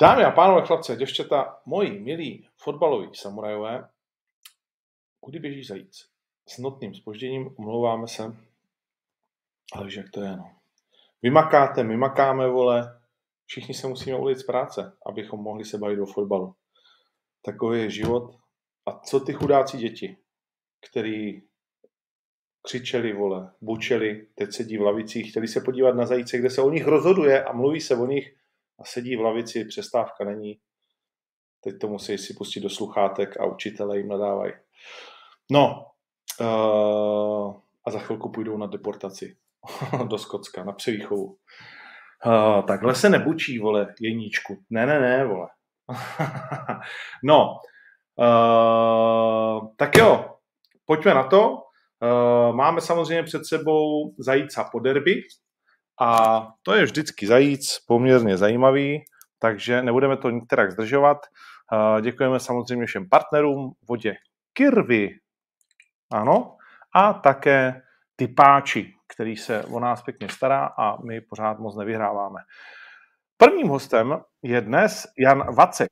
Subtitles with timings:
[0.00, 3.88] Dámy a pánové, chlapci a děvčata, moji milí fotbaloví samurajové,
[5.20, 6.08] kudy běží zajíc?
[6.48, 8.36] S notným spožděním, omlouváme se,
[9.72, 10.50] ale že jak to je, no.
[11.22, 13.00] Vy makáte, my makáme, vole,
[13.46, 16.54] všichni se musíme ulit z práce, abychom mohli se bavit o fotbalu.
[17.42, 18.36] Takový je život.
[18.86, 20.16] A co ty chudáci děti,
[20.90, 21.42] který
[22.62, 26.70] křičeli, vole, bučeli, teď sedí v lavicích, chtěli se podívat na zajíce, kde se o
[26.70, 28.36] nich rozhoduje a mluví se o nich
[28.78, 30.58] a sedí v lavici, přestávka není.
[31.60, 34.52] Teď to musí si pustit do sluchátek a učitele jim nadávají.
[35.50, 35.86] No,
[36.40, 39.36] uh, a za chvilku půjdou na deportaci
[40.08, 41.36] do Skotska, na převýchovu.
[42.26, 44.64] Uh, takhle se nebučí, vole, jeníčku.
[44.70, 45.48] Ne, ne, ne, vole.
[47.24, 47.60] no,
[48.18, 50.36] uh, tak jo,
[50.84, 51.50] pojďme na to.
[51.50, 55.22] Uh, máme samozřejmě před sebou zajíca po derby
[56.00, 59.04] a to je vždycky zajíc, poměrně zajímavý,
[59.38, 61.18] takže nebudeme to nikterak zdržovat.
[61.72, 64.14] Uh, děkujeme samozřejmě všem partnerům, vodě
[64.52, 65.10] Kirvy,
[66.12, 66.56] ano,
[66.94, 67.82] a také
[68.16, 72.40] typáči, který se o nás pěkně stará a my pořád moc nevyhráváme.
[73.36, 75.90] Prvním hostem je dnes Jan Vacek.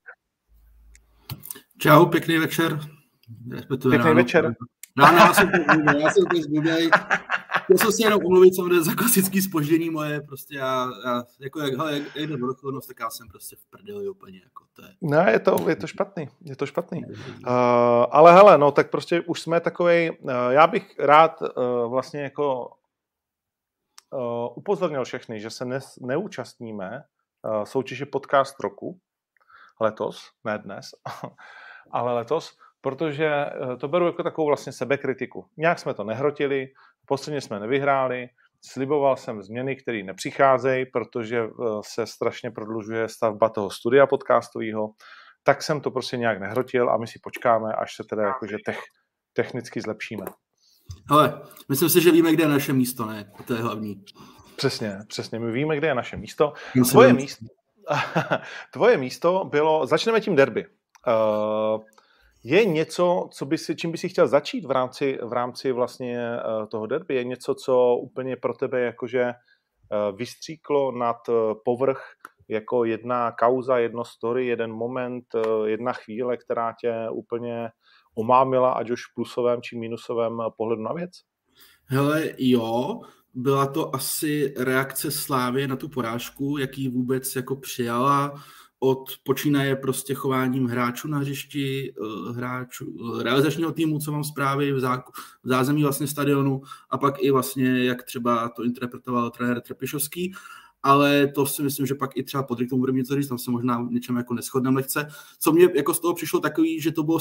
[1.78, 2.78] Čau, pěkný večer.
[3.50, 4.14] Respektive pěkný ráno.
[4.14, 4.54] večer.
[4.98, 5.56] Ráno, já jsem to
[5.98, 6.36] já jsem to
[7.64, 11.74] Chtěl jsem si jenom umluvit samozřejmě za klasický spoždění moje, prostě já, já jako jak,
[11.74, 14.88] hele, jak jde do tak já jsem prostě v prdeli úplně, jako to je.
[15.00, 17.04] Ne, je to, je to špatný, je to špatný.
[17.04, 17.14] Uh,
[18.10, 21.48] ale hele, no tak prostě už jsme takovej, uh, já bych rád uh,
[21.90, 22.72] vlastně jako
[24.10, 27.04] uh, upozornil všechny, že se ne, neúčastníme
[27.42, 29.00] uh, soutěže podcast roku
[29.80, 30.90] letos, ne dnes,
[31.90, 33.46] ale letos, protože
[33.80, 35.46] to beru jako takovou vlastně sebekritiku.
[35.56, 36.68] Nějak jsme to nehrotili,
[37.06, 38.28] posledně jsme nevyhráli,
[38.64, 44.90] sliboval jsem změny, které nepřicházejí, protože uh, se strašně prodlužuje stavba toho studia podcastového,
[45.42, 48.78] tak jsem to prostě nějak nehrotil a my si počkáme, až se teda jakože tech,
[49.32, 50.24] technicky zlepšíme.
[51.10, 53.32] Ale myslím si, že víme, kde je naše místo, ne?
[53.46, 54.04] To je hlavní.
[54.56, 55.38] Přesně, přesně.
[55.38, 56.52] My víme, kde je naše místo.
[56.90, 57.46] Tvoje místo,
[58.72, 60.66] tvoje místo bylo, začneme tím derby.
[60.66, 61.80] Uh,
[62.44, 66.18] je něco, co by si, čím by si chtěl začít v rámci, v rámci vlastně
[66.30, 67.14] uh, toho derby?
[67.14, 71.16] Je něco, co úplně pro tebe jakože uh, vystříklo nad
[71.64, 72.04] povrch
[72.48, 75.24] jako jedna kauza, jedno story, jeden moment,
[75.64, 77.70] jedna chvíle, která tě úplně
[78.14, 81.10] omámila, ať už v plusovém či minusovém pohledu na věc?
[81.84, 83.00] Hele, jo,
[83.34, 88.34] byla to asi reakce Slávy na tu porážku, jaký vůbec jako přijala
[88.80, 94.72] od počínaje prostě chováním hráčů na hřišti, eh, hráčů, eh, realizačního týmu, co mám zprávy
[94.72, 95.04] v, zá,
[95.42, 100.34] v zázemí vlastně stadionu a pak i vlastně, jak třeba to interpretoval trenér Trepišovský
[100.84, 103.50] ale to si myslím, že pak i třeba Podrik tomu bude něco říct, tam se
[103.50, 105.06] možná něčem jako neschodneme lehce.
[105.38, 107.18] Co mě jako z toho přišlo takový, že to bylo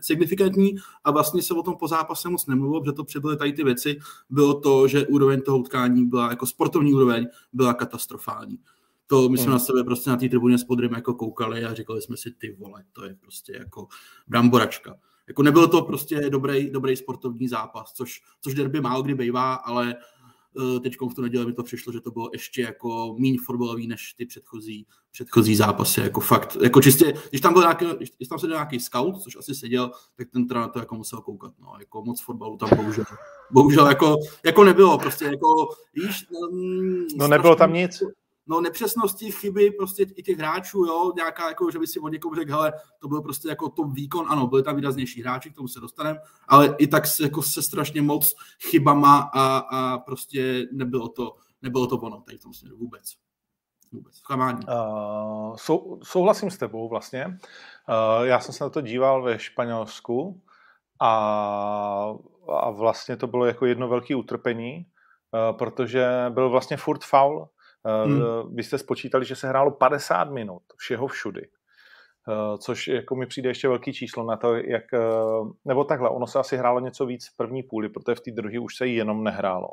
[0.00, 0.74] signifikantní
[1.04, 3.98] a vlastně se o tom po zápase moc nemluvilo, protože to přibyly tady ty věci,
[4.30, 8.58] bylo to, že úroveň toho utkání byla jako sportovní úroveň, byla katastrofální.
[9.06, 9.52] To my jsme hmm.
[9.52, 12.56] na sebe prostě na té tribuně s Podrym jako koukali a říkali jsme si, ty
[12.58, 13.86] vole, to je prostě jako
[14.26, 14.94] bramboračka.
[15.28, 19.94] Jako nebyl to prostě dobrý, dobrý sportovní zápas, což, což derby málo kdy bývá, ale
[20.60, 23.86] Eh, teď v tu neděli mi to přišlo, že to bylo ještě jako méně fotbalový
[23.86, 27.86] než ty předchozí, předchozí zápasy, jako fakt, jako čistě, když tam byl nějaký,
[28.16, 31.52] když tam seděl nějaký scout, což asi seděl, tak ten na to jako musel koukat,
[31.58, 33.04] no, jako moc fotbalu tam bohužel,
[33.50, 38.02] bohužel jako, jako nebylo, prostě jako, víš, um, no nebylo tam nic
[38.46, 42.34] no nepřesnosti, chyby prostě i těch hráčů, jo, nějaká jako, že by si o někom
[42.34, 45.68] řekl, hele, to byl prostě jako to výkon, ano, byly tam výraznější hráči, k tomu
[45.68, 46.18] se dostaneme,
[46.48, 48.34] ale i tak se, jako se strašně moc
[48.70, 53.12] chybama a, a prostě nebylo to, nebylo to ono tady v tom směru vůbec.
[53.92, 54.22] Vůbec.
[54.30, 57.26] Uh, sou, souhlasím s tebou vlastně.
[57.26, 60.42] Uh, já jsem se na to díval ve Španělsku
[61.00, 61.10] a,
[62.48, 67.48] a vlastně to bylo jako jedno velké utrpení, uh, protože byl vlastně furt faul
[67.86, 68.22] Hmm.
[68.54, 71.48] Vy jste spočítali, že se hrálo 50 minut všeho všudy.
[72.28, 74.98] Eh, což jako mi přijde ještě velký číslo na to, jak, eh,
[75.64, 78.58] nebo takhle, ono se asi hrálo něco víc v první půli, protože v té druhé
[78.58, 79.68] už se jenom nehrálo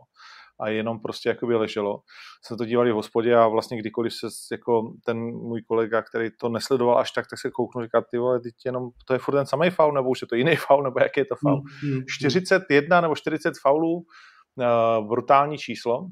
[0.60, 2.02] a jenom prostě jakoby leželo.
[2.46, 6.50] Jsme to dívali v hospodě a vlastně kdykoliv se jako ten můj kolega, který to
[6.50, 9.46] nesledoval až tak, tak se kouknu, říká, ty vole, teď jenom, to je furt ten
[9.46, 11.62] samý faul, nebo už je to jiný faul, nebo jaký je to faul.
[11.84, 16.08] Mm, 41 nebo 40 faulů, uh, brutální číslo,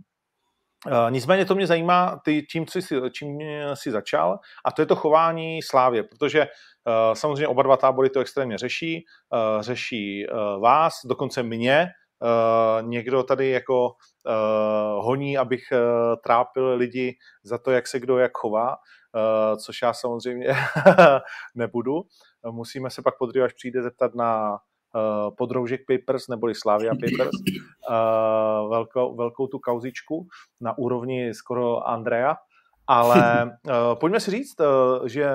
[1.10, 3.38] nicméně to mě zajímá ty, tím, co jsi, čím
[3.74, 8.20] jsi začal, a to je to chování Slávě, protože uh, samozřejmě oba dva tábory to
[8.20, 10.26] extrémně řeší, uh, řeší
[10.60, 11.88] vás, dokonce mě,
[12.82, 13.92] někdo tady jako
[15.00, 15.64] honí, abych
[16.24, 18.76] trápil lidi za to, jak se kdo jak chová,
[19.64, 20.48] což já samozřejmě
[21.56, 22.02] nebudu.
[22.52, 24.58] Musíme se pak podřívat, až přijde zeptat na
[25.38, 27.36] podroužek Papers neboli Slavia Papers,
[27.90, 30.28] uh, velkou, velkou tu kauzičku
[30.62, 32.36] na úrovni skoro Andrea,
[32.88, 34.56] ale uh, pojďme si říct,
[35.06, 35.30] že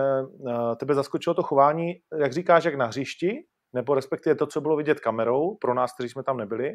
[0.76, 5.00] tebe zaskočilo to chování, jak říkáš, jak na hřišti, nebo respektive to, co bylo vidět
[5.00, 6.70] kamerou, pro nás, kteří jsme tam nebyli,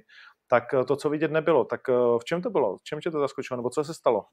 [0.48, 1.66] tak to, co vidět nebylo.
[1.66, 1.82] Tak
[2.20, 2.78] v čem to bylo?
[2.78, 3.58] V čem tě to zaskočilo?
[3.58, 4.24] Nebo co se stalo?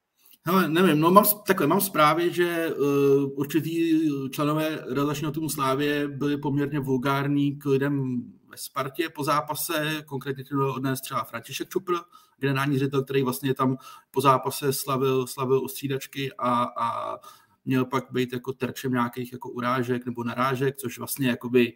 [0.49, 4.01] Hele, nevím, no mám, takhle, mám zprávy, že uh, určitý
[4.31, 10.75] členové relačního týmu Slávě byli poměrně vulgární k lidem ve Spartě po zápase, konkrétně to
[10.75, 11.95] odnes třeba František Čupr,
[12.39, 13.77] generální ředitel, který vlastně tam
[14.11, 17.19] po zápase slavil, slavil u střídačky a, a
[17.65, 21.73] měl pak být jako terčem nějakých jako urážek nebo narážek, což vlastně jakoby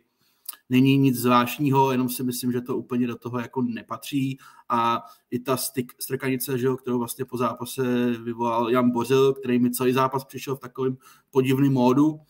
[0.70, 4.38] není nic zvláštního, jenom si myslím, že to úplně do toho jako nepatří
[4.68, 9.58] a i ta styk, strkanice, že jo, kterou vlastně po zápase vyvolal Jan Bořil, který
[9.58, 10.96] mi celý zápas přišel v takovém
[11.30, 12.20] podivném módu,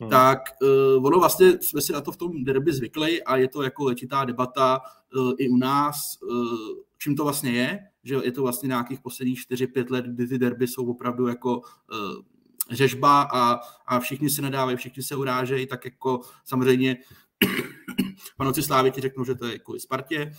[0.00, 0.10] hmm.
[0.10, 0.38] tak
[0.96, 3.84] uh, ono vlastně jsme si na to v tom derby zvykli a je to jako
[3.84, 4.80] letitá debata
[5.16, 6.58] uh, i u nás, uh,
[6.98, 10.66] čím to vlastně je, že je to vlastně nějakých posledních 4-5 let, kdy ty derby
[10.66, 12.22] jsou opravdu jako uh,
[12.70, 16.96] řežba a, a všichni se nedávají, všichni se urážejí, tak jako samozřejmě
[18.36, 20.32] Fanouci Slávy ti řeknou, že to je kvůli Spartě,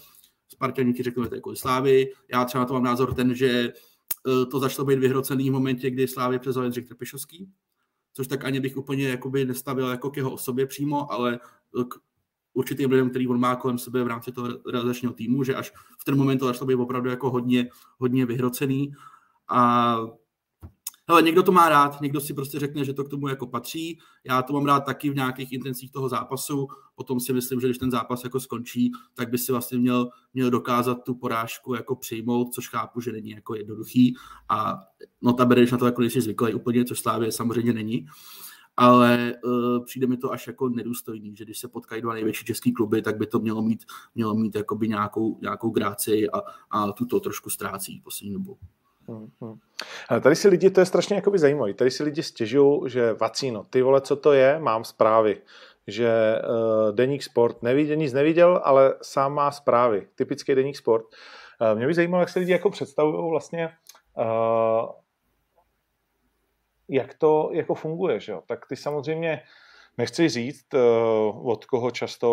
[0.47, 2.11] Spartěni ti řeknou, že to je kvůli Slávy.
[2.31, 3.71] Já třeba to mám názor ten, že e,
[4.45, 7.49] to začalo být vyhrocený v momentě, kdy Slávy přezval Jindřich Trpišovský,
[8.13, 11.39] což tak ani bych úplně jakoby nestavil jako k jeho osobě přímo, ale
[11.89, 11.95] k
[12.53, 16.03] určitým lidem, který on má kolem sebe v rámci toho realizačního týmu, že až v
[16.05, 18.93] ten moment to začalo být opravdu jako hodně, hodně vyhrocený.
[19.49, 19.97] A
[21.07, 23.99] hele, někdo to má rád, někdo si prostě řekne, že to k tomu jako patří.
[24.23, 26.67] Já to mám rád taky v nějakých intencích toho zápasu.
[26.95, 30.49] Potom si myslím, že když ten zápas jako skončí, tak by si vlastně měl, měl
[30.49, 34.15] dokázat tu porážku jako přijmout, což chápu, že není jako jednoduchý.
[34.49, 34.79] A
[35.21, 38.07] no ta bereš na to jako nejsi zvyklý úplně, což Slávě samozřejmě není
[38.77, 42.73] ale uh, přijde mi to až jako nedůstojný, že když se potkají dva největší český
[42.73, 43.85] kluby, tak by to mělo mít,
[44.15, 46.41] mělo mít jakoby nějakou, nějakou gráci a,
[46.71, 48.57] a tuto trošku ztrácí poslední dobu.
[49.07, 49.59] Hmm, hmm.
[50.21, 53.81] Tady si lidi, to je strašně jakoby zajímavé, tady si lidi stěžují, že vacíno, ty
[53.81, 55.41] vole, co to je, mám zprávy,
[55.87, 61.05] že uh, Deník Sport neviděl, nic neviděl, ale sám má zprávy, typický Deník Sport.
[61.61, 63.69] Uh, mě by zajímalo, jak se lidi jako představují vlastně,
[64.17, 64.89] uh,
[66.89, 68.43] jak to jako funguje, že jo?
[68.47, 69.41] Tak ty samozřejmě
[69.97, 72.29] Nechci říct, uh, od koho často,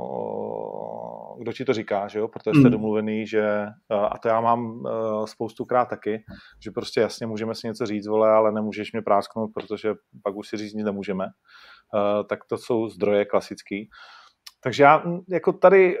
[0.00, 0.95] uh,
[1.38, 2.28] kdo ti to říká, že jo?
[2.28, 2.70] protože jste mm.
[2.70, 6.24] domluvený, že, uh, a to já mám uh, spoustukrát taky,
[6.60, 10.48] že prostě jasně můžeme si něco říct, vole, ale nemůžeš mě prásknout, protože pak už
[10.48, 11.24] si říct nic nemůžeme.
[11.24, 13.90] Uh, tak to jsou zdroje klasický.
[14.60, 15.98] Takže já jako tady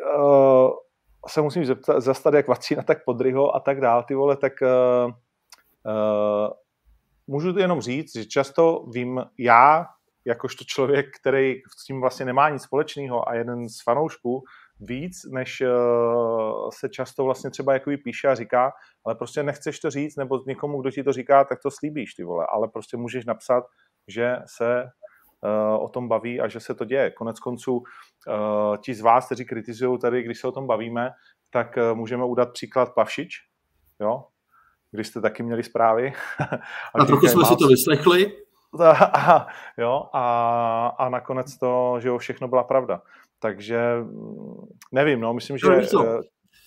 [1.28, 5.10] se musím zeptat, zastat jak Vacína, tak Podryho a tak dál, ty vole, tak uh,
[5.10, 6.50] uh,
[7.26, 9.86] můžu jenom říct, že často vím já,
[10.24, 14.42] jakožto člověk, který s tím vlastně nemá nic společného a jeden z fanoušků,
[14.80, 18.72] víc, než uh, se často vlastně třeba jako píše a říká,
[19.04, 22.24] ale prostě nechceš to říct, nebo někomu, kdo ti to říká, tak to slíbíš, ty
[22.24, 23.64] vole, ale prostě můžeš napsat,
[24.08, 27.10] že se uh, o tom baví a že se to děje.
[27.10, 31.10] Konec konců uh, ti z vás, kteří kritizují tady, když se o tom bavíme,
[31.50, 33.36] tak můžeme udat příklad Pavšič,
[34.00, 34.24] jo,
[34.90, 36.12] když jste taky měli zprávy.
[36.94, 38.36] a, a trochu jsme si to vyslechli.
[38.80, 39.46] A,
[39.78, 43.02] jo, a, a nakonec to, že jo, všechno byla pravda.
[43.46, 45.66] Takže mm, nevím, no, myslím, že...
[45.94, 46.20] No,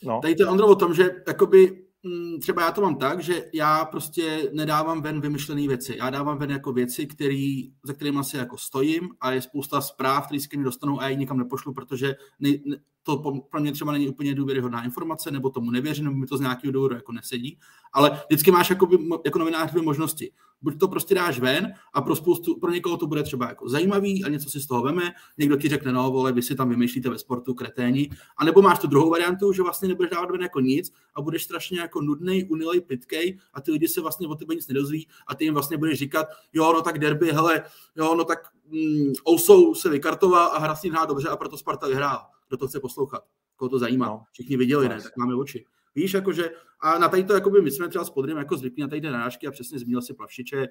[0.03, 0.19] no.
[0.21, 3.45] Tady to je Ondro o tom, že jakoby mm, třeba já to mám tak, že
[3.53, 5.95] já prostě nedávám ven vymyšlené věci.
[5.97, 10.25] Já dávám ven jako věci, který, za kterými asi jako stojím a je spousta zpráv,
[10.25, 13.59] které se ke mně dostanou a já ji nikam nepošlu, protože ne, ne, to pro
[13.59, 16.95] mě třeba není úplně důvěryhodná informace, nebo tomu nevěřím, nebo mi to z nějakého důvodu
[16.95, 17.59] jako nesedí,
[17.93, 18.87] ale vždycky máš jako,
[19.25, 20.31] jako novinář dvě možnosti.
[20.61, 24.23] Buď to prostě dáš ven a pro spoustu, pro někoho to bude třeba jako zajímavý
[24.23, 27.09] a něco si z toho veme, někdo ti řekne, no vole, vy si tam vymýšlíte
[27.09, 30.59] ve sportu kreténi, a nebo máš tu druhou variantu, že vlastně nebudeš dávat ven jako
[30.59, 34.55] nic a budeš strašně jako nudný, unilej, pitkej a ty lidi se vlastně o tebe
[34.55, 37.63] nic nedozví a ty jim vlastně budeš říkat, jo, no tak derby, hele,
[37.95, 42.19] jo, no tak mm, Ousou se vykartoval a hra si dobře a proto Sparta vyhrál
[42.49, 43.23] kdo to chce poslouchat,
[43.55, 44.05] koho to zajímá.
[44.05, 44.23] No.
[44.31, 45.65] Všichni viděli, ne, tak máme oči.
[45.95, 48.87] Víš, jakože, a na tady to, jakoby, my jsme třeba s Podrym jako zvyklí na
[48.87, 50.67] tady ty narážky a přesně zmínil si Plavšiče,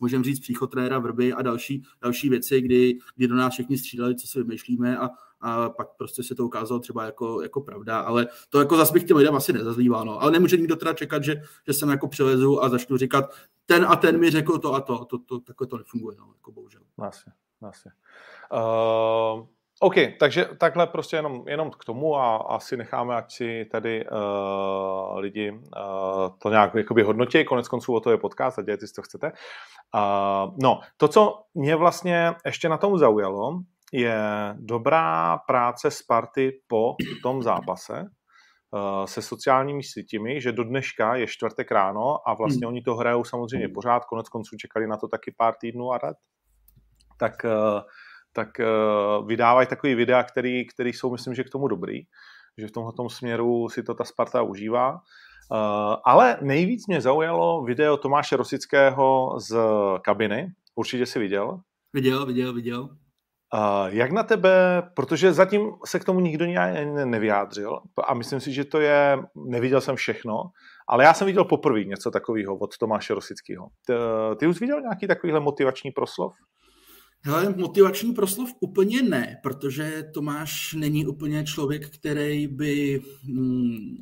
[0.00, 4.14] můžeme říct příchod trenéra Vrby a další, další věci, kdy, kdy do nás všichni střídali,
[4.14, 5.10] co si vymýšlíme a,
[5.40, 9.04] a pak prostě se to ukázalo třeba jako, jako pravda, ale to jako zase bych
[9.04, 10.22] těm lidem asi nezazlívá, no.
[10.22, 13.34] ale nemůže nikdo teda čekat, že, že jsem jako přilezu a začnu říkat,
[13.66, 16.32] ten a ten mi řekl to a to, to, to, to takhle to nefunguje, no,
[16.36, 16.82] jako bohužel.
[16.98, 17.30] Asi,
[17.62, 17.88] asi.
[18.52, 19.46] Uh...
[19.82, 25.18] OK, takže takhle prostě jenom, jenom k tomu a asi necháme, ať si tady uh,
[25.18, 25.58] lidi uh,
[26.38, 29.32] to nějak jakoby hodnotí, konec konců o to je podcast a dělejte si, co chcete.
[29.94, 33.60] Uh, no, to, co mě vlastně ještě na tom zaujalo,
[33.92, 34.18] je
[34.54, 38.04] dobrá práce Sparty po tom zápase
[39.04, 42.74] se sociálními sítěmi, že do dneška je čtvrtek ráno a vlastně hmm.
[42.74, 46.16] oni to hrajou samozřejmě pořád, konec konců čekali na to taky pár týdnů a rad.
[47.18, 47.80] Tak uh,
[48.32, 52.00] tak uh, vydávají takový videa, který, který jsou, myslím, že k tomu dobrý,
[52.58, 54.92] že v tomhle směru si to ta Sparta užívá.
[54.92, 54.98] Uh,
[56.04, 59.56] ale nejvíc mě zaujalo video Tomáše Rosického z
[60.02, 60.52] kabiny.
[60.74, 61.60] Určitě si viděl.
[61.94, 62.88] Viděl, viděl, viděl.
[63.54, 66.46] Uh, jak na tebe, protože zatím se k tomu nikdo
[67.04, 70.42] nevyjádřil a myslím si, že to je, neviděl jsem všechno,
[70.88, 73.66] ale já jsem viděl poprvé něco takového od Tomáše Rosického.
[73.86, 73.92] Ty,
[74.38, 76.32] ty už viděl nějaký takovýhle motivační proslov?
[77.24, 83.96] Hele, motivační proslov úplně ne, protože Tomáš není úplně člověk, který by hmm,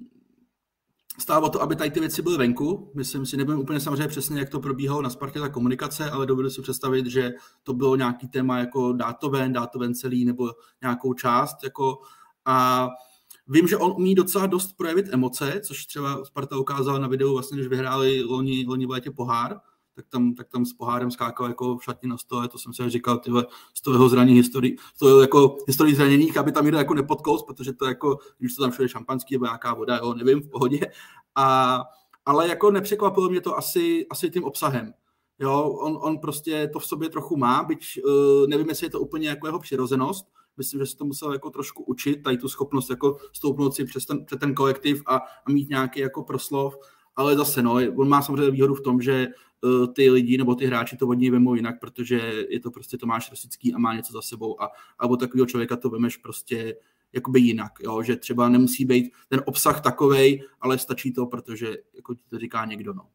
[1.19, 2.93] stál o to, aby tady ty věci byly venku.
[2.95, 6.50] Myslím si, nevím úplně samozřejmě přesně, jak to probíhalo na Spartě ta komunikace, ale dovedu
[6.50, 10.50] si představit, že to bylo nějaký téma jako dátoven, dátoven celý nebo
[10.83, 11.57] nějakou část.
[11.65, 11.99] Jako,
[12.45, 12.89] a
[13.53, 17.57] Vím, že on umí docela dost projevit emoce, což třeba Sparta ukázala na videu, vlastně,
[17.57, 19.61] když vyhráli loni, loni v létě pohár,
[20.00, 22.90] tak tam, tak tam s pohárem skákal jako v šatně na stole, to jsem si
[22.90, 26.78] říkal, tyhle, z toho jeho zranění historii, z toho jako historii zraněních, aby tam někdo
[26.78, 30.40] jako nepodkous, protože to jako, když to tam všude šampanský nebo nějaká voda, jo, nevím,
[30.40, 30.80] v pohodě.
[31.35, 31.80] A,
[32.26, 34.92] ale jako nepřekvapilo mě to asi, asi tím obsahem.
[35.38, 39.00] Jo, on, on prostě to v sobě trochu má, byť uh, nevím, jestli je to
[39.00, 40.26] úplně jako jeho přirozenost,
[40.57, 44.07] myslím, že se to musel jako trošku učit, tady tu schopnost jako stoupnout si přes
[44.07, 46.76] ten, přes ten kolektiv a, a mít nějaký jako proslov,
[47.21, 49.29] ale zase no, on má samozřejmě výhodu v tom, že
[49.61, 52.99] uh, ty lidi nebo ty hráči to od něj vemou jinak, protože je to prostě
[52.99, 56.77] Tomáš Rosický a má něco za sebou a, a od takového člověka to vemeš prostě
[57.12, 58.03] jakoby jinak, jo?
[58.03, 62.65] že třeba nemusí být ten obsah takovej, ale stačí to, protože jako ti to říká
[62.65, 63.07] někdo, no.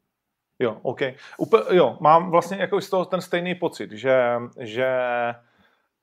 [0.60, 1.00] Jo, OK.
[1.38, 4.16] Úplně, jo, mám vlastně jako z toho ten stejný pocit, že,
[4.60, 4.88] že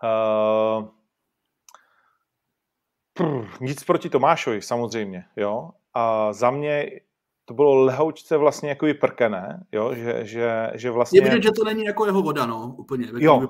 [0.02, 0.88] uh,
[3.14, 5.70] prr, nic proti Tomášovi samozřejmě, jo.
[5.94, 7.00] A za mě
[7.52, 11.20] to bylo lehoučce vlastně jako vyprkené, jo, že, že, že vlastně...
[11.20, 13.48] Je vidět, že to není jako jeho voda, no, úplně, jo.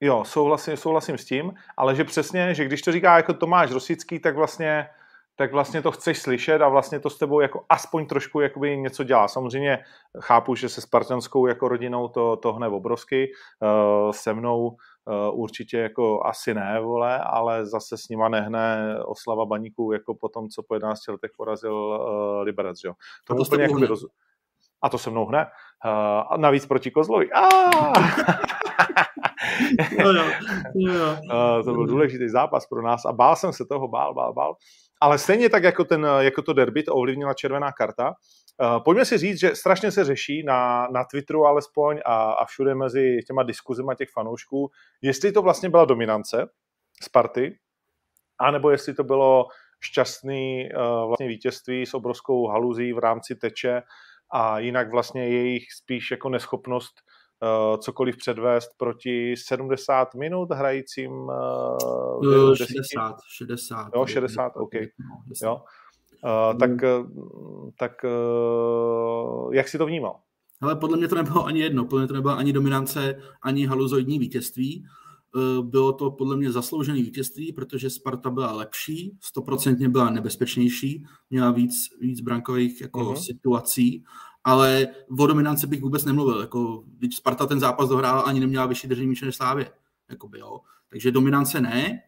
[0.00, 4.18] Jo, souhlasím, souhlasím s tím, ale že přesně, že když to říká jako Tomáš Rosický,
[4.18, 4.88] tak vlastně
[5.36, 9.04] tak vlastně to chceš slyšet a vlastně to s tebou jako aspoň trošku jakoby něco
[9.04, 9.28] dělá.
[9.28, 9.78] Samozřejmě
[10.20, 14.76] chápu, že se spartanskou jako rodinou to, to hne obrovsky, uh, se mnou
[15.32, 20.48] určitě jako asi ne, vole, ale zase s nima nehne oslava baníků jako po tom,
[20.48, 22.92] co po 11 letech porazil uh, Liberec, jo.
[23.26, 24.04] To, to úplně jako roz...
[24.82, 25.46] A to se mnou hne.
[25.84, 25.90] Uh,
[26.30, 27.28] a navíc proti Kozlovi.
[29.90, 30.12] Jo,
[30.74, 31.16] jo.
[31.32, 34.56] Uh, to byl důležitý zápas pro nás a bál jsem se toho, bál, bál, bál.
[35.00, 38.14] Ale stejně tak jako, ten, jako to derby, to ovlivnila červená karta.
[38.60, 42.74] Uh, pojďme si říct, že strašně se řeší na, na Twitteru alespoň a, a všude
[42.74, 44.70] mezi těma diskuzema těch fanoušků,
[45.02, 46.48] jestli to vlastně byla dominance
[47.02, 47.58] Sparty,
[48.38, 49.46] anebo jestli to bylo
[49.80, 53.82] šťastný uh, vlastně vítězství s obrovskou haluzí v rámci teče
[54.32, 56.92] a jinak vlastně jejich spíš jako neschopnost
[57.42, 63.90] uh, cokoliv předvést proti 70 minut hrajícím uh, 60, 60.
[63.94, 64.74] Jo, 60, OK.
[64.74, 65.62] No, jo.
[66.24, 66.70] Uh, tak,
[67.78, 70.20] tak uh, jak si to vnímal?
[70.60, 74.18] Ale podle mě to nebylo ani jedno, podle mě to nebyla ani dominance, ani haluzoidní
[74.18, 74.86] vítězství.
[75.62, 81.72] Bylo to podle mě zasloužené vítězství, protože Sparta byla lepší, stoprocentně byla nebezpečnější, měla víc,
[82.00, 83.14] víc brankových jako uh-huh.
[83.14, 84.04] situací
[84.44, 86.40] ale o dominanci bych vůbec nemluvil.
[86.40, 89.70] Jako, když Sparta ten zápas dohrála, ani neměla vyšší držení míče než Slávě.
[90.10, 90.60] Jakoby, jo.
[90.88, 92.02] Takže dominance ne,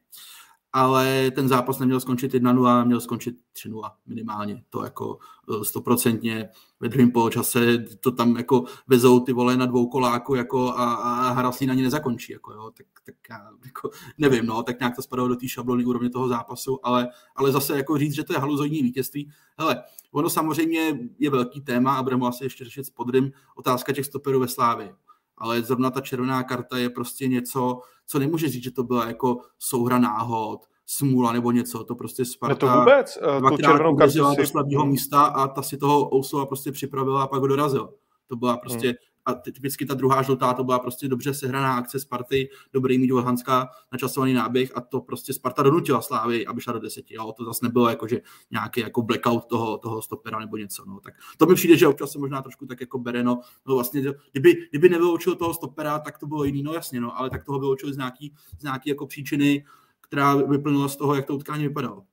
[0.72, 3.36] ale ten zápas neměl skončit 1-0, měl skončit
[3.66, 4.62] 3-0 minimálně.
[4.70, 5.18] To jako
[5.50, 6.48] eh, stoprocentně
[6.80, 11.32] ve druhém poločase to tam jako vezou ty vole na dvou koláku jako a, a
[11.32, 12.32] Haraslín ani nezakončí.
[12.32, 12.70] Jako, jo.
[12.76, 16.28] Tak, tak já jako, nevím, no, tak nějak to spadalo do té šablony úrovně toho
[16.28, 19.30] zápasu, ale, ale zase jako říct, že to je haluzojní vítězství.
[19.58, 24.06] Hele, ono samozřejmě je velký téma a budeme asi ještě řešit s podrym otázka těch
[24.06, 24.94] stoperů ve Slávě
[25.38, 29.40] ale zrovna ta červená karta je prostě něco, co nemůže říct, že to byla jako
[29.58, 34.30] souhra náhod, smůla nebo něco, to prostě Sparta ne to vůbec, uh, tu červenou kartu
[34.30, 34.36] si...
[34.36, 37.94] do slabého místa a ta si toho Ousova prostě připravila a pak ho dorazil.
[38.26, 38.96] To byla prostě, hmm.
[39.26, 43.68] A typicky ta druhá žlutá, to byla prostě dobře sehraná akce Sparty, dobrý mít Hanská
[43.92, 47.14] načasovaný náběh a to prostě Sparta donutila Slávy, aby šla do deseti.
[47.14, 47.32] Jo?
[47.36, 50.84] To zase nebylo jako, že nějaký jako blackout toho, toho stopera nebo něco.
[50.86, 51.00] No.
[51.00, 54.02] Tak to mi přijde, že občas se možná trošku tak jako bere, no, vlastně,
[54.32, 57.58] kdyby, kdyby nevyloučil toho stopera, tak to bylo jiný, no jasně, no, ale tak toho
[57.58, 59.64] vyloučil z nějaký, z nějaký jako příčiny,
[60.00, 62.04] která vyplnila z toho, jak to utkání vypadalo.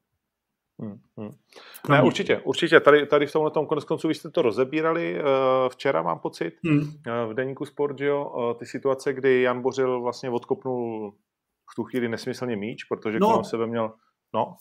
[0.80, 1.32] Hmm, hmm.
[1.90, 2.80] Ne, určitě, určitě.
[2.80, 5.26] Tady, tady v tomhle tom konec konců vy jste to rozebírali uh,
[5.70, 6.80] včera, mám pocit, hmm.
[6.80, 11.12] uh, v deníku Sport, že jo, uh, ty situace, kdy Jan Bořil vlastně odkopnul
[11.72, 13.28] v tu chvíli nesmyslně míč, protože no.
[13.28, 13.92] kolem sebe měl,
[14.34, 14.56] no.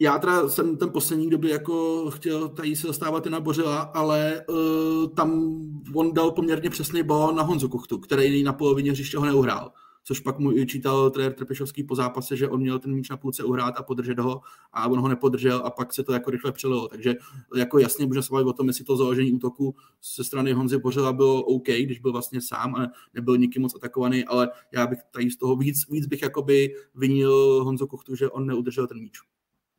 [0.00, 4.44] Já teda jsem ten poslední době jako chtěl tady se dostávat i na Bořila, ale
[4.48, 5.58] uh, tam
[5.94, 9.72] on dal poměrně přesný bol na Honzu Kuchtu, který na polovině hřiště ho neuhrál
[10.04, 13.44] což pak mu čítal trenér Trpešovský po zápase, že on měl ten míč na půlce
[13.44, 14.40] uhrát a podržet ho
[14.72, 16.88] a on ho nepodržel a pak se to jako rychle přelilo.
[16.88, 17.14] Takže
[17.56, 19.74] jako jasně můžeme se bavit o tom, jestli to založení útoku
[20.16, 24.24] ze strany Honzy Bořela bylo OK, když byl vlastně sám a nebyl nikým moc atakovaný,
[24.24, 28.46] ale já bych tady z toho víc, víc bych jakoby vinil Honzo Kuchtu, že on
[28.46, 29.18] neudržel ten míč,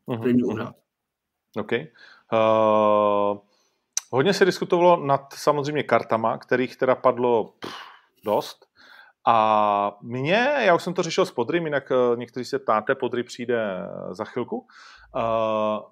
[0.07, 0.75] uh-huh, který měl uhrát.
[1.55, 1.71] OK.
[1.71, 3.37] Uh,
[4.09, 7.73] hodně se diskutovalo nad samozřejmě kartama, kterých teda padlo pff,
[8.25, 8.72] dost.
[9.27, 13.23] A mě, já už jsem to řešil s Podrym, jinak eh, někteří se ptáte, Podry
[13.23, 14.67] přijde eh, za chvilku.
[15.17, 15.21] Eh,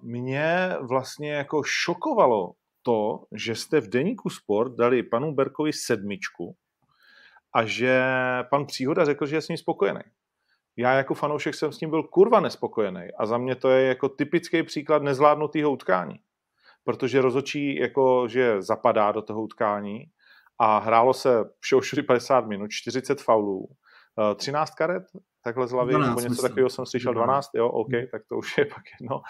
[0.02, 6.56] mě vlastně jako šokovalo to, že jste v deníku Sport dali panu Berkovi sedmičku
[7.54, 8.04] a že
[8.50, 10.02] pan Příhoda řekl, že je s ním spokojený.
[10.78, 14.10] Já jako fanoušek jsem s ním byl kurva nespokojený a za mě to je jako
[14.10, 16.16] typický příklad nezvládnutého utkání.
[16.84, 20.06] Protože rozočí jako, že zapadá do toho utkání,
[20.62, 23.68] a hrálo se všeho 50 minut, 40 faulů,
[24.36, 25.04] 13 eh, karet,
[25.44, 28.08] takhle z hlavy, 12, nebo něco takového jsem slyšel, 12, jo, OK, hmm.
[28.12, 29.22] tak to už je pak jedno.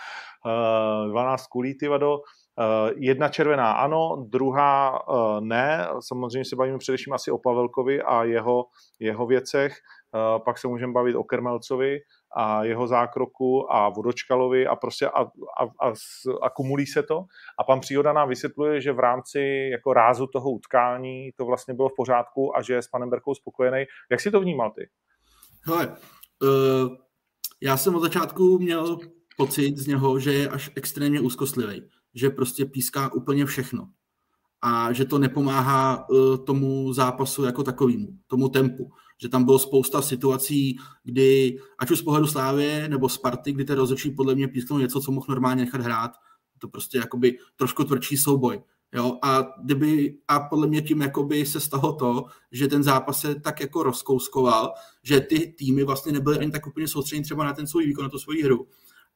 [1.10, 2.20] 12 eh, kulí, ty vado.
[2.60, 5.02] Eh, jedna červená ano, druhá
[5.40, 8.66] ne, samozřejmě se bavíme především asi o Pavelkovi a jeho,
[9.00, 9.74] jeho věcech,
[10.46, 12.00] pak se můžeme bavit o Kermelcovi,
[12.36, 15.94] a jeho zákroku a Vodočkalovi a prostě a, a, a,
[16.42, 17.26] a kumulí se to.
[17.60, 21.90] A pan Příhoda nám vysvětluje, že v rámci jako rázu toho utkání to vlastně bylo
[21.90, 23.86] v pořádku a že je s panem Berkou spokojený.
[24.12, 24.90] Jak si to vnímal ty?
[25.66, 26.96] Hele, uh,
[27.62, 28.98] já jsem od začátku měl
[29.38, 33.88] pocit z něho, že je až extrémně úzkostlivý, že prostě píská úplně všechno
[34.62, 38.92] a že to nepomáhá uh, tomu zápasu jako takovému, tomu tempu
[39.22, 43.76] že tam bylo spousta situací, kdy, ať už z pohledu Slávy nebo Sparty, kdy ten
[43.76, 46.12] rozhodčí podle mě písknul něco, co mohl normálně nechat hrát.
[46.58, 48.62] To prostě jakoby trošku tvrdší souboj.
[48.94, 53.36] Jo, a, kdyby, a podle mě tím jakoby se stalo to, že ten zápas se
[53.36, 57.68] tak jako rozkouskoval, že ty týmy vlastně nebyly ani tak úplně soustředěny třeba na ten
[57.68, 58.68] svůj výkon, na tu svoji hru.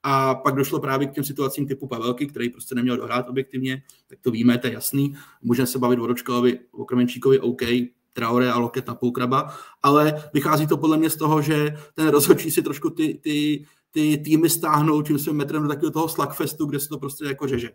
[0.03, 4.19] A pak došlo právě k těm situacím typu Pavelky, který prostě neměl dohrát objektivně, tak
[4.21, 5.15] to víme, to je jasný.
[5.41, 7.61] Můžeme se bavit o Ročkalovi, o Kremenčíkovi, OK,
[8.15, 12.51] Traore a Loket na Pulkraba, ale vychází to podle mě z toho, že ten rozhodčí
[12.51, 16.79] si trošku ty, ty, ty týmy stáhnou tím svým metrem do takového toho slagfestu, kde
[16.79, 17.69] se to prostě jako žeže.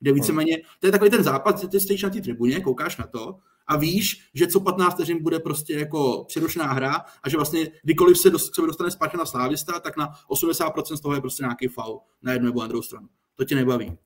[0.00, 3.36] Kde víceméně, to je takový ten západ, ty stojíš na té tribuně, koukáš na to
[3.66, 8.18] a víš, že co 15 vteřin bude prostě jako přerušená hra a že vlastně kdykoliv
[8.18, 11.68] se, do, se dostane zpátky na slávista, tak na 80% z toho je prostě nějaký
[11.68, 13.08] faul na jednu nebo na druhou stranu.
[13.36, 13.98] To tě nebaví.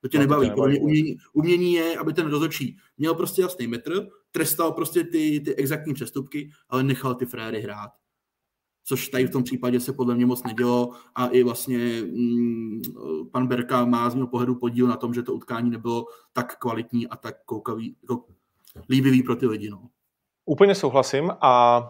[0.00, 0.50] To tě no, nebaví.
[0.50, 0.80] To tě nebaví.
[0.80, 5.94] Umění, umění je, aby ten rozhodčí měl prostě jasný metr, trestal prostě ty, ty exaktní
[5.94, 7.90] přestupky, ale nechal ty fréry hrát.
[8.84, 12.82] Což tady v tom případě se podle mě moc nedělo a i vlastně mm,
[13.32, 17.08] pan Berka má z mého pohledu podíl na tom, že to utkání nebylo tak kvalitní
[17.08, 18.24] a tak koukavý, jako
[18.88, 19.70] líbivý pro ty lidi.
[19.70, 19.88] No.
[20.44, 21.80] Úplně souhlasím a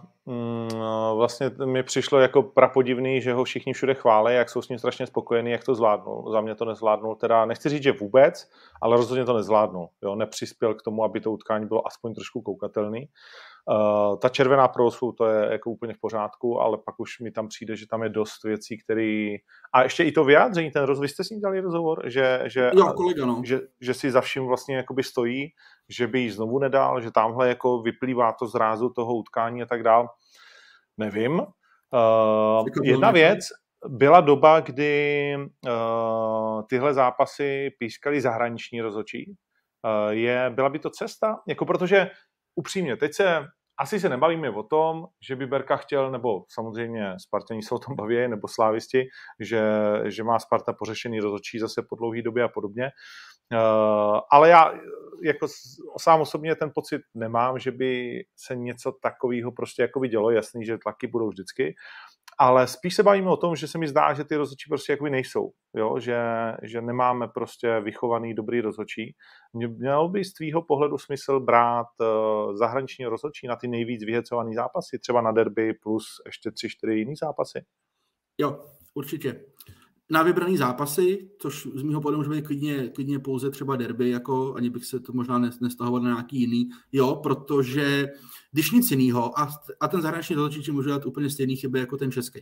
[1.15, 5.07] vlastně mi přišlo jako prapodivný, že ho všichni všude chválí, jak jsou s ním strašně
[5.07, 6.31] spokojení, jak to zvládnul.
[6.33, 8.51] Za mě to nezvládnul, teda nechci říct, že vůbec,
[8.83, 9.89] ale rozhodně to nezvládnul.
[10.03, 13.09] Jo, nepřispěl k tomu, aby to utkání bylo aspoň trošku koukatelný.
[13.71, 17.49] Uh, ta červená prosu, to je jako úplně v pořádku, ale pak už mi tam
[17.49, 19.37] přijde, že tam je dost věcí, které...
[19.75, 22.93] A ještě i to vyjádření, ten rozvoj, jste s ním dali rozhovor, že, že, jo,
[22.97, 23.43] kolega, no.
[23.45, 25.49] že, že si za vším vlastně jakoby stojí,
[25.89, 29.67] že by ji znovu nedal, že tamhle jako vyplývá to z rázu toho utkání a
[29.67, 30.09] tak dál.
[30.97, 31.41] Nevím.
[31.41, 33.39] Uh, jedna věc,
[33.89, 39.35] byla doba, kdy uh, tyhle zápasy pískali zahraniční rozočí.
[39.85, 41.37] Uh, je, byla by to cesta?
[41.49, 42.11] Jako protože
[42.55, 43.47] upřímně, teď se
[43.79, 47.97] asi se nebavíme o tom, že by Berka chtěl, nebo samozřejmě Spartani se o tom
[47.97, 49.05] baví, nebo slávisti,
[49.41, 49.63] že,
[50.05, 52.91] že má Sparta pořešený rozhodčí zase po dlouhé době a podobně.
[53.53, 54.73] Uh, ale já
[55.23, 55.47] jako
[55.99, 60.31] sám osobně ten pocit nemám, že by se něco takového prostě jako dělo.
[60.31, 61.75] Jasný, že tlaky budou vždycky,
[62.39, 65.11] ale spíš se bavíme o tom, že se mi zdá, že ty rozhodčí prostě jakoby
[65.11, 65.99] nejsou, jo?
[65.99, 66.19] Že,
[66.63, 69.15] že nemáme prostě vychovaný dobrý rozhodčí.
[69.55, 74.99] Mělo by z tvýho pohledu smysl brát uh, zahraniční rozhodčí na ty nejvíc vyhecované zápasy,
[74.99, 77.65] třeba na derby plus ještě tři, čtyři jiný zápasy?
[78.39, 79.41] Jo, určitě
[80.11, 84.55] na vybraný zápasy, což z mého pohledu může být klidně, klidně pouze třeba derby, jako
[84.55, 88.09] ani bych se to možná nestahoval na nějaký jiný, jo, protože
[88.53, 89.49] když nic jiného, a,
[89.81, 92.41] a ten zahraniční rozhodčí může dělat úplně stejný chyby jako ten český.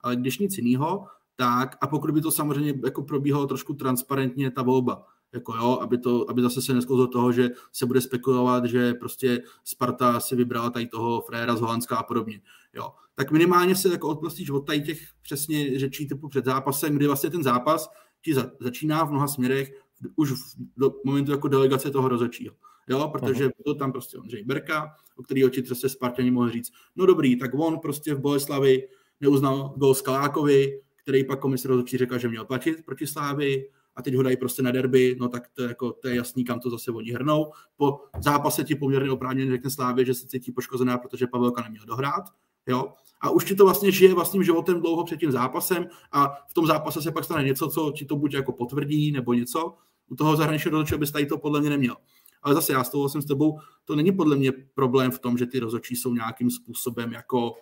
[0.00, 4.62] Ale když nic jiného, tak a pokud by to samozřejmě jako probíhalo trošku transparentně ta
[4.62, 8.94] volba, jako jo, aby, to, aby zase se nesklouzlo toho, že se bude spekulovat, že
[8.94, 12.40] prostě Sparta si vybrala tady toho fréra z Holandska a podobně.
[12.74, 12.92] Jo.
[13.14, 17.30] Tak minimálně se jako odprostíš od tady těch přesně řečí typu před zápasem, kdy vlastně
[17.30, 17.90] ten zápas
[18.22, 19.72] ti za, začíná v mnoha směrech
[20.16, 20.36] už v,
[20.76, 22.54] do momentu jako delegace toho rozhodčího.
[22.88, 23.64] Jo, protože uh-huh.
[23.64, 27.50] byl tam prostě Ondřej Berka, o který oči se Spartani mohli říct, no dobrý, tak
[27.54, 28.88] on prostě v Boleslavi
[29.20, 34.14] neuznal gol Skalákovi, který pak komise rozhodčí řekla, že měl platit proti Slávy a teď
[34.14, 36.90] ho dají prostě na derby, no tak to jako, to je jasný, kam to zase
[36.90, 37.52] oni hrnou.
[37.76, 42.24] Po zápase ti poměrně oprávněně řekne Slávě, že se cítí poškozená, protože Pavelka neměl dohrát.
[42.66, 42.92] Jo?
[43.20, 46.66] A už ti to vlastně žije vlastním životem dlouho před tím zápasem a v tom
[46.66, 49.74] zápase se pak stane něco, co ti to buď jako potvrdí nebo něco.
[50.08, 51.96] U toho zahraničního rozhodčího bys tady to podle mě neměl.
[52.42, 55.38] Ale zase já s tou jsem s tebou, to není podle mě problém v tom,
[55.38, 57.52] že ty rozhodčí jsou nějakým způsobem jako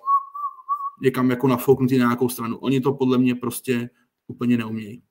[1.02, 2.58] někam jako nafouknutý na nějakou stranu.
[2.58, 3.90] Oni to podle mě prostě
[4.26, 5.02] úplně neumějí.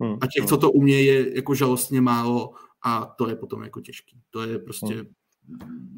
[0.00, 0.18] Hmm.
[0.20, 2.52] A těch, co to umějí, je jako žalostně málo
[2.82, 4.20] a to je potom jako těžký.
[4.30, 4.94] To je prostě...
[4.94, 5.14] Hmm.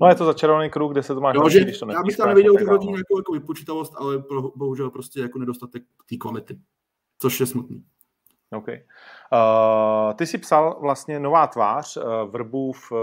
[0.01, 2.17] No je to začarovaný kruh, kde se to máš jo, že, když to Já bych
[2.17, 6.59] tam neviděl jako nějakou jako vypočítavost, ale pro, bohužel prostě jako nedostatek té kvality,
[7.19, 7.85] což je smutný.
[8.53, 8.67] OK.
[8.69, 12.99] Uh, ty jsi psal vlastně nová tvář, uh, Vrbův uh,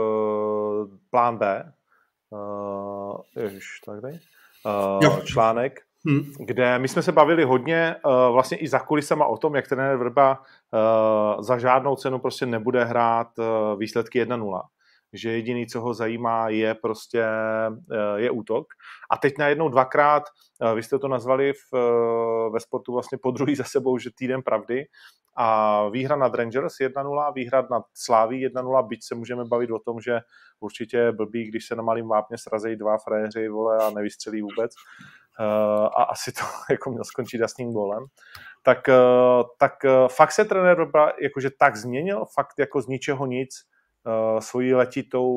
[1.09, 1.73] plán B,
[2.29, 4.19] uh, ježiš, tak dej,
[4.65, 6.33] uh, článek, hmm.
[6.39, 9.97] kde my jsme se bavili hodně uh, vlastně i za kulisama o tom, jak trenér
[9.97, 14.61] Vrba uh, za žádnou cenu prostě nebude hrát uh, výsledky 1-0
[15.13, 17.25] že jediný, co ho zajímá, je prostě
[18.15, 18.67] je útok.
[19.09, 20.23] A teď najednou dvakrát,
[20.75, 21.73] vy jste to nazvali v,
[22.53, 24.85] ve sportu vlastně po druhý za sebou, že týden pravdy,
[25.35, 30.01] a výhra nad Rangers 1-0, výhra nad Sláví 1-0, byť se můžeme bavit o tom,
[30.01, 30.19] že
[30.59, 34.71] určitě blbý, když se na malým vápně srazejí dva frajeři vole, a nevystřelí vůbec.
[35.39, 38.05] Uh, a asi to jako měl skončit jasným golem.
[38.63, 43.25] Tak, uh, tak uh, fakt se trenér Robra jakože tak změnil, fakt jako z ničeho
[43.25, 43.49] nic
[44.39, 45.31] svoji letitou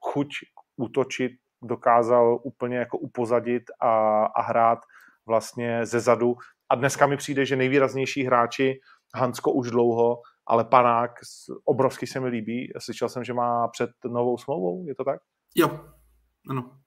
[0.00, 0.28] chuť
[0.76, 4.78] útočit dokázal úplně jako upozadit a, a hrát
[5.26, 6.34] vlastně ze zadu.
[6.68, 8.80] A dneska mi přijde, že nejvýraznější hráči
[9.14, 11.10] Hansko už dlouho, ale Panák
[11.64, 12.72] obrovsky se mi líbí.
[12.78, 15.20] Slyšel jsem, že má před novou smlouvou, je to tak?
[15.54, 15.80] Jo,
[16.50, 16.78] ano.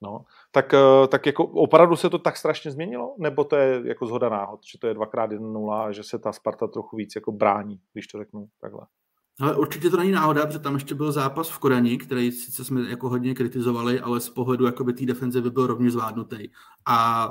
[0.00, 3.14] No, tak, eh, tak jako opravdu se to tak strašně změnilo?
[3.18, 6.32] Nebo to je jako zhoda náhod, že to je dvakrát 1-0 a že se ta
[6.32, 8.86] Sparta trochu víc jako brání, když to řeknu takhle?
[9.40, 12.90] Ale určitě to není náhoda, protože tam ještě byl zápas v Kodani, který sice jsme
[12.90, 16.48] jako hodně kritizovali, ale z pohledu jakoby té defenzivy byl rovněž zvládnutý.
[16.86, 17.28] A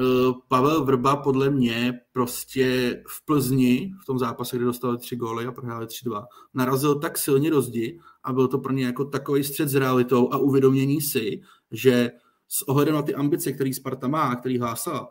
[0.00, 5.46] Eh, Pavel Vrba podle mě prostě v Plzni, v tom zápase, kde dostal tři góly
[5.46, 9.44] a prohráli 3-2, narazil tak silně do zdi a byl to pro ně jako takový
[9.44, 12.10] střed s realitou a uvědomění si, že
[12.48, 15.08] s ohledem na ty ambice, který Sparta má, který hlásala,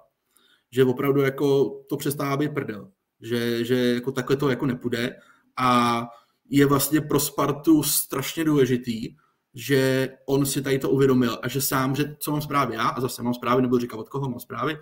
[0.71, 2.91] že opravdu jako to přestává být prdel.
[3.21, 5.15] Že, že jako takhle to jako nepůjde
[5.57, 6.01] a
[6.49, 9.15] je vlastně pro Spartu strašně důležitý,
[9.53, 13.01] že on si tady to uvědomil a že sám, že co mám zprávy já, a
[13.01, 14.77] zase mám zprávy, nebo říkat od koho mám zprávy,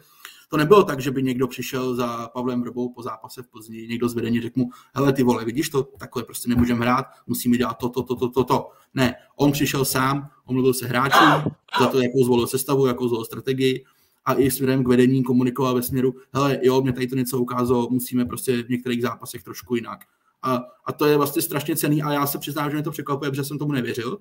[0.54, 4.10] to nebylo tak, že by někdo přišel za Pavlem Vrbou po zápase v Plzni, někdo
[4.10, 7.74] z vedení řekl mu, hele ty vole, vidíš to, takhle prostě nemůžeme hrát, musíme dělat
[7.74, 8.70] to, to, to, to, to, to.
[8.94, 13.86] Ne, on přišel sám, omluvil se hráčům, za to, jakou zvolil sestavu, jakou zvolil strategii
[14.26, 17.88] a i směrem k vedení komunikoval ve směru, hele, jo, mě tady to něco ukázalo,
[17.92, 20.00] musíme prostě v některých zápasech trošku jinak.
[20.42, 23.32] A, a to je vlastně strašně cený a já se přiznám, že mě to překvapuje,
[23.32, 24.18] protože jsem tomu nevěřil,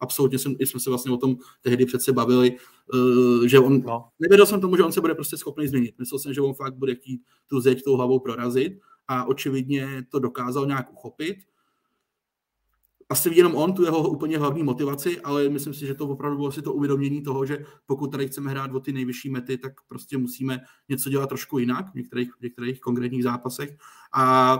[0.00, 2.56] absolutně jsem, jsme se vlastně o tom tehdy přece bavili,
[2.94, 4.08] uh, že on, no.
[4.18, 5.94] nevěděl jsem tomu, že on se bude prostě schopný změnit.
[5.98, 10.18] Myslel jsem, že on fakt bude chtít tu zeď tou hlavou prorazit a očividně to
[10.18, 11.36] dokázal nějak uchopit.
[13.10, 16.52] Asi jenom on, tu jeho úplně hlavní motivaci, ale myslím si, že to opravdu bylo
[16.52, 20.18] si to uvědomění toho, že pokud tady chceme hrát o ty nejvyšší mety, tak prostě
[20.18, 23.76] musíme něco dělat trošku jinak v některých, v některých konkrétních zápasech.
[24.14, 24.56] A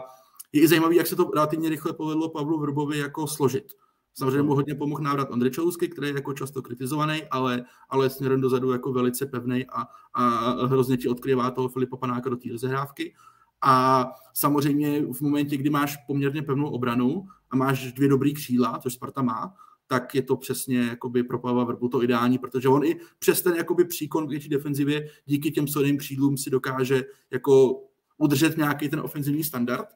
[0.53, 3.72] je i zajímavé, jak se to relativně rychle povedlo Pavlu Vrbovi jako složit
[4.18, 8.40] Samozřejmě mu hodně pomohl návrat Ondřej Čelousky, který je jako často kritizovaný, ale, ale směrem
[8.40, 13.14] dozadu jako velice pevný a, a hrozně ti odkryvá toho Filipa Panáka do té rozehrávky.
[13.62, 18.94] A samozřejmě v momentě, kdy máš poměrně pevnou obranu a máš dvě dobrý křídla, což
[18.94, 19.54] Sparta má,
[19.87, 23.54] tak je to přesně jakoby pro Pavla Vrbu to ideální, protože on i přes ten
[23.54, 27.83] jakoby příkon v větší defenzivě díky těm silným křídlům si dokáže jako
[28.16, 29.88] udržet nějaký ten ofenzivní standard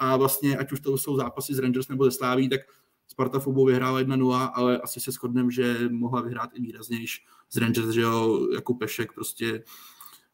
[0.00, 2.60] a vlastně, ať už to jsou zápasy z Rangers nebo ze Sláví, tak
[3.08, 7.88] Sparta Fobu vyhrála 1-0, ale asi se shodneme, že mohla vyhrát i výraznější z Rangers,
[7.88, 9.64] že jo, jako Pešek prostě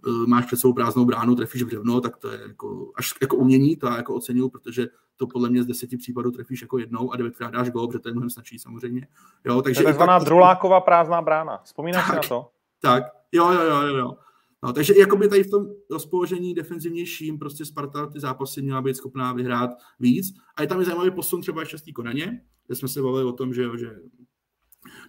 [0.06, 3.76] uh, máš před sebou prázdnou bránu, trefíš břevno, tak to je jako, až jako umění,
[3.76, 7.16] to já jako oceňuju, protože to podle mě z deseti případů trefíš jako jednou a
[7.16, 9.08] devětkrát dáš gol, protože to je mnohem snažší samozřejmě.
[9.44, 11.60] Jo, takže to je takzvaná tak, Druláková prázdná brána.
[11.64, 12.50] Vzpomínáš tak, si na to?
[12.80, 14.14] Tak, jo, jo, jo, jo.
[14.62, 19.32] No, takže jakoby tady v tom rozpoložení defenzivnějším prostě Sparta ty zápasy měla být schopná
[19.32, 20.34] vyhrát víc.
[20.56, 23.24] A je tam i zajímavý posun třeba ještě z té Konaně, kde jsme se bavili
[23.24, 23.96] o tom, že, jo, že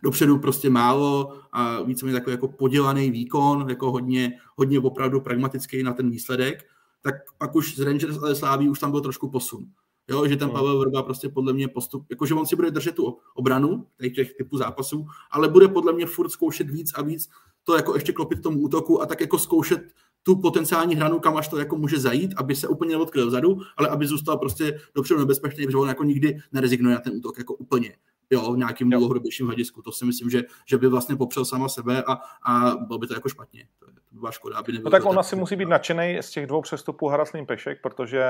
[0.03, 5.93] dopředu prostě málo a víceméně takový jako podělaný výkon, jako hodně, hodně opravdu pragmatický na
[5.93, 6.65] ten výsledek,
[7.01, 9.65] tak pak už z Rangers ale Sláví už tam byl trošku posun.
[10.07, 10.57] Jo, že ten hmm.
[10.57, 14.57] Pavel Vrba prostě podle mě postup, jakože on si bude držet tu obranu těch typů
[14.57, 17.29] zápasů, ale bude podle mě furt zkoušet víc a víc
[17.63, 19.93] to jako ještě klopit tomu útoku a tak jako zkoušet
[20.25, 23.89] tu potenciální hranu, kam až to jako může zajít, aby se úplně neodkryl vzadu, ale
[23.89, 27.95] aby zůstal prostě dopředu nebezpečný, protože on jako nikdy nerezignuje na ten útok jako úplně
[28.29, 29.81] jo, v nějakým dlouhodobějším hledisku.
[29.81, 32.13] To si myslím, že, že by vlastně popřel sama sebe a,
[32.51, 33.67] a bylo by to jako špatně.
[33.79, 36.47] To, to by byla škoda, aby No tak on asi musí být nadšený z těch
[36.47, 38.23] dvou přestupů Haraslín Pešek, protože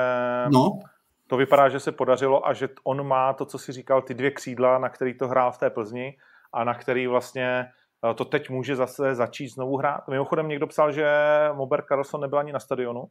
[0.51, 0.79] no.
[1.27, 4.31] to vypadá, že se podařilo a že on má to, co si říkal, ty dvě
[4.31, 6.17] křídla, na který to hrál v té Plzni
[6.53, 7.65] a na který vlastně
[8.13, 10.07] to teď může zase začít znovu hrát.
[10.07, 11.09] Mimochodem někdo psal, že
[11.53, 13.03] Mober Carlson nebyl ani na stadionu,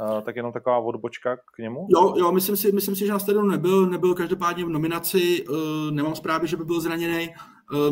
[0.00, 1.86] Uh, tak jenom taková odbočka k němu?
[1.90, 5.56] Jo, jo myslím, si, myslím si, že na stadionu nebyl, nebyl každopádně v nominaci, uh,
[5.90, 7.34] nemám zprávy, že by byl zraněný.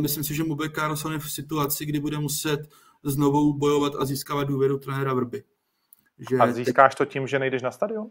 [0.00, 2.60] Myslím si, že Mobile Carlson je v situaci, kdy bude muset
[3.02, 5.42] znovu bojovat a získávat důvěru trenéra Vrby.
[6.30, 8.10] Že a získáš to tím, že nejdeš na stadion?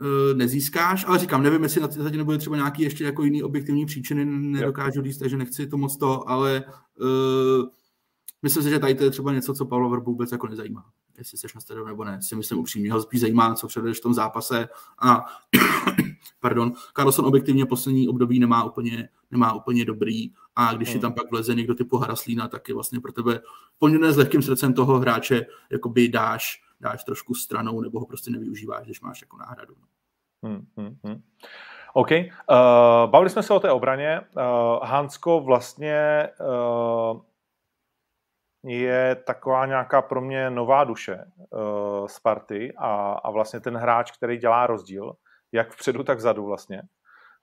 [0.00, 3.86] Uh, nezískáš, ale říkám, nevím, jestli na té nebude třeba nějaký ještě jako jiný objektivní
[3.86, 6.64] příčiny, nedokážu říct, takže nechci to moc to, ale
[7.00, 7.68] uh,
[8.42, 10.84] myslím si, že tady to je třeba něco, co Pavlo Vrbu vůbec jako nezajímá
[11.18, 12.92] jestli jsi na stadionu nebo ne, si myslím upřímně.
[12.92, 14.68] Ho spíš zajímá, co předvedeš v tom zápase.
[15.02, 15.24] A
[16.40, 21.00] pardon, Carlson objektivně poslední období nemá úplně, nemá úplně dobrý a když hmm.
[21.00, 23.40] tam pak vleze někdo typu Haraslína, tak je vlastně pro tebe
[23.78, 28.84] poměrně s lehkým srdcem toho hráče jakoby dáš, dáš trošku stranou nebo ho prostě nevyužíváš,
[28.84, 29.74] když máš jako náhradu.
[30.44, 31.22] Hmm, hmm, hmm.
[31.94, 32.10] OK.
[32.10, 32.26] Uh,
[33.06, 34.20] bavili jsme se o té obraně.
[34.20, 34.42] Uh,
[34.82, 37.20] Hansko vlastně uh,
[38.64, 44.36] je taková nějaká pro mě nová duše uh, Sparty a, a vlastně ten hráč, který
[44.36, 45.12] dělá rozdíl,
[45.52, 46.82] jak vpředu, tak vzadu vlastně.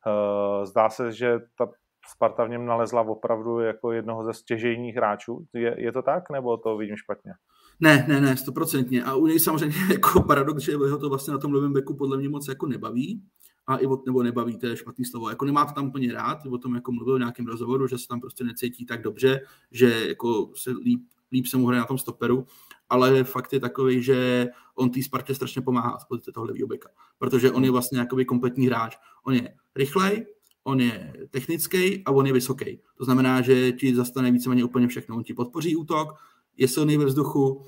[0.06, 1.69] Uh, zdá se, že ta
[2.08, 5.45] Sparta v něm nalezla opravdu jako jednoho ze stěžejních hráčů.
[5.54, 7.34] Je, je to tak, nebo to vidím špatně?
[7.82, 9.04] Ne, ne, ne, stoprocentně.
[9.04, 12.17] A u něj samozřejmě jako paradox, že ho to vlastně na tom levém beku podle
[12.17, 13.22] mě moc jako nebaví
[13.67, 15.30] a i od, nebo nebaví, to je špatný slovo.
[15.30, 18.08] Jako nemá to tam úplně rád, o tom jako mluvil v nějakém rozhovoru, že se
[18.08, 19.41] tam prostě necítí tak dobře,
[19.72, 22.46] že jako se líp, líp se mu hraje na tom stoperu,
[22.89, 27.52] ale fakt je takový, že on té Spartě strašně pomáhá z pozice tohle beka, protože
[27.52, 28.98] on je vlastně jakoby kompletní hráč.
[29.24, 30.26] On je rychlej,
[30.63, 32.80] on je technický a on je vysoký.
[32.98, 35.15] To znamená, že ti zastane víceméně úplně všechno.
[35.15, 36.13] On ti podpoří útok,
[36.57, 37.65] je silný ve vzduchu,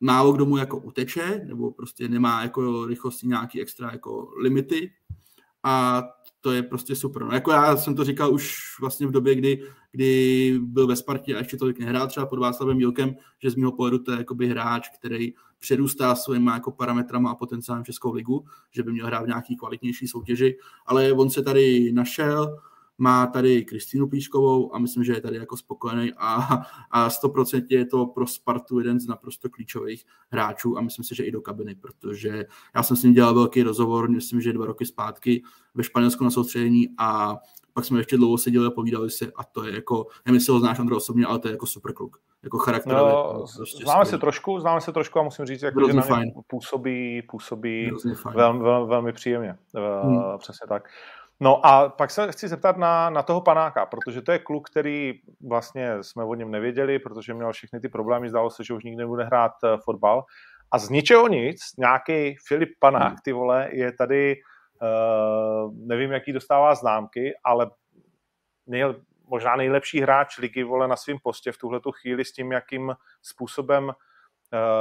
[0.00, 4.90] málo kdo mu jako uteče, nebo prostě nemá jako rychlosti nějaký extra jako limity
[5.62, 6.02] a
[6.40, 7.22] to je prostě super.
[7.24, 11.34] No, jako já jsem to říkal už vlastně v době, kdy, kdy byl ve Spartě
[11.34, 14.48] a ještě tolik nehrál třeba pod Václavem Jílkem, že z mého pohledu to je jakoby
[14.48, 19.26] hráč, který přerůstá svýma jako parametrama a potenciálem Českou ligu, že by měl hrát v
[19.26, 22.58] nějaký kvalitnější soutěži, ale on se tady našel,
[22.98, 26.34] má tady Kristýnu Píškovou a myslím, že je tady jako spokojený a,
[26.90, 31.24] a 100% je to pro Spartu jeden z naprosto klíčových hráčů a myslím si, že
[31.24, 34.86] i do kabiny, protože já jsem s ním dělal velký rozhovor, myslím, že dva roky
[34.86, 35.42] zpátky
[35.74, 37.36] ve Španělsku na soustředění a
[37.72, 40.60] pak jsme ještě dlouho seděli a povídali si a to je jako, nevím, jestli ho
[40.60, 42.16] znáš Andro osobně, ale to je jako super kluk.
[42.42, 43.12] Jako charakterově.
[43.12, 46.02] No, prostě známe se trošku, známe se trošku a musím říct, jako, že na
[46.46, 47.90] působí, působí
[48.34, 49.58] velmi, velmi, velmi příjemně.
[50.02, 50.38] Hmm.
[50.38, 50.88] Přesně tak.
[51.40, 55.20] No a pak se chci zeptat na, na toho panáka, protože to je kluk, který
[55.48, 58.96] vlastně jsme o něm nevěděli, protože měl všechny ty problémy, zdálo se, že už nikdy
[58.96, 60.24] nebude hrát uh, fotbal.
[60.70, 64.36] A z ničeho nic, nějaký Filip Panák, ty vole, je tady,
[64.82, 67.70] uh, nevím, jaký dostává známky, ale
[68.66, 68.84] nej,
[69.26, 73.92] možná nejlepší hráč ligy, vole, na svém postě v tuhle chvíli s tím, jakým způsobem
[73.92, 73.94] Eh,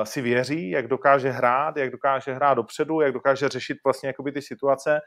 [0.04, 4.42] si věří, jak dokáže hrát, jak dokáže hrát dopředu, jak dokáže řešit vlastně jakoby ty
[4.42, 5.00] situace.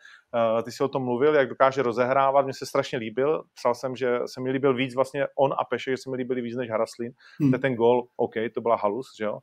[0.57, 3.43] Uh, ty si o tom mluvil, jak dokáže rozehrávat, mně se strašně líbil.
[3.55, 6.41] Psal jsem, že se mi líbil víc vlastně on a Peše, že se mi líbili
[6.41, 7.13] víc než Haraslín.
[7.41, 7.53] Hmm.
[7.53, 9.39] Ten gol, OK, to byla halus, že jo.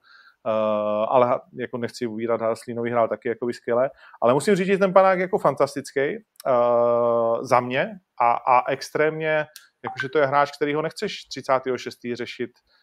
[0.48, 3.90] Uh, ale jako nechci uvírat, Haraslínový hrál taky jako skvěle,
[4.22, 9.46] ale musím říct, že ten panák jako fantastický uh, za mě a, a extrémně,
[9.84, 12.00] jakože to je hráč, který ho nechceš 36.
[12.14, 12.75] řešit Eh,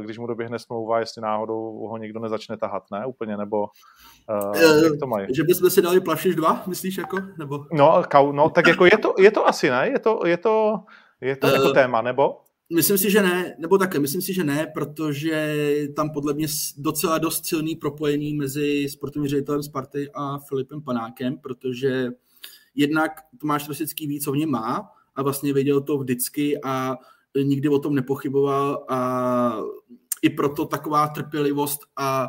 [0.00, 3.06] když mu doběhne smlouva, jestli náhodou ho někdo nezačne tahat, ne?
[3.06, 3.66] Úplně, nebo
[4.46, 5.26] uh, jak to mají?
[5.34, 7.16] Že bychom si dali plašiš dva, myslíš jako?
[7.38, 7.64] Nebo?
[7.72, 9.88] No, kau, no, tak jako je to, je to asi, ne?
[9.88, 10.80] Je to, je to,
[11.20, 12.40] je to uh, jako téma, nebo?
[12.74, 15.56] Myslím si, že ne, nebo také, myslím si, že ne, protože
[15.96, 16.46] tam podle mě
[16.78, 22.08] docela dost silný propojení mezi sportovním ředitelem Sparty a Filipem Panákem, protože
[22.74, 26.96] jednak Tomáš Trosický ví, co v něm má a vlastně věděl to vždycky a
[27.42, 29.58] nikdy o tom nepochyboval a
[30.22, 32.28] i proto taková trpělivost a,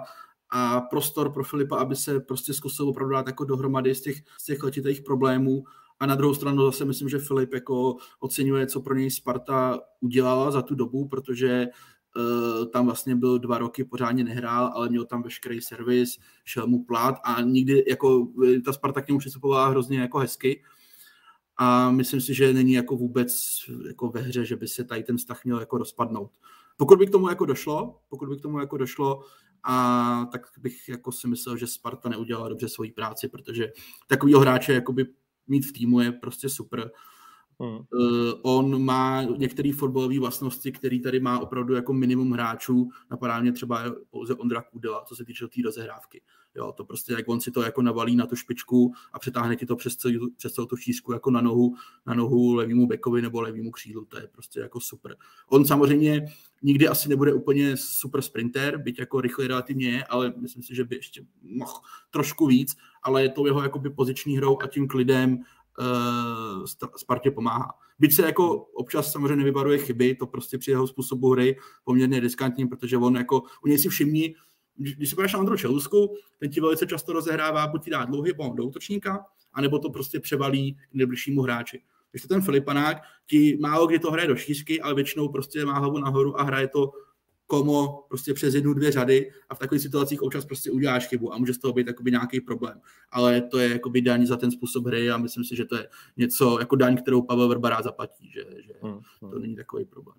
[0.50, 4.46] a prostor pro Filipa, aby se prostě zkusil opravdu dát jako dohromady z těch, z
[4.46, 5.64] těch letitých problémů.
[6.00, 10.52] A na druhou stranu zase myslím, že Filip jako oceňuje, co pro něj Sparta udělala
[10.52, 11.68] za tu dobu, protože
[12.16, 16.84] uh, tam vlastně byl dva roky, pořádně nehrál, ale měl tam veškerý servis, šel mu
[16.84, 18.28] plat a nikdy jako
[18.66, 20.64] ta Sparta k němu přistupovala hrozně jako hezky.
[21.62, 23.32] A myslím si, že není jako vůbec
[23.88, 26.32] jako ve hře, že by se tady ten vztah měl jako rozpadnout.
[26.78, 29.22] Pokud by k tomu jako došlo, pokud by k tomu jako došlo,
[29.64, 33.72] a tak bych jako si myslel, že Sparta neudělala dobře svoji práci, protože
[34.08, 35.06] takovýho hráče jakoby
[35.48, 36.92] mít v týmu je prostě super.
[37.60, 37.72] Hmm.
[37.72, 37.84] Uh,
[38.42, 42.90] on má některé fotbalové vlastnosti, který tady má opravdu jako minimum hráčů.
[43.12, 46.22] Napadá mě třeba pouze Ondra Kudela, co se týče té rozehrávky.
[46.60, 49.66] Jo, to prostě, jak on si to jako navalí na tu špičku a přetáhne ti
[49.66, 53.42] to přes, celou, přes celou tu šířku jako na nohu, na nohu levýmu bekovi nebo
[53.42, 55.16] levýmu křídlu, to je prostě jako super.
[55.50, 56.26] On samozřejmě
[56.62, 60.84] nikdy asi nebude úplně super sprinter, byť jako rychle relativně je, ale myslím si, že
[60.84, 61.74] by ještě mohl
[62.12, 65.34] trošku víc, ale je to jeho jakoby poziční hrou a tím klidem
[65.80, 66.66] uh,
[66.98, 67.74] Spartě pomáhá.
[68.00, 72.68] Byť se jako občas samozřejmě nevybaruje chyby, to prostě při jeho způsobu hry poměrně riskantní,
[72.68, 74.36] protože on jako, u něj si všimní,
[74.80, 78.34] když si podíváš na Andro Čelusku, ten ti velice často rozehrává, buď ti dá dlouhý
[78.34, 81.82] bomb do útočníka, anebo to prostě převalí k nejbližšímu hráči.
[82.12, 85.80] Když to ten Filipanák, ti málo kdy to hraje do šířky, ale většinou prostě má
[85.80, 86.92] hlavu nahoru a hraje to
[87.48, 91.38] komo prostě přes jednu, dvě řady a v takových situacích občas prostě uděláš chybu a
[91.38, 92.82] může z toho být jakoby nějaký problém.
[93.12, 95.90] Ale to je jakoby daň za ten způsob hry a myslím si, že to je
[96.18, 99.32] něco jako daň, kterou Pavel Vrba rád zaplatí, že, že hmm, hmm.
[99.32, 100.18] to není takový problém.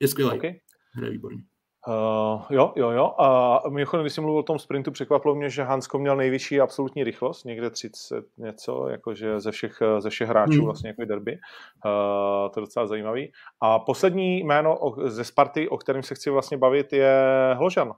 [0.00, 0.36] Je skvělý.
[0.36, 0.60] Okay.
[0.92, 1.42] Hraje výborně.
[1.88, 3.14] Uh, jo, jo, jo.
[3.18, 7.04] A mimochodem, když jsem mluvil o tom sprintu, překvapilo mě, že Hansko měl nejvyšší absolutní
[7.04, 10.64] rychlost, někde 30 něco, jakože ze všech, ze všech hráčů hmm.
[10.64, 11.32] vlastně jako derby.
[11.32, 13.32] Uh, to je docela zajímavý.
[13.60, 17.14] A poslední jméno ze Sparty, o kterém se chci vlastně bavit, je
[17.54, 17.92] Hložan.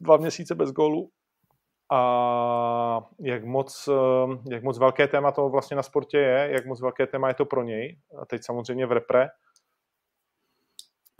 [0.00, 1.10] Dva měsíce bez gólu.
[1.92, 3.88] A jak moc,
[4.50, 7.44] jak moc velké téma to vlastně na sportě je, jak moc velké téma je to
[7.44, 7.98] pro něj.
[8.22, 9.28] A teď samozřejmě v repre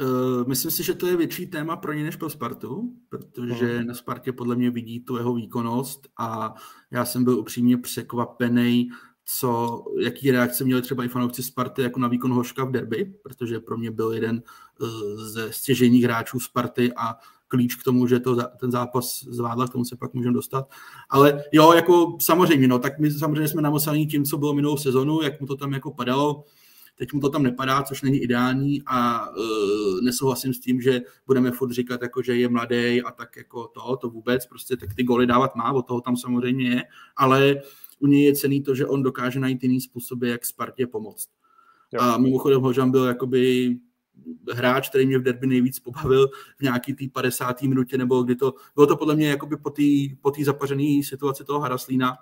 [0.03, 3.87] Uh, myslím si, že to je větší téma pro ně než pro Spartu, protože hmm.
[3.87, 6.55] na Spartě podle mě vidí tu jeho výkonnost a
[6.91, 8.89] já jsem byl upřímně překvapený,
[9.25, 13.61] co, jaký reakce měli třeba i fanoušci Sparty jako na výkon Hoška v derby, protože
[13.61, 14.43] pro mě byl jeden
[14.81, 17.17] uh, ze stěžejních hráčů Sparty a
[17.49, 20.69] klíč k tomu, že to, ten zápas zvládla, k tomu se pak můžeme dostat.
[21.11, 25.23] Ale jo, jako samozřejmě, no, tak my samozřejmě jsme namosaní tím, co bylo minulou sezonu,
[25.23, 26.45] jak mu to tam jako padalo,
[26.99, 31.51] Teď mu to tam nepadá, což není ideální a uh, nesouhlasím s tím, že budeme
[31.51, 35.05] furt říkat, jako, že je mladý a tak jako to, to vůbec, prostě tak ty
[35.05, 36.83] goly dávat má, od toho tam samozřejmě je,
[37.17, 37.63] ale
[37.99, 41.29] u něj je cený to, že on dokáže najít jiný způsoby, jak Spartě pomoct.
[41.93, 42.01] Jo.
[42.01, 43.77] A mimochodem Hožan byl jakoby
[44.53, 46.29] hráč, který mě v derby nejvíc pobavil
[46.59, 47.63] v nějaký té 50.
[47.63, 49.83] minutě, nebo kdy to, bylo to podle mě jakoby po té
[50.21, 52.17] po zapařené situaci toho Haraslína,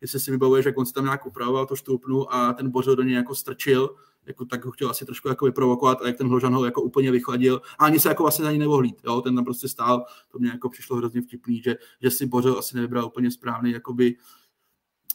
[0.00, 3.02] jestli si vybavuješ, jak on si tam nějak upravoval to štůpnu a ten Bořil do
[3.02, 3.94] něj jako strčil
[4.26, 7.10] jako, tak ho chtěl asi trošku jako vyprovokovat a jak ten Hložan ho jako úplně
[7.10, 10.38] vychladil a ani se jako vlastně za ní nemohl jo, ten tam prostě stál, to
[10.38, 14.16] mě jako přišlo hrozně vtipný, že, že si Bořil asi nevybral úplně správný jakoby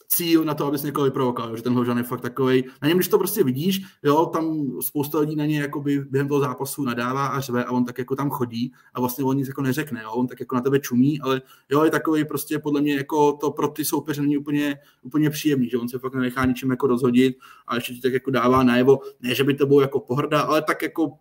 [0.08, 2.64] cíl na to, abys někoho vyprovokoval, že ten Hložan je fakt takový.
[2.82, 6.40] Na něm, když to prostě vidíš, jo, tam spousta lidí na ně jakoby během toho
[6.40, 9.62] zápasu nadává a řve a on tak jako tam chodí a vlastně on nic jako
[9.62, 12.96] neřekne, jo, on tak jako na tebe čumí, ale jo, je takový prostě podle mě
[12.96, 16.72] jako to pro ty soupeře není úplně, úplně příjemný, že on se fakt nechá ničím
[16.72, 20.00] jako rozhodit a ještě ti tak jako dává najevo, ne, že by to bylo jako
[20.00, 21.12] pohrda, ale tak jako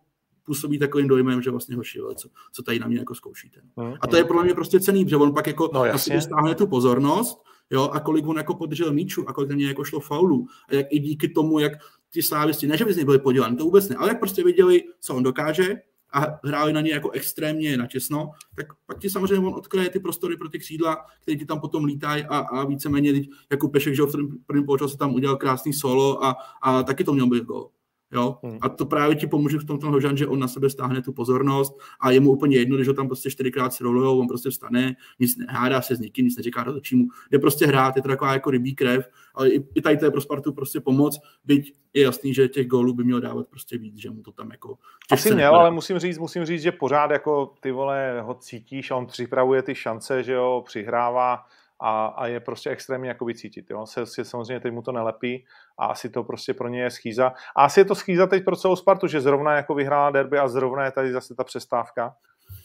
[0.45, 3.61] působí takovým dojmem, že vlastně hoši, co, co tady na mě jako zkoušíte.
[3.77, 6.55] Mm, a to je podle mě prostě cený, protože on pak jako no, na stáhne
[6.55, 7.39] tu pozornost
[7.71, 10.75] jo, a kolik on jako podržel míču a kolik na něj jako šlo faulů a
[10.75, 11.73] jak i díky tomu, jak
[12.11, 14.45] ti slávisti, ne, že by z něj byli podělaní, to vůbec ne, ale jak prostě
[14.45, 15.77] viděli, co on dokáže
[16.13, 20.37] a hráli na něj jako extrémně načesno, tak pak ti samozřejmě on odkryje ty prostory
[20.37, 23.13] pro ty křídla, které ti tam potom lítají a, a víceméně
[23.51, 24.13] jako Pešek, že v
[24.47, 27.71] prvním poločase tam udělal krásný solo a, a taky to měl být gol.
[28.13, 28.39] Jo?
[28.43, 28.59] Hmm.
[28.61, 31.13] A to právě ti pomůže v tom ten Hožan, že on na sebe stáhne tu
[31.13, 34.97] pozornost a je mu úplně jedno, když ho tam prostě čtyřikrát srolujou, on prostě vstane,
[35.19, 37.07] nic nehádá se s nikým, nic neříká do mu.
[37.31, 40.11] Jde prostě hrát, je to taková jako rybí krev, ale i, i tady to je
[40.11, 43.97] pro Spartu prostě pomoc, byť je jasný, že těch gólů by měl dávat prostě víc,
[43.97, 44.79] že mu to tam jako...
[45.11, 48.97] Asi měl, ale musím říct, musím říct, že pořád jako ty vole ho cítíš a
[48.97, 51.39] on připravuje ty šance, že jo, přihrává,
[51.81, 53.71] a, a je prostě extrémně jakoby cítit.
[53.71, 53.87] Jo.
[53.87, 55.45] Se, se, samozřejmě teď mu to nelepí
[55.79, 57.33] a asi to prostě pro ně je schýza.
[57.57, 60.49] A asi je to schýza teď pro celou Spartu, že zrovna jako vyhrála derby a
[60.49, 62.15] zrovna je tady zase ta přestávka.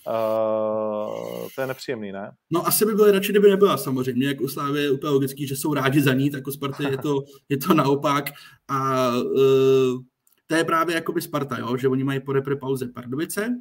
[0.08, 2.32] Uh, to je nepříjemný, ne?
[2.52, 5.56] No asi by byly radši, kdyby nebyla samozřejmě, jak u Slávy je úplně logický, že
[5.56, 7.16] jsou rádi za ní, tak u Sparty je to,
[7.50, 8.26] je to naopak
[8.68, 10.02] a uh,
[10.48, 11.78] to je právě jakoby Sparta, jo?
[11.78, 13.56] že oni mají po repre pauze Pardubice,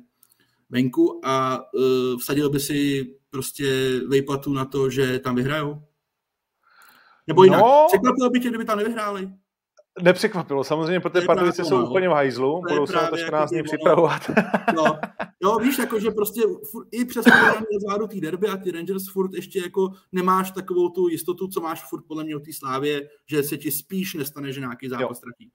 [0.70, 5.82] venku a uh, vsadil by si prostě vejplatu na to, že tam vyhrajou?
[7.26, 9.30] Nebo jinak, no, překvapilo by tě, kdyby tam nevyhráli?
[10.02, 11.90] Nepřekvapilo, samozřejmě, protože Pardubice jsou no.
[11.90, 14.22] úplně v hajzlu, budou se na to 14 dní připravovat.
[14.76, 14.98] No,
[15.42, 16.42] no, víš, jako, že prostě
[16.92, 17.26] i přes
[17.88, 21.88] zádu té derby a ty Rangers furt ještě jako nemáš takovou tu jistotu, co máš
[21.88, 25.50] furt podle mě o té slávě, že se ti spíš nestane, že nějaký zápas ztratí.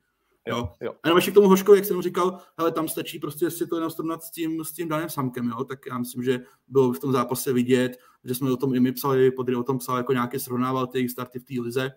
[0.48, 0.70] Jo.
[0.82, 0.96] jo.
[1.04, 3.76] A nebo ještě k tomu Hoškovi, jak jsem říkal, ale tam stačí prostě si to
[3.76, 5.64] jenom srovnat s tím, s tím daným samkem, jo?
[5.64, 8.92] tak já myslím, že bylo v tom zápase vidět, že jsme o tom i my
[8.92, 11.92] psali, Podry o tom psal, jako nějaké srovnával ty starty v té lize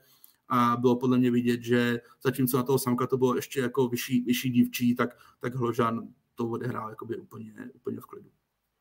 [0.48, 4.20] a bylo podle mě vidět, že zatímco na toho samka to bylo ještě jako vyšší,
[4.20, 8.30] vyšší dívčí, tak, tak Hložan to odehrál jakoby úplně, úplně v klidu.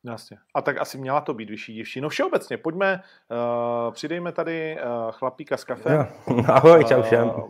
[0.03, 0.37] Jasně.
[0.55, 2.01] A tak asi měla to být vyšší divší.
[2.01, 5.93] No všeobecně, pojďme, uh, přidejme tady uh, chlapíka z kafe.
[5.93, 6.05] Jo.
[6.47, 7.27] Ahoj, čau všem.
[7.27, 7.45] Uh,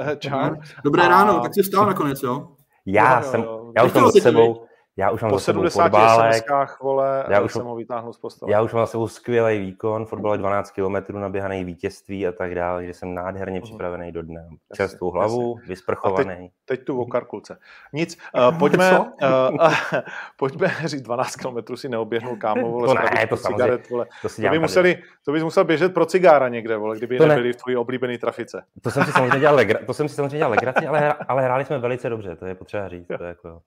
[0.18, 0.54] čau.
[0.84, 2.48] Dobré ráno, tak jsi vstal nakonec, jo?
[2.86, 3.44] Já jo, jsem,
[3.76, 4.66] já už jsem s sebou,
[4.96, 5.92] já už mám po 70
[6.32, 8.52] SMSkách, vole, já už, jsem ho vytáhnul z postele.
[8.52, 12.94] Já už mám sebou skvělý výkon, fotbal 12 km, naběhaný vítězství a tak dále, že
[12.94, 13.64] jsem nádherně uh-huh.
[13.64, 14.48] připravený do dne.
[14.74, 15.68] Čerstvou hlavu, jasně.
[15.68, 16.36] vysprchovaný.
[16.64, 17.58] Teď, teď tu o karkulce.
[17.92, 19.06] Nic, uh, pojďme, uh,
[19.52, 19.72] uh,
[20.36, 24.06] pojďme říct 12 km si neoběhnul kámo, vole, to ne, to cigaret, vole.
[24.22, 27.26] To, si to, by museli, to bys musel běžet pro cigára někde, vole, kdyby to
[27.26, 27.52] nebyli ne.
[27.52, 28.64] v tvojí oblíbený trafice.
[28.82, 31.64] To jsem si samozřejmě dělal, legra, to jsem si samozřejmě dělal legraci, ale, ale hráli
[31.64, 33.06] jsme velice dobře, to je potřeba říct.
[33.18, 33.60] To je jako...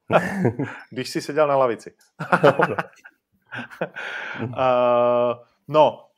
[0.91, 1.95] Když jsi seděl na lavici.
[4.43, 4.53] uh,
[5.67, 6.09] no,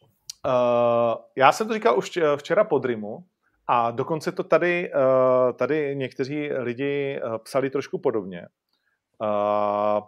[0.46, 3.26] uh, já jsem to říkal už včera pod Rimu
[3.68, 8.48] a dokonce to tady, uh, tady někteří lidi psali trošku podobně.
[9.22, 10.04] Uh,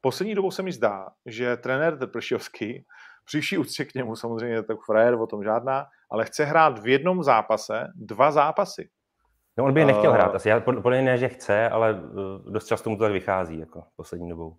[0.00, 2.84] poslední dobou se mi zdá, že trenér Trpršovský,
[3.24, 7.22] příští úctě k němu samozřejmě tak frér, o tom žádná, ale chce hrát v jednom
[7.22, 8.90] zápase dva zápasy.
[9.58, 12.00] No on by nechtěl hrát, asi já podle ne, že chce, ale
[12.48, 14.56] dost často mu to tak vychází, jako poslední dobou.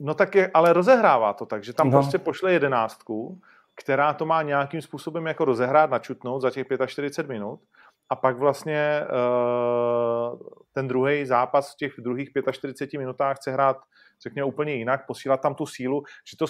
[0.00, 1.98] No tak je, ale rozehrává to tak, že tam no.
[1.98, 3.40] prostě pošle jedenáctku,
[3.74, 7.60] která to má nějakým způsobem jako rozehrát, načutnout za těch 45 minut
[8.08, 10.38] a pak vlastně uh,
[10.72, 13.76] ten druhý zápas v těch druhých 45 minutách chce hrát,
[14.22, 16.46] řekněme, úplně jinak, posílat tam tu sílu, že to,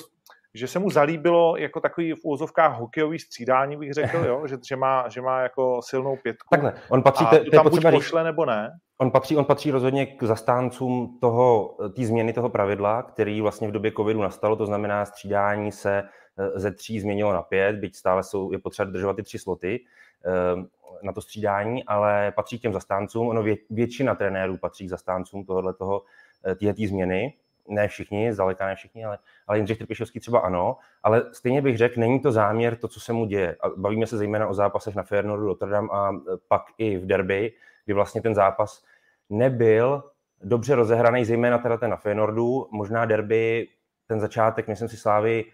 [0.55, 4.43] že se mu zalíbilo jako takový v úzovkách hokejový střídání, bych řekl, jo?
[4.49, 6.49] Že, že, má, že má jako silnou pětku.
[6.51, 8.71] Takhle, on patří, a te, te tam buď pošle, nebo ne.
[8.99, 13.73] On patří, on patří rozhodně k zastáncům toho, té změny toho pravidla, který vlastně v
[13.73, 16.03] době covidu nastalo, to znamená střídání se
[16.39, 19.85] eh, ze tří změnilo na pět, byť stále jsou, je potřeba dodržovat ty tři sloty
[20.27, 20.65] eh,
[21.03, 23.29] na to střídání, ale patří k těm zastáncům.
[23.29, 26.03] Ono vě, většina trenérů patří k zastáncům tohohle toho,
[26.45, 27.35] eh, změny
[27.71, 32.01] ne všichni, zdaleka ne všichni, ale, ale Jindřich Trpišovský třeba ano, ale stejně bych řekl,
[32.01, 33.57] není to záměr to, co se mu děje.
[33.61, 36.17] A bavíme se zejména o zápasech na Feyenoordu Rotterdam a e,
[36.49, 37.53] pak i v derby,
[37.85, 38.85] kdy vlastně ten zápas
[39.31, 40.03] nebyl
[40.43, 43.69] dobře rozehraný, zejména teda ten na Feyenoordu, možná derby,
[44.07, 45.45] ten začátek, myslím si, Slávy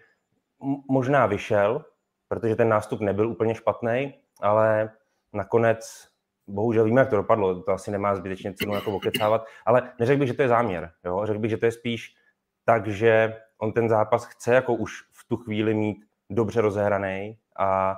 [0.89, 1.85] možná vyšel,
[2.27, 4.89] protože ten nástup nebyl úplně špatný, ale
[5.33, 6.07] nakonec
[6.47, 10.27] bohužel víme, jak to dopadlo, to asi nemá zbytečně cenu jako okecávat, ale neřekl bych,
[10.27, 10.91] že to je záměr.
[11.05, 11.21] Jo?
[11.25, 12.15] Řekl bych, že to je spíš
[12.65, 15.97] tak, že on ten zápas chce jako už v tu chvíli mít
[16.29, 17.95] dobře rozehraný a,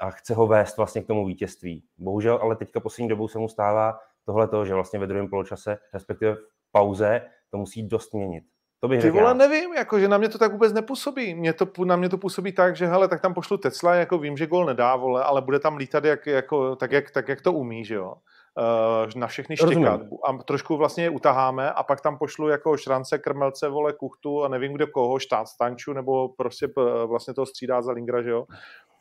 [0.00, 1.84] a chce ho vést vlastně k tomu vítězství.
[1.98, 6.34] Bohužel, ale teďka poslední dobou se mu stává tohle že vlastně ve druhém poločase, respektive
[6.34, 6.38] v
[6.72, 8.44] pauze, to musí dost měnit.
[8.80, 9.34] To bych Ty vole, já.
[9.34, 11.34] nevím, jako, že na mě to tak vůbec nepůsobí.
[11.34, 14.36] Mě to, na mě to působí tak, že hele, tak tam pošlu Tesla, jako vím,
[14.36, 17.52] že gol nedá, vole, ale bude tam lítat jak, jako, tak, jak, tak, jak to
[17.52, 18.14] umí, že jo.
[18.58, 20.00] Uh, na všechny štěkat.
[20.28, 24.48] A trošku vlastně je utaháme a pak tam pošlu jako šrance, krmelce, vole, kuchtu a
[24.48, 26.68] nevím kde koho, štát, stanču, nebo prostě
[27.06, 28.46] vlastně to střídá za Lingra, že jo.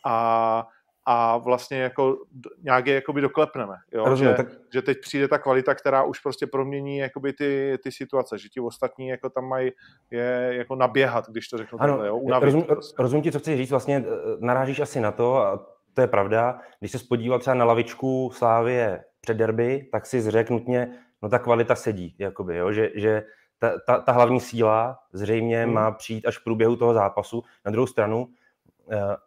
[0.06, 0.68] A
[1.06, 2.18] a vlastně jako
[2.64, 4.06] nějak je jakoby doklepneme, jo?
[4.06, 4.48] Rozumím, že, tak...
[4.74, 8.60] že teď přijde ta kvalita, která už prostě promění jakoby ty, ty situace, že ti
[8.60, 9.72] ostatní jako tam mají
[10.12, 12.18] je jako naběhat, když to řeknu ano, takhle, jo?
[12.18, 12.96] Unavit rozum, prostě.
[13.00, 16.60] rozumím ti, co chci říct, vlastně eh, narážíš asi na to a to je pravda,
[16.80, 21.40] když se spodíval třeba na lavičku Slávie před derby, tak si řekl nutně, no ta
[21.40, 22.72] kvalita sedí, jakoby, jo?
[22.72, 23.24] že, že
[23.60, 25.74] ta, ta, ta hlavní síla zřejmě hmm.
[25.74, 27.44] má přijít až v průběhu toho zápasu.
[27.66, 28.28] Na druhou stranu,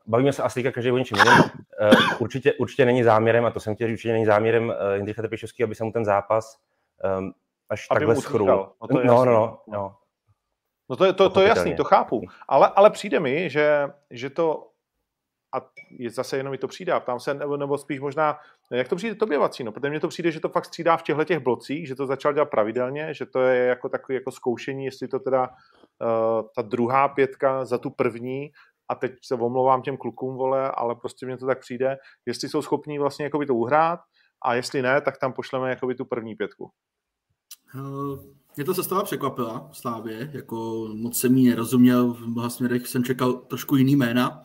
[0.07, 1.43] bavíme se asi každý o něčem jiném.
[1.81, 5.23] Eh, určitě, určitě není záměrem, a to jsem chtěl říct, určitě není záměrem eh, Jindřicha
[5.23, 6.59] Trpišovský, aby se mu ten zápas
[7.19, 7.33] um,
[7.69, 8.47] až aby takhle schrul.
[8.47, 9.97] No, to no, no, no, no.
[10.91, 12.23] No to je, to, to je jasný, to chápu.
[12.49, 14.69] Ale, ale přijde mi, že, že to
[15.57, 18.39] a je zase jenom mi to přijde, a ptám se, nebo, nebo spíš možná,
[18.71, 21.25] jak to přijde tobě, Vacíno, protože mně to přijde, že to fakt střídá v těchto
[21.25, 25.09] těch blocích, že to začal dělat pravidelně, že to je jako takové jako zkoušení, jestli
[25.09, 28.51] to teda uh, ta druhá pětka za tu první
[28.89, 32.63] a teď se omlouvám těm klukům, vole, ale prostě mně to tak přijde, jestli jsou
[32.63, 34.01] schopní vlastně jakoby to uhrát
[34.45, 36.71] a jestli ne, tak tam pošleme jakoby tu první pětku.
[38.57, 43.05] Mě to sestava překvapila v Slávě, jako moc jsem jí nerozuměl, v mnoha směrech jsem
[43.05, 44.43] čekal trošku jiný jména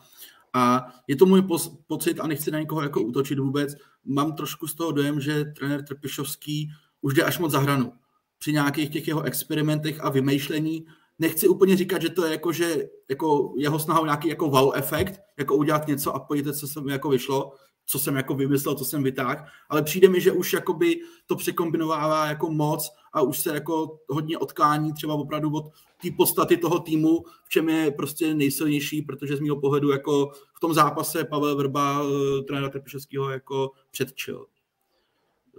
[0.52, 1.42] a je to můj
[1.86, 3.74] pocit a nechci na někoho jako útočit vůbec,
[4.04, 6.70] mám trošku z toho dojem, že trenér Trpišovský
[7.00, 7.92] už jde až moc za hranu.
[8.38, 10.86] Při nějakých těch jeho experimentech a vymýšlení
[11.18, 14.72] nechci úplně říkat, že to je jako, že jako jeho snaha o nějaký jako wow
[14.74, 17.52] efekt, jako udělat něco a pojďte, co se mi jako vyšlo,
[17.86, 22.26] co jsem jako vymyslel, co jsem vytáhl, ale přijde mi, že už jakoby to překombinovává
[22.26, 27.24] jako moc a už se jako hodně odklání třeba opravdu od té podstaty toho týmu,
[27.44, 32.02] v čem je prostě nejsilnější, protože z mého pohledu jako v tom zápase Pavel Vrba,
[32.02, 34.46] eh, trenéra Trpišovského, jako předčil.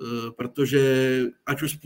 [0.02, 1.80] Eh, protože ať už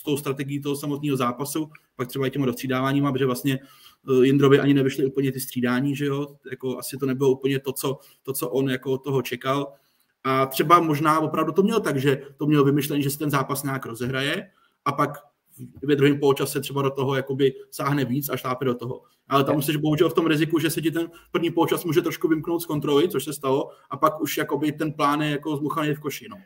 [0.00, 3.58] s tou strategií toho samotného zápasu, pak třeba i těma dostřídáváníma, protože vlastně
[4.08, 7.72] Eh, Jindrovi ani nevyšly úplně ty střídání, že jo, jako asi to nebylo úplně to,
[7.72, 9.72] co, to, co on jako toho čekal.
[10.24, 13.62] A třeba možná opravdu to měl tak, že to měl vymyšlený, že se ten zápas
[13.62, 14.50] nějak rozehraje
[14.84, 15.10] a pak
[15.82, 19.02] ve druhém poločase třeba do toho jakoby sáhne víc a šlápe do toho.
[19.28, 22.28] Ale tam musíš bohužel v tom riziku, že se ti ten první poločas může trošku
[22.28, 25.94] vymknout z kontroly, což se stalo, a pak už jakoby ten plán je jako zmuchaný
[25.94, 26.28] v koši.
[26.28, 26.36] No.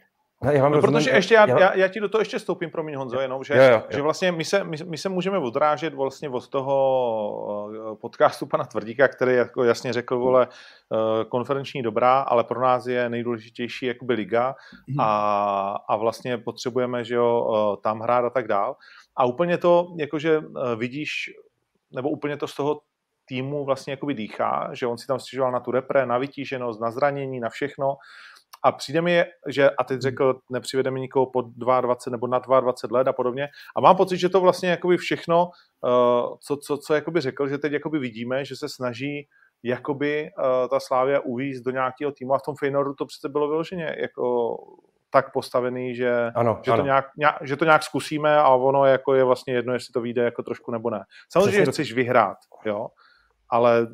[0.45, 3.20] No, já no, protože ještě já, já, já ti do toho ještě stoupím, promiň Honzo,
[3.20, 3.82] jenom, že, jo, jo, jo.
[3.90, 8.64] že vlastně my se, my, my se můžeme odrážet vlastně od toho eh, podcastu pana
[8.64, 14.14] Tvrdíka, který jako jasně řekl, vole, eh, konferenční dobrá, ale pro nás je nejdůležitější jakoby
[14.14, 14.55] liga
[14.88, 15.01] mhm.
[15.01, 18.76] a, a vlastně potřebujeme, že jo, eh, tam hrát a tak dál.
[19.16, 20.40] A úplně to, jakože
[20.76, 21.11] vidíš,
[21.95, 22.80] nebo úplně to z toho
[23.28, 26.90] týmu vlastně jakoby dýchá, že on si tam stěžoval na tu repre, na vytíženost, na
[26.90, 27.97] zranění, na všechno
[28.62, 33.09] a přijde mi, že, a teď řekl, nepřivedeme nikoho pod 22 nebo na 22 let
[33.09, 33.48] a podobně.
[33.76, 37.59] A mám pocit, že to vlastně jakoby všechno, uh, co, co, co jakoby řekl, že
[37.59, 39.28] teď jakoby vidíme, že se snaží
[39.62, 43.48] jakoby uh, ta Slávia uvízt do nějakého týmu a v tom Feyenoordu to přece bylo
[43.48, 44.57] vyloženě jako
[45.11, 46.82] tak postavený, že, ano, že, ano.
[46.82, 50.00] To nějak, nějak, že to nějak zkusíme a ono jako je vlastně jedno, jestli to
[50.00, 51.00] vyjde jako trošku nebo ne.
[51.32, 52.86] Samozřejmě chceš vyhrát, jo,
[53.50, 53.86] ale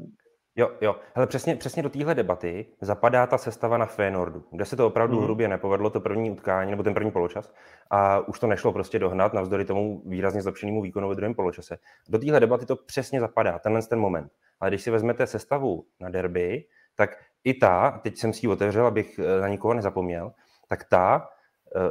[0.56, 0.96] Jo, jo.
[1.14, 5.16] Hele, přesně, přesně do téhle debaty zapadá ta sestava na Fénordu, kde se to opravdu
[5.16, 5.24] mm.
[5.24, 7.52] hrubě nepovedlo, to první utkání, nebo ten první poločas,
[7.90, 11.78] a už to nešlo prostě dohnat navzdory tomu výrazně zlepšenému výkonu ve druhém poločase.
[12.08, 14.32] Do téhle debaty to přesně zapadá, tenhle ten moment.
[14.60, 16.64] Ale když si vezmete sestavu na derby,
[16.96, 17.10] tak
[17.44, 20.32] i ta, teď jsem si ji otevřel, abych eh, na nikoho nezapomněl,
[20.68, 21.28] tak ta
[21.76, 21.90] eh,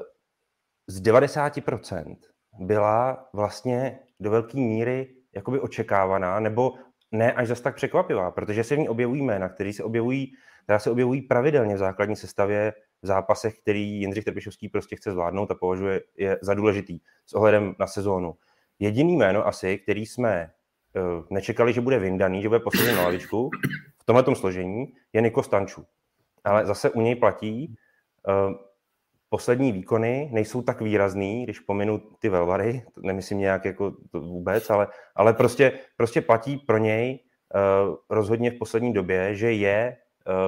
[0.88, 2.18] z 90%
[2.60, 6.74] byla vlastně do velké míry jakoby očekávaná, nebo
[7.12, 10.34] ne až zase tak překvapivá, protože se v ní objevují jména, které se objevují,
[10.64, 15.51] která se objevují pravidelně v základní sestavě v zápasech, který Jindřich Trpišovský prostě chce zvládnout
[15.51, 18.34] a považuje je za důležitý s ohledem na sezónu.
[18.80, 20.51] Jediný jméno asi, který jsme
[20.95, 23.49] uh, nečekali, že bude vyndaný, že bude posazen na lavičku
[23.97, 25.86] v tomhle složení, je Niko Stanču.
[26.43, 27.76] Ale zase u něj platí,
[28.28, 28.53] uh,
[29.30, 34.69] poslední výkony nejsou tak výrazný, když pominu ty velvary, to nemyslím nějak jako to vůbec,
[34.69, 37.19] ale, ale prostě, prostě platí pro něj
[37.89, 39.97] uh, rozhodně v poslední době, že je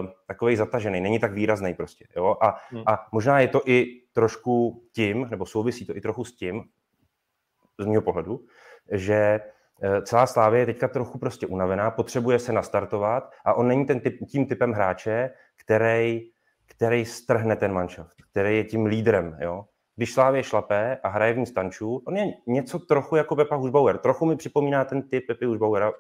[0.02, 2.06] uh, takový zatažený, není tak výrazný prostě.
[2.16, 2.38] Jo?
[2.42, 2.84] A, hmm.
[2.88, 6.64] a možná je to i trošku tím, nebo souvisí to i trochu s tím,
[7.80, 8.46] z mého pohledu,
[8.92, 9.40] že
[9.84, 14.00] uh, celá Slávě je teďka trochu prostě unavená, potřebuje se nastartovat a on není ten
[14.00, 16.31] typ, tím typem hráče, který
[16.72, 19.38] který strhne ten manšaft, který je tím lídrem.
[19.42, 19.66] Jo?
[19.96, 23.98] Když Slávě šlapé a hraje v ní stančů, on je něco trochu jako Pepa Hušbauer.
[23.98, 25.92] Trochu mi připomíná ten typ Pepy Hušbauera.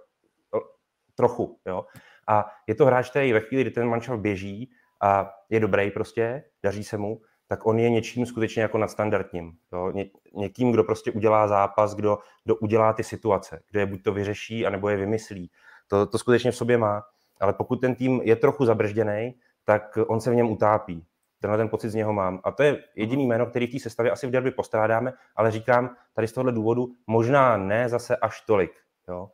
[1.15, 1.59] Trochu.
[1.65, 1.86] Jo?
[2.28, 6.43] A je to hráč, který ve chvíli, kdy ten manšaft běží a je dobrý prostě,
[6.63, 9.51] daří se mu, tak on je něčím skutečně jako nadstandardním.
[9.74, 9.91] Jo?
[9.91, 14.13] Ně, někým, kdo prostě udělá zápas, kdo, kdo udělá ty situace, kdo je buď to
[14.13, 15.51] vyřeší, anebo je vymyslí.
[15.88, 17.03] To, to skutečně v sobě má.
[17.41, 19.34] Ale pokud ten tým je trochu zabržděný,
[19.66, 21.05] tak on se v něm utápí.
[21.39, 22.39] Tenhle ten pocit z něho mám.
[22.43, 25.95] A to je jediný jméno, který v té sestavě asi v derby postrádáme, ale říkám
[26.14, 28.72] tady z tohohle důvodu možná ne zase až tolik.
[29.07, 29.30] Jo.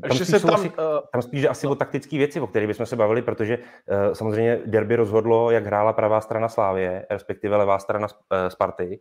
[0.00, 0.74] Tam spíš, se tam, asi, uh,
[1.12, 1.72] tam spíš že asi no.
[1.72, 5.92] o taktické věci, o kterých bychom se bavili, protože uh, samozřejmě derby rozhodlo, jak hrála
[5.92, 9.00] pravá strana Slávě, respektive levá strana uh, Sparty.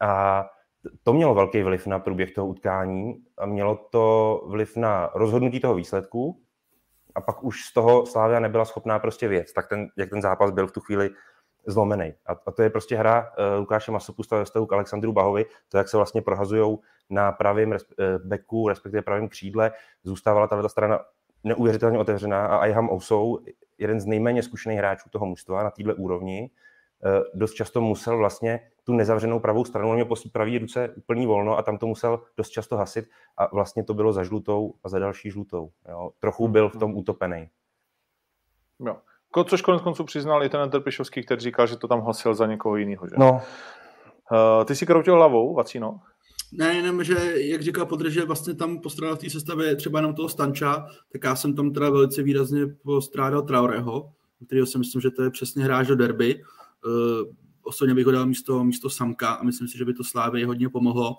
[0.00, 0.44] A
[1.02, 5.74] to mělo velký vliv na průběh toho utkání a mělo to vliv na rozhodnutí toho
[5.74, 6.40] výsledku,
[7.16, 10.50] a pak už z toho Slávia nebyla schopná prostě věc, tak ten, jak ten zápas
[10.50, 11.10] byl v tu chvíli
[11.66, 12.14] zlomený.
[12.26, 15.78] A, a to je prostě hra uh, Lukáše Masopusta ve vztahu k Alexandru Bahovi, to,
[15.78, 16.78] jak se vlastně prohazují
[17.10, 19.72] na pravém res, uh, beku, respektive pravém křídle,
[20.04, 21.00] zůstávala ta strana
[21.44, 23.38] neuvěřitelně otevřená a Ayham Ousou,
[23.78, 26.50] jeden z nejméně zkušených hráčů toho mužstva na této úrovni,
[27.04, 31.26] uh, dost často musel vlastně tu nezavřenou pravou stranu, on měl po pravý ruce úplný
[31.26, 33.04] volno a tam to musel dost často hasit
[33.36, 35.70] a vlastně to bylo za žlutou a za další žlutou.
[35.88, 36.10] Jo.
[36.20, 37.48] Trochu hmm, byl v tom utopený.
[38.86, 38.96] Jo.
[39.44, 42.76] Což konec konců přiznal i ten Trpišovský, který říkal, že to tam hasil za někoho
[42.76, 43.08] jiného.
[43.08, 43.14] Že?
[43.18, 43.42] No,
[44.32, 46.00] Uh, ty si kroutil hlavou, Vacino?
[46.52, 50.14] Ne, jenom, že jak říkal Podr, že vlastně tam postrádal v té sestavě třeba jenom
[50.14, 54.12] toho Stanča, tak já jsem tam teda velice výrazně postrádal Traoreho,
[54.46, 56.42] kterého si myslím, že to je přesně hráč do derby.
[56.86, 57.34] Uh,
[57.66, 60.68] osobně bych ho dal místo, místo Samka a myslím si, že by to Slávě hodně
[60.68, 61.16] pomohlo.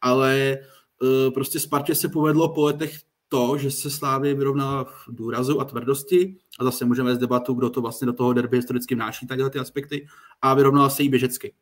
[0.00, 0.58] Ale
[1.02, 5.64] uh, prostě Spartě se povedlo po letech to, že se Slávě vyrovnala v důrazu a
[5.64, 9.50] tvrdosti a zase můžeme vést debatu, kdo to vlastně do toho derby historicky vnáší, takhle
[9.50, 10.06] ty aspekty,
[10.42, 11.54] a vyrovnala se jí běžecky.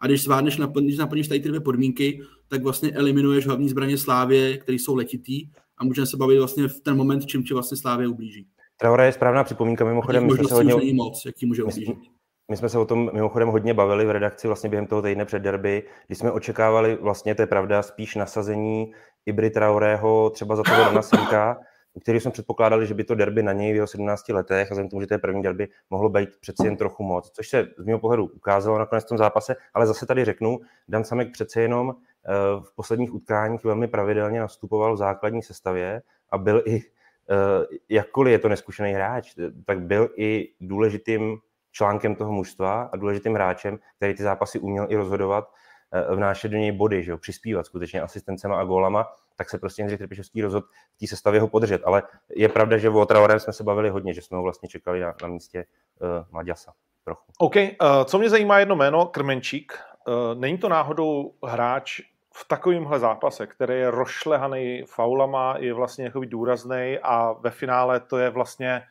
[0.00, 4.58] A když zvládneš, naplníš, naplníš tady ty dvě podmínky, tak vlastně eliminuješ hlavní zbraně Slávě,
[4.58, 5.48] které jsou letitý
[5.78, 8.46] a můžeme se bavit vlastně v ten moment, čím ti vlastně Slávě ublíží.
[8.80, 10.26] Traore je správná připomínka, mimochodem.
[10.26, 10.94] My jsme se hodně...
[10.94, 11.88] moc, jak ti může ublížit.
[11.88, 12.17] My
[12.56, 15.82] jsme se o tom mimochodem hodně bavili v redakci vlastně během toho týdne před derby,
[16.06, 18.92] kdy jsme očekávali vlastně, to je pravda, spíš nasazení
[19.26, 21.58] Ibry Traorého třeba za toho Dana Simka,
[21.94, 24.74] u kterého jsme předpokládali, že by to derby na něj v jeho 17 letech a
[24.74, 27.66] vzhledem tomu, že to je první derby, mohlo být přeci jen trochu moc, což se
[27.78, 31.62] z mého pohledu ukázalo nakonec v tom zápase, ale zase tady řeknu, Dan Samek přece
[31.62, 37.76] jenom eh, v posledních utkáních velmi pravidelně nastupoval v základní sestavě a byl i, eh,
[37.88, 39.34] jakkoliv je to neskušený hráč,
[39.66, 41.38] tak byl i důležitým
[41.78, 45.50] článkem toho mužstva a důležitým hráčem, který ty zápasy uměl i rozhodovat,
[45.92, 49.06] eh, vnášet do něj body, že jo, přispívat skutečně asistencema a gólama,
[49.36, 50.66] tak se prostě Jindřich Trpišovský rozhodl
[50.96, 51.82] v té sestavě ho podržet.
[51.84, 52.02] Ale
[52.36, 55.14] je pravda, že o Traorem jsme se bavili hodně, že jsme ho vlastně čekali na,
[55.22, 55.64] na místě
[56.00, 56.72] uh, Maďasa
[57.04, 57.22] trochu.
[57.38, 57.62] OK, uh,
[58.04, 59.78] co mě zajímá jedno jméno, Krmenčík.
[60.08, 62.00] Uh, není to náhodou hráč
[62.34, 68.18] v takovémhle zápase, který je rozšlehaný faulama, je vlastně jako důrazný a ve finále to
[68.18, 68.82] je vlastně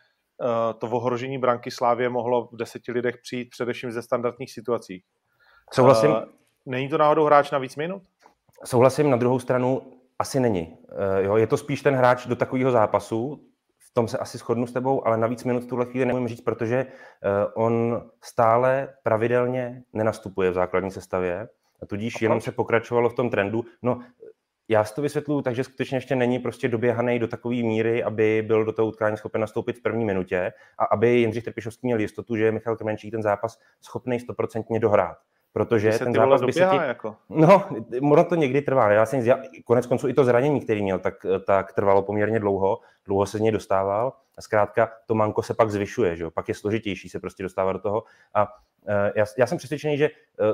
[0.78, 5.04] to ohrožení branky Slávě mohlo v deseti lidech přijít především ze standardních situací.
[5.74, 6.12] Souhlasím.
[6.12, 6.18] Uh,
[6.66, 8.04] není to náhodou hráč na víc minut?
[8.66, 9.82] Souhlasím, na druhou stranu
[10.20, 10.78] asi není.
[10.92, 13.44] Uh, jo, je to spíš ten hráč do takového zápasu,
[13.80, 16.42] v tom se asi shodnu s tebou, ale navíc minut v tuhle chvíli nemůžu říct,
[16.42, 16.86] protože
[17.56, 21.50] on stále pravidelně nenastupuje v základní sestavě,
[21.82, 23.66] a tudíž a jenom se pokračovalo v tom trendu.
[23.82, 24.00] No,
[24.70, 28.66] já si to vysvětluju takže skutečně ještě není prostě doběhaný do takové míry, aby byl
[28.66, 32.46] do toho utkání schopen nastoupit v první minutě a aby Jindřich Trpišovský měl jistotu, že
[32.46, 35.18] je Michal Krmenčík ten zápas schopný stoprocentně dohrát.
[35.54, 36.76] Protože ten zápas by se ti...
[36.76, 37.16] jako?
[37.30, 37.70] No,
[38.02, 38.92] ono to někdy trvá.
[38.92, 39.24] Já jsem
[39.66, 42.80] konec konců i to zranění, který měl, tak, tak trvalo poměrně dlouho.
[43.06, 44.14] Dlouho se z něj dostával.
[44.38, 46.32] A zkrátka to manko se pak zvyšuje, že jo?
[46.32, 48.04] pak je složitější se prostě dostávat do toho.
[48.34, 50.48] A uh, já, já jsem přesvědčený, že uh,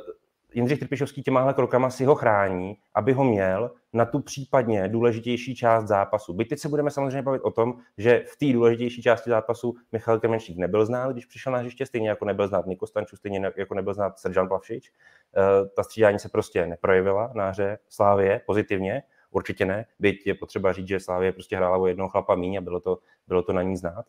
[0.53, 5.87] Jindřich Trpišovský těmahle krokama si ho chrání, aby ho měl na tu případně důležitější část
[5.87, 6.33] zápasu.
[6.33, 10.19] Byť teď se budeme samozřejmě bavit o tom, že v té důležitější části zápasu Michal
[10.19, 13.75] Kremenčík nebyl znát, když přišel na hřiště, stejně jako nebyl znát Niko Stanču, stejně jako
[13.75, 14.91] nebyl znát Seržan Plavšič.
[15.37, 20.73] Eh, ta střídání se prostě neprojevila na hře Slávě pozitivně, určitě ne, byť je potřeba
[20.73, 22.97] říct, že Slávě prostě hrála o jednoho chlapa míň a bylo to,
[23.27, 24.05] bylo to na ní znát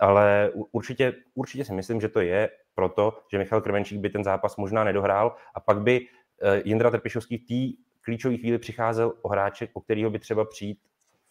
[0.00, 4.56] ale určitě, určitě si myslím, že to je proto, že Michal Krvenčík by ten zápas
[4.56, 6.00] možná nedohrál a pak by
[6.42, 10.78] eh, Jindra Trpišovský v té klíčové chvíli přicházel o hráče, o kterého by třeba přijít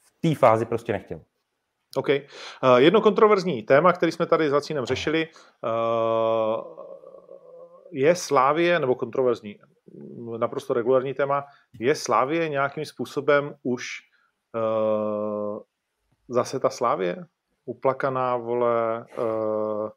[0.04, 1.22] v té fázi prostě nechtěl.
[1.96, 2.08] OK.
[2.10, 2.16] Uh,
[2.78, 5.28] jedno kontroverzní téma, který jsme tady s Vacínem řešili,
[5.64, 6.86] uh,
[7.92, 9.60] je Slávie, nebo kontroverzní,
[10.38, 11.46] naprosto regulární téma,
[11.80, 13.88] je Slávie nějakým způsobem už
[14.56, 15.60] uh,
[16.28, 17.26] zase ta Slávie?
[17.70, 19.90] Uplakaná, vole, uh,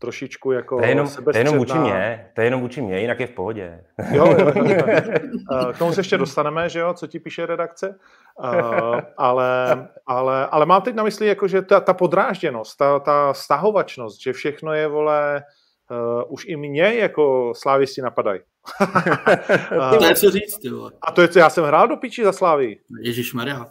[0.00, 3.00] trošičku jako to je jenom, to je jenom vůči mě, to je jenom vůči mě,
[3.00, 3.84] jinak je v pohodě.
[4.12, 4.76] Jo, jo, jo.
[4.88, 7.98] Eh, k tomu se ještě dostaneme, že jo, co ti píše redakce,
[8.38, 13.34] uh, ale, ale, ale mám teď na mysli, jako, že ta, ta podrážděnost, ta, ta
[13.34, 15.42] stahovačnost, že všechno je, vole,
[15.90, 18.40] uh, už i mě jako slávisti napadají.
[19.98, 20.92] to je co říct, ty vole.
[21.02, 22.76] A to je co, já jsem hrál do piči za slávy.
[23.02, 23.66] Ježíš Maria.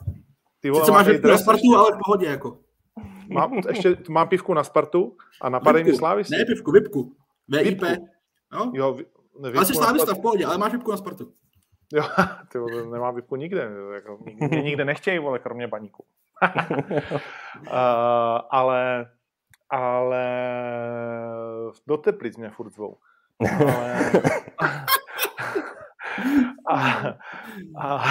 [0.60, 2.58] Ty vole, Sice máš na Spartu, ale v pohodě, jako.
[3.30, 6.24] Mám, ještě mám pivku na Spartu a napadej mě Slávy.
[6.32, 7.16] Ne, pivku, Vipku.
[7.48, 7.82] VIP.
[8.52, 8.72] No?
[8.76, 9.20] Jo, vipku
[9.56, 11.32] ale jsi Slávista v pohodě, ale máš Vipku na Spartu.
[11.94, 12.04] Jo,
[12.52, 13.72] ty vole, nemám Vipku nikde.
[13.94, 14.20] Jako,
[14.50, 16.06] mě nikde nechtějí, vole, kromě baníku.
[17.62, 17.68] uh,
[18.50, 19.10] ale
[19.70, 20.26] ale
[21.88, 22.98] do Teplic mě furt zvou.
[23.60, 24.12] Ale,
[26.72, 27.08] a,
[27.82, 28.04] a,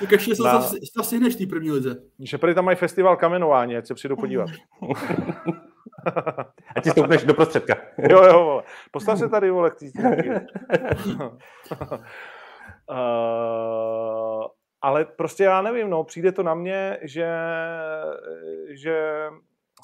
[0.00, 0.62] tak ještě se na,
[1.02, 1.96] stihneš v té první lize.
[2.18, 4.50] Že prý tam mají festival kamenování, ať se přijdu podívat.
[6.76, 7.76] a ti stoupneš do prostředka.
[7.98, 8.62] jo, jo, vole.
[8.90, 9.74] Postav se tady, vole, k
[12.90, 14.46] uh,
[14.82, 17.28] ale prostě já nevím, no, přijde to na mě, že,
[18.68, 19.26] že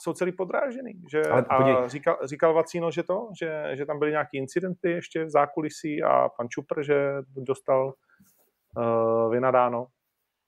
[0.03, 0.93] jsou celý podrážený.
[1.11, 5.31] Že, a říkal, říkal Vacíno, že to, že, že tam byly nějaké incidenty ještě v
[5.31, 7.93] zákulisí a pan Čupr, že dostal
[8.77, 9.87] uh, vynadáno.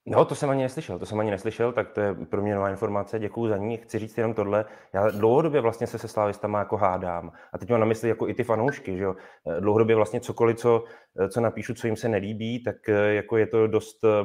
[0.07, 2.69] No, to jsem ani neslyšel, to jsem ani neslyšel, tak to je pro mě nová
[2.69, 3.77] informace, děkuji za ní.
[3.77, 7.79] Chci říct jenom tohle, já dlouhodobě vlastně se se slávistama jako hádám a teď mám
[7.79, 9.15] na mysli jako i ty fanoušky, že jo.
[9.59, 10.83] Dlouhodobě vlastně cokoliv, co,
[11.29, 14.23] co napíšu, co jim se nelíbí, tak eh, jako je to dost eh,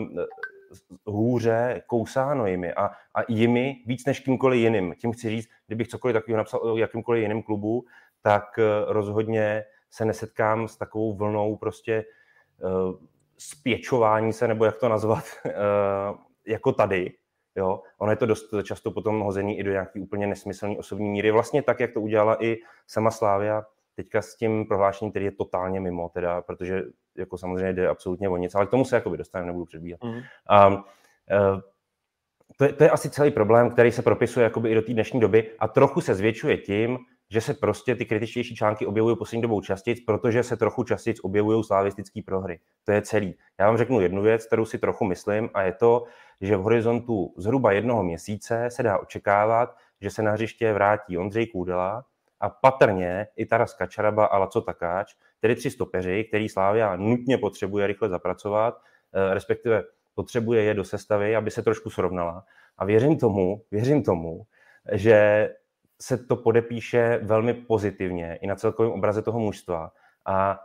[1.07, 4.95] hůře kousáno jimi a, a jimi víc než kýmkoliv jiným.
[4.99, 7.85] Tím chci říct, kdybych cokoliv takového napsal o jakýmkoliv jiném klubu,
[8.23, 12.05] tak eh, rozhodně se nesetkám s takovou vlnou prostě
[13.39, 15.53] spěčování se, nebo jak to nazvat, eh,
[16.47, 17.12] jako tady.
[17.57, 17.83] Jo?
[17.99, 21.31] Ono je to dost často potom hozený i do nějaký úplně nesmyslný osobní míry.
[21.31, 22.57] Vlastně tak, jak to udělala i
[22.87, 23.62] sama Slávia
[23.97, 26.82] teďka s tím prohlášením, který je totálně mimo, teda, protože
[27.18, 30.01] jako samozřejmě jde absolutně o nic, ale k tomu se jakoby dostaneme, nebudu předbíhat.
[30.05, 30.11] Mm.
[30.11, 31.61] Um, uh,
[32.57, 35.20] to, je, to je asi celý problém, který se propisuje jakoby i do té dnešní
[35.20, 36.99] doby a trochu se zvětšuje tím,
[37.30, 41.64] že se prostě ty kritičtější články objevují poslední dobou častěji, protože se trochu častěji objevují
[41.64, 42.61] slavistické prohry.
[42.84, 43.34] To je celý.
[43.61, 46.05] Já vám řeknu jednu věc, kterou si trochu myslím, a je to,
[46.41, 51.47] že v horizontu zhruba jednoho měsíce se dá očekávat, že se na hřiště vrátí Ondřej
[51.47, 52.05] Kůdela
[52.41, 57.86] a patrně i Taras Kačaraba a Laco Takáč, tedy tři stopeři, který Slávia nutně potřebuje
[57.86, 58.82] rychle zapracovat,
[59.12, 59.84] eh, respektive
[60.14, 62.45] potřebuje je do sestavy, aby se trošku srovnala.
[62.78, 64.43] A věřím tomu, věřím tomu,
[64.93, 65.49] že
[66.01, 69.93] se to podepíše velmi pozitivně i na celkovém obraze toho mužstva.
[70.26, 70.61] A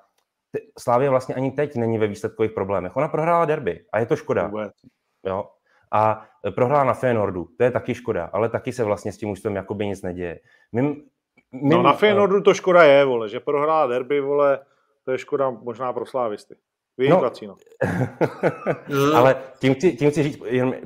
[0.80, 2.96] Slávě vlastně ani teď není ve výsledkových problémech.
[2.96, 4.52] Ona prohrála derby a je to škoda.
[5.26, 5.50] Jo?
[5.92, 9.56] A prohrála na Feyenoordu, to je taky škoda, ale taky se vlastně s tím mužstvem
[9.56, 10.40] jakoby nic neděje.
[10.72, 11.04] Mým,
[11.52, 14.60] no na Feyenoordu to škoda je, vole, že prohrála derby, vole,
[15.06, 16.56] to je škoda možná pro slávisty.
[17.10, 17.56] no, no.
[19.18, 20.42] ale tím chci, tím chci říct,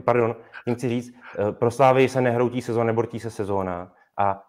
[0.05, 0.35] pardon,
[0.65, 4.43] tím chci říct, eh, pro Slávy se nehroutí sezóna, nebortí se sezóna a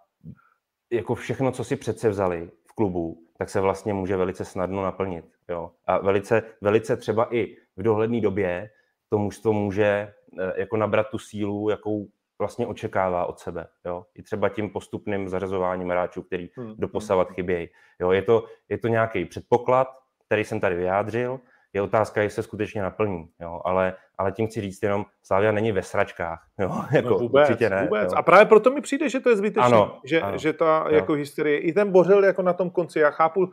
[0.92, 5.24] jako všechno, co si přece vzali v klubu, tak se vlastně může velice snadno naplnit.
[5.48, 5.70] Jo?
[5.86, 8.70] A velice, velice třeba i v dohledné době
[9.08, 12.06] to mužstvo může eh, jako nabrat tu sílu, jakou
[12.40, 13.66] vlastně očekává od sebe.
[13.84, 14.04] Jo?
[14.14, 16.74] I třeba tím postupným zařazováním hráčů, který hmm.
[16.78, 17.34] doposavat hmm.
[17.34, 17.68] chybějí.
[18.00, 18.10] Jo?
[18.10, 19.88] Je, to, je to nějaký předpoklad,
[20.26, 21.40] který jsem tady vyjádřil,
[21.72, 23.60] je otázka, jestli se skutečně naplní, jo?
[23.64, 26.68] Ale, ale tím chci říct jenom, Slavia není ve sračkách, jo?
[26.68, 27.82] No jako, no vůbec, určitě ne.
[27.82, 28.12] Vůbec.
[28.12, 28.18] Jo?
[28.18, 30.96] A právě proto mi přijde, že to je zbytečné, ano, že, ano, že ta jo.
[30.96, 33.50] jako historie, i ten Bořil jako na tom konci, já chápu,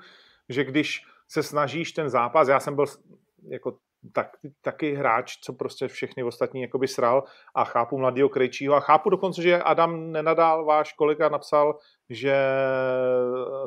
[0.49, 2.85] že když se snažíš ten zápas, já jsem byl
[3.47, 3.77] jako
[4.13, 4.27] tak,
[4.61, 7.23] taky hráč, co prostě všechny ostatní jakoby sral
[7.55, 11.77] a chápu mladýho Krejčího a chápu dokonce, že Adam Nenadál, váš kolega, napsal,
[12.09, 12.35] že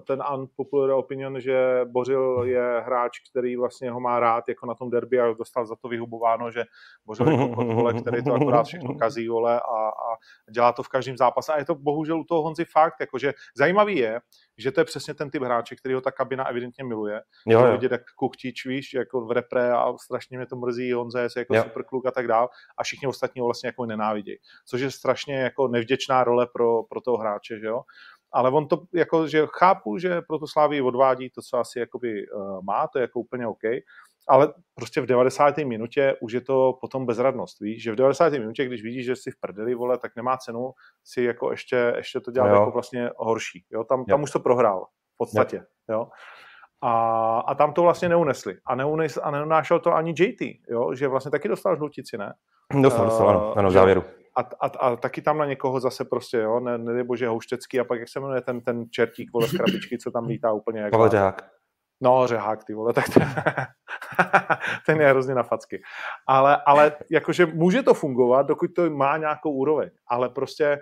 [0.06, 4.90] ten unpopular opinion, že Bořil je hráč, který vlastně ho má rád jako na tom
[4.90, 6.64] derby a dostal za to vyhubováno, že
[7.06, 10.16] Bořil je to který to akorát všechno kazí, vole, a, a
[10.50, 11.52] dělá to v každém zápase.
[11.52, 14.20] A je to bohužel u toho Honzi fakt, jakože zajímavý je,
[14.60, 17.22] že to je přesně ten typ hráče, který ho ta kabina evidentně miluje.
[17.46, 17.72] Jo, jo.
[17.72, 21.56] vidět, jak kuchtič, víš, jako v repre a strašně mě to mrzí, Honza je jako
[21.56, 21.62] jo.
[21.62, 22.48] super kluk a tak dál
[22.78, 24.36] a všichni ostatní ho vlastně jako nenávidí.
[24.66, 27.82] Což je strašně jako nevděčná role pro, pro toho hráče, že jo
[28.32, 32.26] ale on to jako, že chápu, že pro to Slávy odvádí to, co asi jakoby
[32.28, 33.62] uh, má, to je jako úplně OK,
[34.28, 35.58] ale prostě v 90.
[35.58, 38.32] minutě už je to potom bezradnost, víš, že v 90.
[38.32, 40.70] minutě, když vidíš, že jsi v prdeli, vole, tak nemá cenu
[41.04, 42.54] si jako ještě, ještě to dělat jo.
[42.54, 45.64] jako vlastně horší, jo, tam, tam už to prohrál v podstatě, jo.
[45.94, 46.08] jo.
[46.82, 48.56] A, a tam to vlastně neunesli.
[48.66, 50.40] A, neunes, a neunášel to ani JT,
[50.70, 50.94] jo?
[50.94, 52.34] že vlastně taky dostal žlutici, ne?
[52.82, 54.04] Dostal, dostal, ano, ano v závěru
[54.36, 57.84] a, a, a taky tam na někoho zase prostě, jo, ne, ne bože houštecký a
[57.84, 61.08] pak jak se jmenuje ten, ten čertík, vole, z krabičky, co tam lítá úplně jako...
[61.08, 61.50] Řehák.
[62.00, 63.34] No, řehák, ty vole, tak ten,
[64.86, 65.82] ten je hrozně na facky.
[66.26, 70.78] Ale, ale jakože může to fungovat, dokud to má nějakou úroveň, ale prostě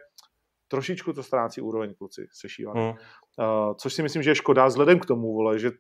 [0.69, 2.81] trošičku to ztrácí úroveň, kluci, se šívaný.
[2.81, 2.91] Hmm.
[2.91, 5.71] Uh, což si myslím, že je škoda vzhledem k tomu, vole, že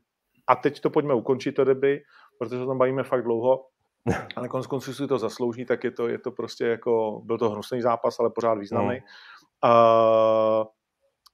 [0.46, 2.02] a teď to pojďme ukončit to deby,
[2.38, 3.66] protože se tam bavíme fakt dlouho,
[4.36, 7.50] ale konec konců si to zaslouží, tak je to, je to prostě jako, byl to
[7.50, 8.94] hnusný zápas, ale pořád významný.
[8.94, 9.70] Mm.
[9.70, 10.66] Uh,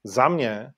[0.05, 0.73] za mě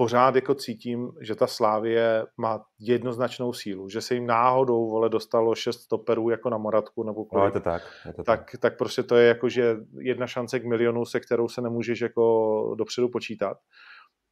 [0.00, 5.54] pořád jako cítím, že ta Slávie má jednoznačnou sílu, že se jim náhodou vole dostalo
[5.54, 8.60] šest stoperů jako na Moratku nebo kolik, no, je to tak, je to tak, tak.
[8.60, 12.74] tak prostě to je jako, že jedna šance k milionu, se kterou se nemůžeš jako
[12.78, 13.56] dopředu počítat.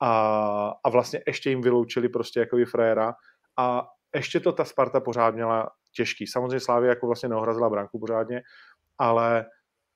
[0.00, 3.14] A, a vlastně ještě jim vyloučili prostě jako frajera
[3.58, 6.26] a ještě to ta Sparta pořád měla těžký.
[6.26, 8.42] Samozřejmě Slávě jako vlastně neohrazila branku pořádně,
[8.98, 9.46] ale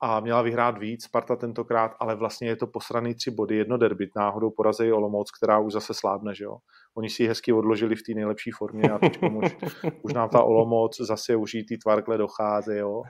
[0.05, 4.11] a měla vyhrát víc, Sparta tentokrát, ale vlastně je to posraný tři body, jedno derby,
[4.17, 6.57] náhodou porazí Olomouc, která už zase slábne, že jo.
[6.95, 9.57] Oni si ji hezky odložili v té nejlepší formě a teď už,
[10.03, 12.99] už nám ta Olomouc zase užitý tvarkle dochází, jo.
[12.99, 13.05] Uh,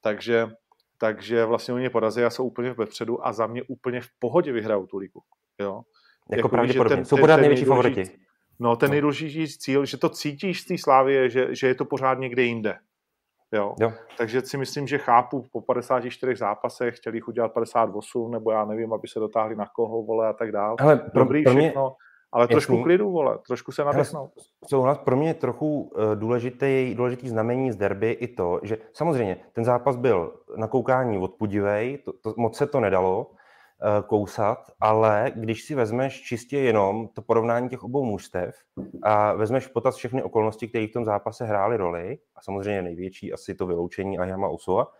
[0.00, 0.48] takže,
[0.98, 4.86] takže vlastně oni porazí a jsou úplně vepředu a za mě úplně v pohodě vyhrajou
[4.86, 5.20] tu ligu,
[5.60, 5.80] jo.
[6.30, 8.10] Jako, jako pravděpodobně, ten, jsou pořád největší favoriti.
[8.58, 8.92] No, ten no.
[8.92, 12.78] nejdůležitější cíl, že to cítíš z té slávy, že, že je to pořád někde jinde.
[13.52, 13.74] Jo.
[13.80, 13.92] jo.
[14.18, 18.92] Takže si myslím, že chápu, po 54 zápasech chtěli jich udělat 58, nebo já nevím,
[18.92, 20.76] aby se dotáhli na koho, vole, a tak dále.
[20.80, 21.96] Ale pro, Dobrý pro mě, všechno,
[22.32, 22.52] ale jasný.
[22.52, 24.30] trošku klidu, vole, trošku se nadechnout.
[24.68, 29.36] Souhlas, pro mě je trochu uh, důležitý, důležitý znamení z derby i to, že samozřejmě
[29.52, 33.41] ten zápas byl na koukání odpudivej, to, to, moc se to nedalo, Eh,
[34.06, 38.56] kousat, ale když si vezmeš čistě jenom to porovnání těch obou mužstev
[39.02, 43.54] a vezmeš potaz všechny okolnosti, které v tom zápase hrály roli, a samozřejmě největší asi
[43.54, 44.92] to vyloučení Ayama Osoa,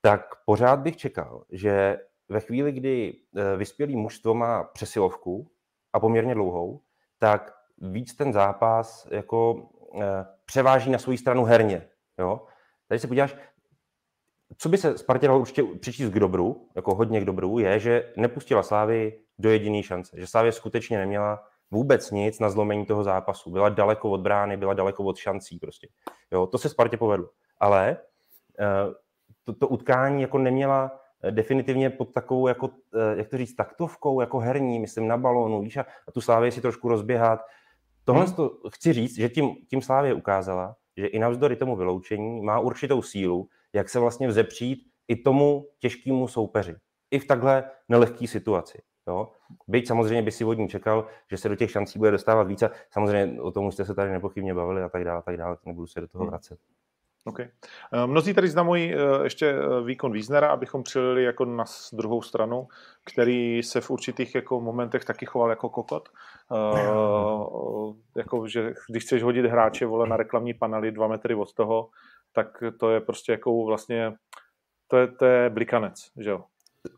[0.00, 1.98] tak pořád bych čekal, že
[2.28, 5.50] ve chvíli, kdy eh, vyspělý mužstvo má přesilovku
[5.92, 6.80] a poměrně dlouhou,
[7.18, 9.68] tak víc ten zápas jako
[10.00, 11.88] eh, převáží na svou stranu herně.
[12.18, 12.46] Jo?
[12.88, 13.36] Tady se podíváš,
[14.58, 18.12] co by se Spartě dalo určitě přičíst k dobru, jako hodně k dobru, je, že
[18.16, 20.16] nepustila Slávy do jediné šance.
[20.20, 23.50] Že Slávě skutečně neměla vůbec nic na zlomení toho zápasu.
[23.50, 25.88] Byla daleko od brány, byla daleko od šancí prostě.
[26.32, 27.28] Jo, to se Spartě povedlo.
[27.58, 27.96] Ale
[28.60, 28.94] eh,
[29.44, 34.20] to, to utkání jako neměla eh, definitivně pod takovou, jako, eh, jak to říct, taktovkou,
[34.20, 37.40] jako herní, myslím, na balónu, víš, a, a tu Slávě si trošku rozběhat.
[38.04, 38.34] Tohle hmm.
[38.34, 43.02] to chci říct, že tím, tím Slávě ukázala, že i navzdory tomu vyloučení má určitou
[43.02, 46.76] sílu, jak se vlastně vzepřít i tomu těžkému soupeři.
[47.10, 48.82] I v takhle nelehké situaci.
[49.08, 49.28] Jo?
[49.68, 52.70] Byť samozřejmě by si vodní čekal, že se do těch šancí bude dostávat více.
[52.90, 55.56] Samozřejmě o tom jste se tady nepochybně bavili a tak dále, tak dále.
[55.66, 56.30] Nebudu se do toho hmm.
[56.30, 56.58] vracet.
[57.26, 57.48] Okay.
[57.92, 62.68] Eh, mnozí tady znamují eh, ještě eh, výkon Wiesnera, abychom přijeli jako na druhou stranu,
[63.04, 66.08] který se v určitých jako momentech taky choval jako kokot.
[66.50, 71.88] Uh, jako, že když chceš hodit hráče vole na reklamní panely dva metry od toho,
[72.36, 74.12] tak to je prostě jako vlastně,
[74.88, 76.44] to je, to je blikanec, že jo.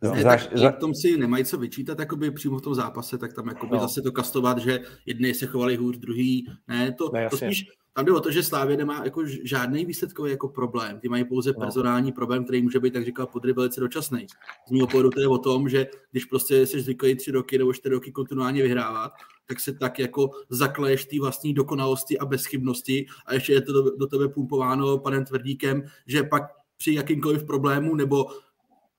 [0.02, 0.72] Ne, tak zna...
[0.72, 3.80] tom si nemají co vyčítat jakoby přímo v tom zápase, tak tam jakoby no.
[3.80, 7.64] zase to kastovat, že jedni se chovali hůř, druhý ne, to, ne, to spíš
[7.98, 11.00] tam jde o to, že Slávě nemá jako žádný výsledkový jako problém.
[11.00, 11.60] Ty mají pouze no.
[11.60, 14.26] personální problém, který může být, tak říkal, podry velice dočasný.
[14.68, 17.72] Z mého pohledu to je o tom, že když prostě jsi zvyklý tři roky nebo
[17.72, 19.12] čtyři roky kontinuálně vyhrávat,
[19.48, 23.96] tak se tak jako zakleješ té vlastní dokonalosti a bezchybnosti a ještě je to do,
[23.96, 26.42] do tebe pumpováno panem Tvrdíkem, že pak
[26.76, 28.26] při jakýmkoliv problému nebo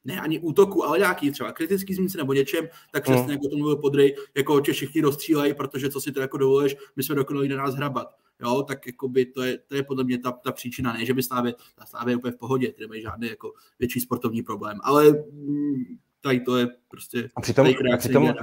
[0.06, 3.32] ne ani útoku, ale nějaký třeba kritický zmínce nebo něčem, tak přesně hmm.
[3.32, 7.04] jako to mluvil Podry, jako tě všichni rozstřílejí, protože co si to jako dovolíš, my
[7.04, 8.16] jsme dokonali na nás hrabat.
[8.42, 11.24] Jo, tak by to je, to je podle mě ta, ta příčina, ne, že by
[11.24, 15.12] Slávě, ta Slávě je úplně v pohodě, ty nemají žádný jako větší sportovní problém, ale
[15.32, 15.84] mm,
[16.22, 18.34] tady to je prostě a přitom, a přitom,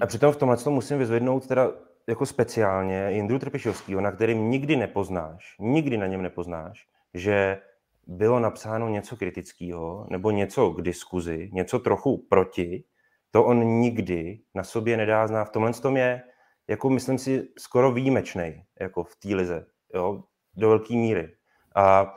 [0.00, 1.70] a přitom v tomhle musím vyzvednout teda
[2.06, 7.58] jako speciálně Jindru Trpišovského, na kterým nikdy nepoznáš, nikdy na něm nepoznáš, že
[8.06, 12.84] bylo napsáno něco kritického nebo něco k diskuzi, něco trochu proti,
[13.30, 15.44] to on nikdy na sobě nedá znát.
[15.44, 16.22] V tomhle tom je,
[16.68, 20.24] jako myslím si, skoro výjimečný jako v té lize, jo,
[20.56, 21.34] do velké míry.
[21.74, 22.14] A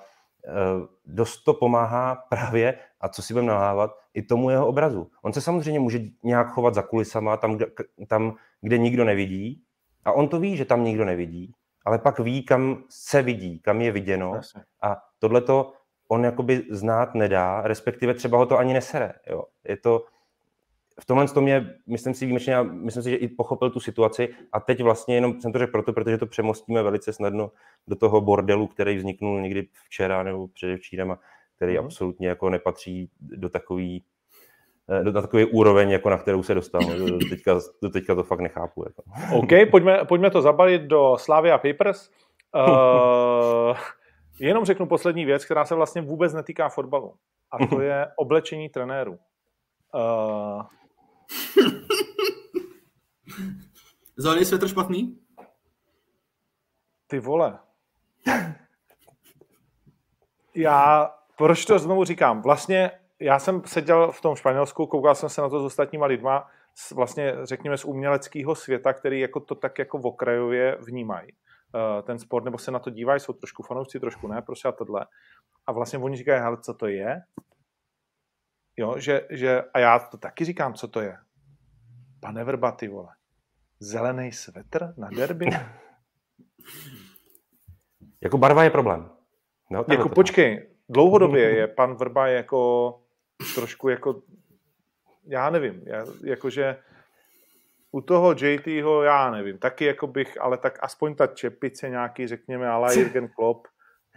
[1.06, 5.12] dost to pomáhá právě, a co si budeme nalávat, i tomu jeho obrazu.
[5.22, 7.66] On se samozřejmě může nějak chovat za kulisama, tam, kde,
[8.08, 9.62] tam, kde nikdo nevidí,
[10.06, 11.54] a on to ví, že tam nikdo nevidí,
[11.86, 14.42] ale pak ví, kam se vidí, kam je viděno
[14.82, 15.74] a tohle to
[16.08, 19.14] on jakoby znát nedá, respektive třeba ho to ani nesere.
[19.30, 19.44] Jo.
[19.68, 20.06] Je to,
[21.02, 24.60] v tomhle tom je, myslím si výjimečně, myslím si, že i pochopil tu situaci a
[24.60, 27.52] teď vlastně jenom jsem to řekl proto, protože to přemostíme velice snadno
[27.88, 31.20] do toho bordelu, který vzniknul někdy včera nebo předevčírem a
[31.56, 31.86] který mm.
[31.86, 34.04] absolutně jako nepatří do takový
[34.90, 36.82] eh, do takové úroveň, jako na kterou se dostal.
[36.82, 38.84] Do teďka, do teďka to fakt nechápu.
[38.88, 39.04] Jako.
[39.38, 42.10] OK, pojďme, pojďme to zabalit do Slavia Papers.
[42.56, 43.78] Uh,
[44.40, 47.14] jenom řeknu poslední věc, která se vlastně vůbec netýká fotbalu.
[47.52, 49.18] A to je oblečení trenérů.
[49.94, 50.62] Uh,
[54.18, 55.20] Zelený světr špatný?
[57.08, 57.60] Ty vole.
[60.56, 62.42] Já, proč to znovu říkám?
[62.42, 66.48] Vlastně já jsem seděl v tom Španělsku, koukal jsem se na to s ostatníma lidma,
[66.94, 72.20] vlastně řekněme z uměleckého světa, který jako to tak jako v okrajově vnímají uh, ten
[72.20, 75.06] sport, nebo se na to dívají, jsou trošku fanoušci, trošku ne, prostě a tohle.
[75.68, 77.22] A vlastně oni říkají, hele, co to je?
[78.78, 81.18] Jo, že, že, a já to taky říkám, co to je.
[82.20, 83.10] Pane Vrba, ty vole.
[83.80, 85.46] Zelený svetr na derby?
[88.24, 89.10] jako barva je problém.
[89.72, 92.94] No, jako počkej, dlouhodobě je pan Vrba jako
[93.56, 94.22] trošku jako,
[95.28, 95.84] já nevím,
[96.24, 96.78] jakože
[97.92, 102.68] u toho JTho já nevím, taky jako bych, ale tak aspoň ta čepice nějaký, řekněme,
[102.68, 103.68] ale Jürgen Klopp,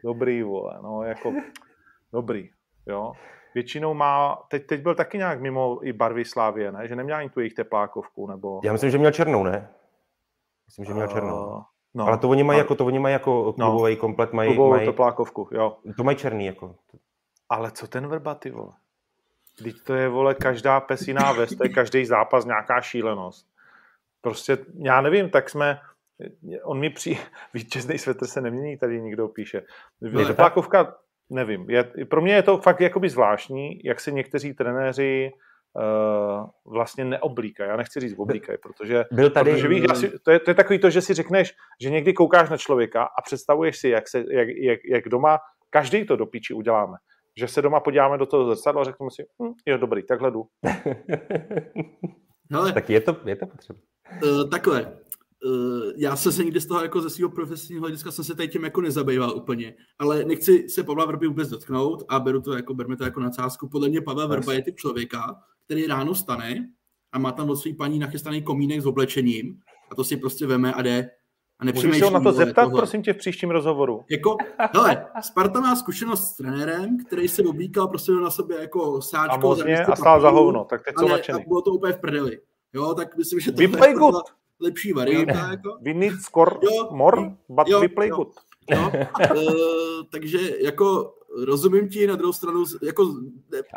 [0.05, 1.35] dobrý, vole, no, jako
[2.13, 2.51] dobrý,
[2.87, 3.13] jo
[3.59, 6.89] většinou má, teď, teď byl taky nějak mimo i barvy Slávě, ne?
[6.89, 8.61] Že neměl ani tu jejich teplákovku, nebo...
[8.65, 9.69] Já myslím, že měl černou, ne?
[10.67, 11.47] Myslím, že měl černou.
[11.47, 11.63] Uh,
[11.95, 14.71] No, ale to oni mají, jako, to oni mají jako klubový no, komplet, mají, klubovou
[14.71, 15.77] mají, toplákovku, jo.
[15.97, 16.77] To mají černý, jako.
[17.49, 18.73] Ale co ten Vrba, ty vole?
[19.63, 23.49] Teď to je, vole, každá pesiná vest, to je každý zápas nějaká šílenost.
[24.21, 25.81] Prostě, já nevím, tak jsme,
[26.63, 27.21] on mi přijde,
[27.55, 29.63] vítězný svetr se nemění, tady někdo píše.
[30.27, 30.97] Toplákovka,
[31.31, 35.31] nevím, je, pro mě je to fakt jakoby zvláštní, jak se někteří trenéři
[35.77, 37.71] uh, vlastně neoblíkají.
[37.71, 39.53] Já nechci říct oblíkají, protože, Byl tady...
[39.53, 42.51] protože víš, asi, to, je, to je takový to, že si řekneš, že někdy koukáš
[42.51, 45.39] na člověka a představuješ si, jak, se, jak, jak, jak doma
[45.71, 46.97] každý to do píči uděláme.
[47.39, 50.47] Že se doma podíváme do toho zrcadla a řekneme si, hm, jo, dobrý, takhle jdu.
[52.53, 53.79] Hele, tak je to, je to potřeba.
[54.23, 54.99] Uh, takhle,
[55.45, 58.49] Uh, já jsem se nikdy z toho jako ze svého profesního hlediska jsem se tady
[58.49, 62.75] tím jako nezabýval úplně, ale nechci se Pavla Vrby vůbec dotknout a beru to jako,
[62.75, 63.69] berme to jako nadsázku.
[63.69, 66.69] Podle mě Pavel Vrba je typ člověka, který ráno stane
[67.13, 69.61] a má tam od svých paní nachystaný komínek s oblečením
[69.91, 71.11] a to si prostě veme a jde
[71.61, 72.81] a Můžeš se na to zeptat, tohle.
[72.81, 74.05] prosím tě, v příštím rozhovoru.
[74.11, 74.37] Jako,
[74.75, 79.35] hele, Sparta má zkušenost s trenérem, který se oblíkal prostě na sobě jako sáčko.
[79.35, 81.45] A mozně a stál za hovno, tak teď jsou nadšený.
[81.49, 82.41] bylo to úplně v prdeli.
[82.73, 83.69] Jo, tak myslím, že to je
[84.61, 85.47] lepší varianta.
[85.47, 85.79] We, jako.
[85.81, 88.17] we need score jo, more, but jo, we play jo.
[88.17, 88.35] good.
[88.71, 88.93] No,
[89.37, 91.15] uh, takže jako
[91.47, 93.05] rozumím ti na druhou stranu, jako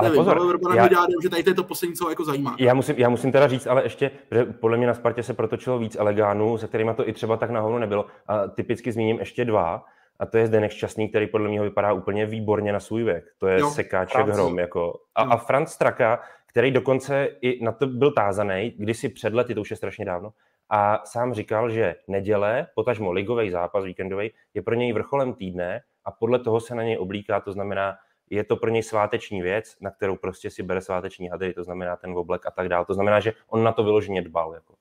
[0.02, 2.56] nevím, pozor, ale já, dělá, že tady to je to poslední, co jako zajímá.
[2.60, 5.80] Já musím, já musím teda říct, ale ještě, že podle mě na Spartě se protočilo
[5.80, 8.06] víc elegánů, se kterými to i třeba tak nahoru nebylo.
[8.28, 9.86] A typicky zmíním ještě dva,
[10.20, 13.26] a to je Zdenek Šťastný, který podle mě vypadá úplně výborně na svůj věk.
[13.38, 14.32] To je jo, sekáček Franci.
[14.32, 14.60] hrom.
[14.60, 15.00] Jako.
[15.16, 19.62] A, a Franz Straka, který dokonce i na to byl tázaný, kdysi před lety, to
[19.62, 20.32] už je strašně dávno,
[20.74, 26.12] a sám říkal, že neděle, potažmo ligový zápas víkendový, je pro něj vrcholem týdne a
[26.12, 27.94] podle toho se na něj oblíká, to znamená,
[28.30, 31.96] je to pro něj sváteční věc, na kterou prostě si bere sváteční hadry, to znamená
[31.96, 32.86] ten oblek a tak dále.
[32.86, 34.54] To znamená, že on na to vyloženě dbal.
[34.54, 34.74] Jako.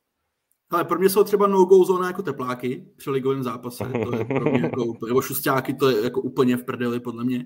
[0.70, 4.50] Ale pro mě jsou třeba no-go zóna jako tepláky při ligovém zápase, to je pro
[4.50, 7.44] mě jako, nebo šustáky, to je jako úplně v prdeli podle mě.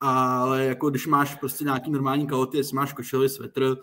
[0.00, 3.76] Ale jako když máš prostě nějaký normální kalhoty, jestli máš košely, svetr,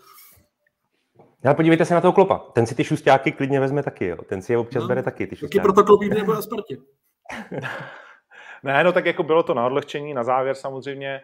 [1.46, 2.40] ale podívejte se na toho klopa.
[2.54, 4.18] Ten si ty šustáky klidně vezme taky, jo.
[4.30, 5.58] Ten si je občas no, bere taky, ty šustáky.
[5.58, 6.78] Taky proto klopí nebo na Spartě.
[8.64, 11.22] ne, no tak jako bylo to na odlehčení, na závěr samozřejmě.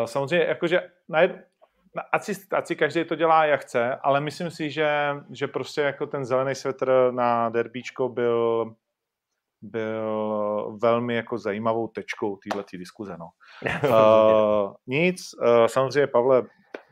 [0.00, 1.44] Uh, samozřejmě jakože na jed...
[2.12, 4.88] ať, si, ať si každý to dělá, jak chce, ale myslím si, že,
[5.30, 8.74] že prostě jako ten zelený svetr na derbíčko byl
[9.62, 13.16] byl velmi jako zajímavou tečkou této diskuze.
[13.18, 13.28] No.
[13.84, 16.42] Uh, nic, uh, samozřejmě, Pavle,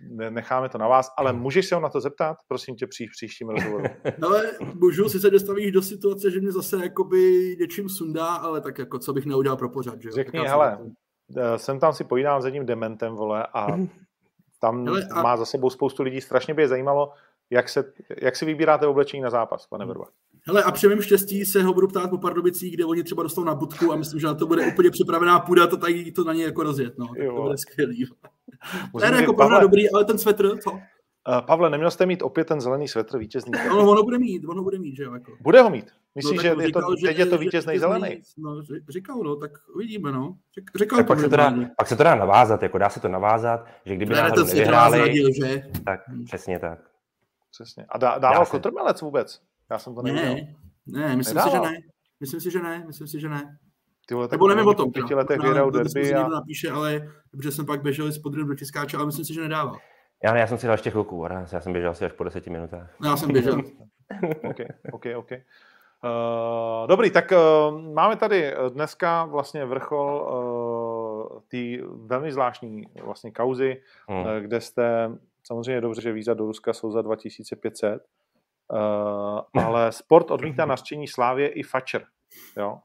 [0.08, 2.36] necháme to na vás, ale můžeš se ho na to zeptat?
[2.48, 3.84] Prosím tě, při příštím rozhovoru.
[4.22, 8.78] ale můžu, si se dostavíš do situace, že mě zase jakoby něčím sundá, ale tak
[8.78, 10.78] jako co bych neudělal pro pořad, že Řekni, hele,
[11.36, 13.66] eh, jsem tam si pojídám s jedním dementem, vole, a
[14.60, 15.22] tam hele, a...
[15.22, 17.12] má za sebou spoustu lidí, strašně by je zajímalo,
[17.50, 17.92] jak, se,
[18.22, 20.04] jak si vybíráte oblečení na zápas, pane Vrba.
[20.46, 23.46] Hele, a při mém štěstí se ho budu ptát po Pardubicích, kde oni třeba dostanou
[23.46, 26.32] na budku a myslím, že na to bude úplně připravená půda, to tady to na
[26.32, 26.98] ně jako rozjet.
[26.98, 27.06] No.
[27.06, 28.06] Tak to bude skvělý.
[29.00, 30.70] Ne, ne, jako Pavle, dobrý, ale ten svetr, co?
[30.70, 30.78] Uh,
[31.46, 33.52] Pavle, neměl jste mít opět ten zelený svetr vítězný?
[33.68, 35.14] No, ono bude mít, ono bude mít, že jo.
[35.14, 35.32] Jako.
[35.40, 35.86] Bude ho mít?
[36.14, 38.22] Myslíš, no, že, je to, že teď je to vítězný zelený?
[38.38, 40.36] No, říkal, no, tak uvidíme, no.
[40.78, 43.00] Říkal tak to, pak, se to dá, pak se to dá navázat, jako dá se
[43.00, 45.62] to navázat, že kdyby ne, náhodou nevyhráli, zradil, že?
[45.84, 46.24] tak hmm.
[46.24, 46.78] přesně tak.
[47.50, 47.86] Přesně.
[47.88, 49.40] A dá, dával kotrmelec vůbec?
[49.70, 50.34] Já jsem to neviděl.
[50.86, 51.62] Ne, ne, myslím Nedával.
[51.64, 51.78] si, že ne.
[52.20, 53.58] Myslím si, že ne, myslím si, že ne.
[54.08, 54.92] Ty vole, Nebo nevím o tom.
[54.92, 56.28] Pěti letech vyhrál derby a...
[56.28, 59.76] napíše, ale protože jsem pak běžel s podrým do tiskáče, ale myslím si, že nedával.
[60.24, 62.50] Já, ne, já jsem si dal ještě chvilku, já jsem běžel asi až po deseti
[62.50, 62.96] minutách.
[63.04, 63.58] Já jsem běžel.
[64.42, 64.56] OK,
[64.92, 65.30] OK, OK.
[66.04, 70.28] Uh, dobrý, tak uh, máme tady dneska vlastně vrchol
[71.34, 74.20] uh, té velmi zvláštní vlastně kauzy, hmm.
[74.20, 75.10] uh, kde jste
[75.42, 78.06] samozřejmě dobře, že víza do Ruska jsou za 2500,
[78.72, 82.04] uh, ale sport odmítá nařčení Slávě i Fatscher.
[82.56, 82.78] Jo?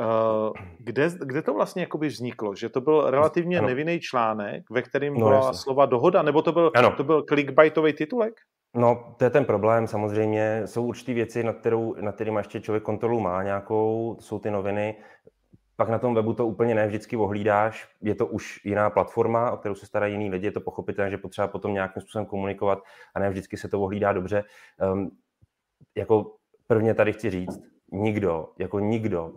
[0.00, 2.54] Uh, kde, kde to vlastně jakoby vzniklo?
[2.54, 3.68] Že to byl relativně ano.
[3.68, 5.58] nevinný článek, ve kterým no, byla jasně.
[5.58, 6.94] slova dohoda, nebo to byl, ano.
[6.96, 8.34] to byl clickbaitový titulek?
[8.74, 10.62] No, to je ten problém, samozřejmě.
[10.64, 14.96] Jsou určité věci, nad, kterou, nad kterými ještě člověk kontrolu má nějakou, jsou ty noviny.
[15.80, 19.56] Pak na tom webu to úplně ne vždycky ohlídáš, je to už jiná platforma, o
[19.56, 22.78] kterou se starají jiný lidi, je to pochopitelné, že potřeba potom nějakým způsobem komunikovat
[23.14, 24.44] a ne vždycky se to ohlídá dobře.
[24.92, 25.10] Um,
[25.96, 27.60] jako prvně tady chci říct,
[27.92, 29.34] nikdo, jako nikdo,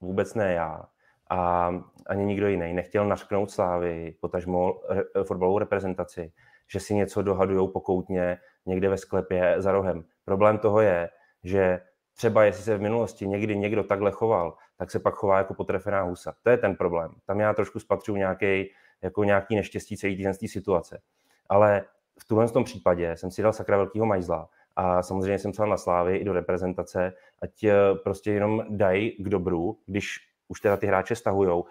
[0.00, 0.84] vůbec ne já,
[1.30, 1.70] a
[2.06, 4.80] ani nikdo jiný nechtěl našknout Slávy, potažmo
[5.24, 6.32] fotbalovou reprezentaci,
[6.68, 10.04] že si něco dohadujou pokoutně někde ve sklepě za rohem.
[10.24, 11.10] Problém toho je,
[11.44, 11.80] že
[12.14, 16.02] třeba jestli se v minulosti někdy někdo takhle choval, tak se pak chová jako potrefená
[16.02, 16.34] husa.
[16.42, 17.14] To je ten problém.
[17.26, 18.70] Tam já trošku spatřuju nějaký,
[19.02, 21.00] jako nějaký neštěstí celý té situace.
[21.48, 21.84] Ale
[22.18, 25.76] v tomhle tom případě jsem si dal sakra velkého majzla a samozřejmě jsem psal na
[25.76, 30.16] Slávy i do reprezentace, ať eh, prostě jenom dají k dobru, když
[30.48, 31.64] už teda ty hráče stahujou,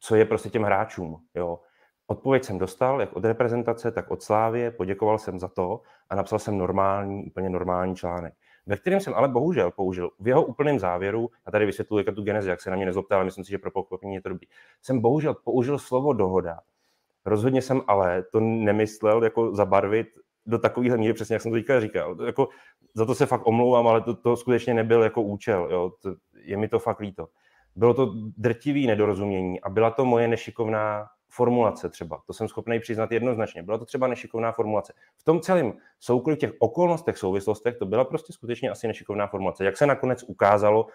[0.00, 1.60] co je prostě těm hráčům, jo.
[2.06, 6.38] Odpověď jsem dostal, jak od reprezentace, tak od Slávě, poděkoval jsem za to a napsal
[6.38, 8.34] jsem normální, úplně normální článek
[8.66, 12.50] ve kterém jsem ale bohužel použil v jeho úplném závěru, a tady vysvětluji tu genezi,
[12.50, 14.46] jak se na mě nezlobte, ale myslím si, že pro pochopení je to dobrý,
[14.82, 16.60] jsem bohužel použil slovo dohoda.
[17.24, 20.06] Rozhodně jsem ale to nemyslel jako zabarvit
[20.46, 22.16] do takovéhle míry, přesně jak jsem to teďka říkal.
[22.26, 22.48] Jako,
[22.94, 25.68] za to se fakt omlouvám, ale to, to skutečně nebyl jako účel.
[25.70, 25.92] Jo.
[26.02, 27.28] To, je mi to fakt líto.
[27.76, 32.22] Bylo to drtivý nedorozumění a byla to moje nešikovná formulace třeba.
[32.26, 33.62] To jsem schopný přiznat jednoznačně.
[33.62, 34.92] Byla to třeba nešikovná formulace.
[35.16, 39.64] V tom celém soukolí těch okolnostech, souvislostech, to byla prostě skutečně asi nešikovná formulace.
[39.64, 40.86] Jak se nakonec ukázalo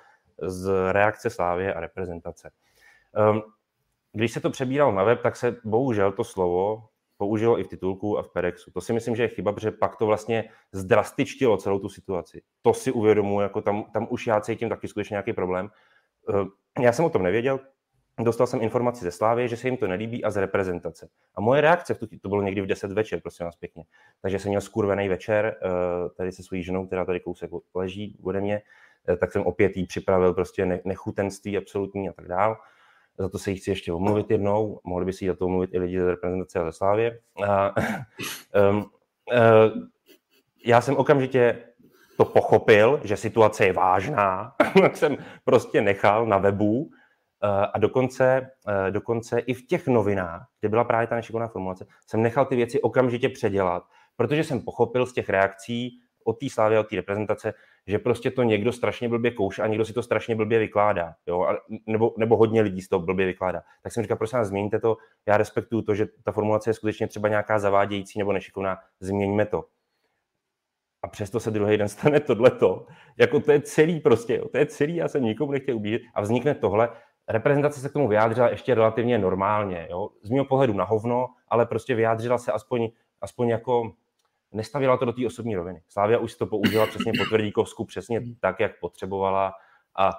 [0.41, 2.51] z reakce Slávě a reprezentace.
[3.15, 3.41] Ehm,
[4.13, 6.83] když se to přebíral na web, tak se bohužel to slovo
[7.17, 8.71] použilo i v titulku a v Perexu.
[8.71, 12.41] To si myslím, že je chyba, protože pak to vlastně zdrastičtilo celou tu situaci.
[12.61, 15.69] To si uvědomuji, jako tam, tam už já cítím taky skutečně nějaký problém.
[16.33, 16.47] Ehm,
[16.79, 17.59] já jsem o tom nevěděl,
[18.23, 21.09] dostal jsem informaci ze Slávy, že se jim to nelíbí a z reprezentace.
[21.35, 23.83] A moje reakce, v tu, to bylo někdy v 10 večer, prosím vás pěkně.
[24.21, 25.69] Takže jsem měl skurvený večer eh,
[26.17, 28.61] tady se svojí ženou, která tady kousek leží ode mě,
[29.09, 32.57] eh, tak jsem opět jí připravil prostě nechutenství absolutní a tak dál.
[33.17, 35.73] Za to se jí chci ještě omluvit jednou, mohli by si jí za to omluvit
[35.73, 37.19] i lidi z reprezentace a ze Slávě.
[37.47, 37.75] A,
[38.71, 38.85] um, uh,
[40.65, 41.63] já jsem okamžitě
[42.17, 46.89] to pochopil, že situace je vážná, tak jsem prostě nechal na webu
[47.73, 52.21] a dokonce, eh, dokonce i v těch novinách, kde byla právě ta nešikovná formulace, jsem
[52.21, 53.83] nechal ty věci okamžitě předělat,
[54.15, 57.53] protože jsem pochopil z těch reakcí od té slávy, od té reprezentace,
[57.87, 61.13] že prostě to někdo strašně blbě kouše a někdo si to strašně blbě vykládá.
[61.27, 61.57] Jo?
[61.87, 63.61] nebo, nebo hodně lidí si to blbě vykládá.
[63.83, 64.97] Tak jsem říkal, prosím vás, změňte to.
[65.27, 68.77] Já respektuju to, že ta formulace je skutečně třeba nějaká zavádějící nebo nešikovná.
[68.99, 69.65] Změňme to.
[71.03, 72.85] A přesto se druhý den stane tohleto.
[73.17, 74.47] Jako to je celý prostě, jo.
[74.47, 76.01] to je celý, já jsem nikomu nechtěl ubížit.
[76.15, 76.89] A vznikne tohle
[77.27, 79.87] reprezentace se k tomu vyjádřila ještě relativně normálně.
[79.89, 80.09] Jo?
[80.23, 82.89] Z mého pohledu na hovno, ale prostě vyjádřila se aspoň,
[83.21, 83.93] aspoň jako
[84.51, 85.81] nestavila to do té osobní roviny.
[85.87, 89.53] Slávia už to použila přesně po Tvrdíkovsku, přesně tak, jak potřebovala
[89.95, 90.11] a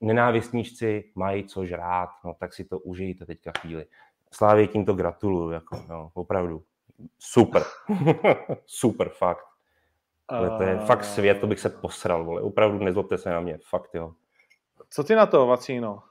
[0.00, 3.86] nenávistníčci mají co žrát, no tak si to užijte teďka chvíli.
[4.30, 6.62] Slávě tímto gratuluju, jako, no, opravdu.
[7.18, 7.62] Super.
[8.66, 9.44] Super, fakt.
[10.28, 12.42] Ale to je fakt svět, to bych se posral, vole.
[12.42, 14.12] Opravdu nezlobte se na mě, fakt, jo.
[14.90, 16.02] Co ty na to, Vacíno?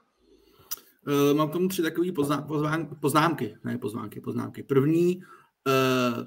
[1.06, 4.62] Uh, mám k tomu tři takové pozná, pozván, poznámky, ne poznámky, poznámky.
[4.62, 6.26] První, uh,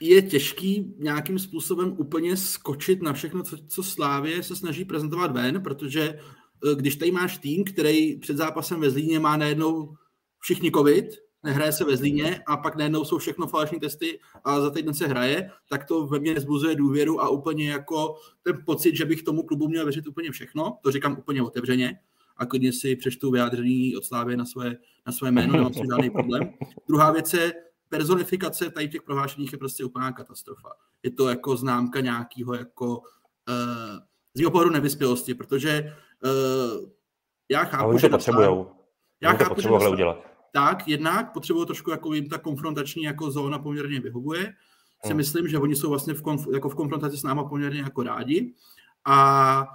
[0.00, 5.62] je těžký nějakým způsobem úplně skočit na všechno, co, co Slávě se snaží prezentovat ven,
[5.62, 6.20] protože
[6.64, 9.94] uh, když tady máš tým, který před zápasem ve Zlíně má najednou
[10.38, 11.06] všichni covid,
[11.42, 15.06] nehraje se ve Zlíně a pak najednou jsou všechno falešní testy a za týden se
[15.06, 19.42] hraje, tak to ve mně nezbuzuje důvěru a úplně jako ten pocit, že bych tomu
[19.42, 21.98] klubu měl věřit úplně všechno, to říkám úplně otevřeně
[22.36, 24.76] a klidně si přečtu vyjádření od Slávy na své,
[25.06, 26.52] na své jméno, nemám s žádný problém.
[26.88, 27.54] Druhá věc je,
[27.88, 30.68] personifikace tady těch prohlášeních je prostě úplná katastrofa.
[31.02, 33.04] Je to jako známka nějakého jako uh,
[34.34, 36.90] z jeho pohledu nevyspělosti, protože uh,
[37.48, 38.08] já chápu, Ale že...
[38.08, 38.70] to potřebujou.
[39.20, 44.00] Já chápu, že udělat tak jednak potřebují trošku, jako jim ta konfrontační jako zóna poměrně
[44.00, 44.54] vyhovuje.
[45.02, 45.16] Si hmm.
[45.16, 48.54] myslím, že oni jsou vlastně v, konf- jako v konfrontaci s náma poměrně jako rádi.
[49.04, 49.66] A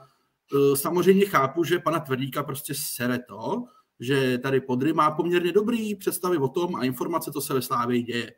[0.54, 3.64] uh, samozřejmě chápu, že pana Tvrdíka prostě sere to,
[4.00, 8.02] že tady Podry má poměrně dobrý představy o tom a informace, co se ve Slávě
[8.02, 8.34] děje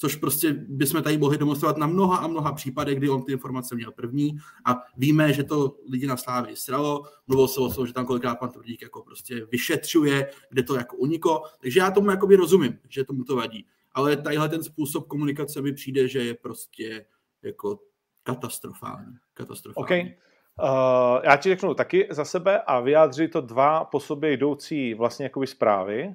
[0.00, 3.74] což prostě bychom tady mohli demonstrovat na mnoha a mnoha případech, kdy on ty informace
[3.74, 7.92] měl první a víme, že to lidi na Slávě sralo, mluvil se o tom, že
[7.92, 12.36] tam kolikrát pan Tvrdík jako prostě vyšetřuje, kde to jako uniklo, takže já tomu jakoby
[12.36, 17.06] rozumím, že tomu to vadí, ale tadyhle ten způsob komunikace mi přijde, že je prostě
[17.42, 17.78] jako
[18.22, 19.14] katastrofální.
[19.34, 19.84] katastrofální.
[19.84, 20.14] Okay.
[20.62, 25.24] Uh, já ti řeknu taky za sebe a vyjádří to dva po sobě jdoucí vlastně
[25.24, 26.14] jakoby zprávy.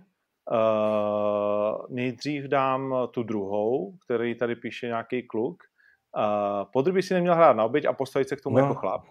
[0.52, 5.64] Uh, nejdřív dám tu druhou, který tady píše nějaký kluk.
[6.18, 8.64] Uh, Podr by si neměl hrát na oběť a postavit se k tomu no.
[8.64, 9.02] jako chlap.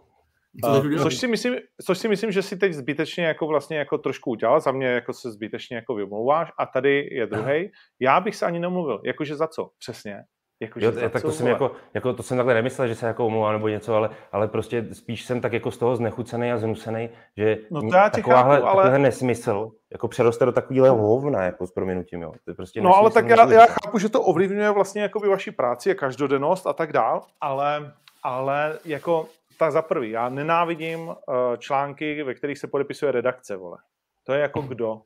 [0.64, 1.54] Uh, což, si myslím,
[1.84, 5.12] což si myslím, že si teď zbytečně jako vlastně jako trošku udělal, za mě jako
[5.12, 7.70] se zbytečně jako vymlouváš a tady je druhý.
[8.00, 10.22] Já bych se ani nemluvil, jakože za co, přesně.
[10.64, 13.52] Jako, jo, tak to jsem, jako, jako, to jsem takhle nemyslel, že se jako omlouvá
[13.52, 17.58] nebo něco, ale, ale prostě spíš jsem tak jako z toho znechucený a znusený, že
[17.70, 18.76] no to já takováhle, chápu, ale...
[18.76, 22.32] takovýhle nesmysl jako přeroste do takového hovna, jako s prominutím, jo.
[22.44, 25.28] To je prostě no ale tak já, já, chápu, že to ovlivňuje vlastně jako by
[25.28, 27.92] vaší práci a každodennost a tak dál, ale,
[28.22, 29.28] ale jako
[29.58, 31.14] tak za prvý, já nenávidím uh,
[31.58, 33.78] články, ve kterých se podepisuje redakce, vole.
[34.26, 35.00] To je jako kdo,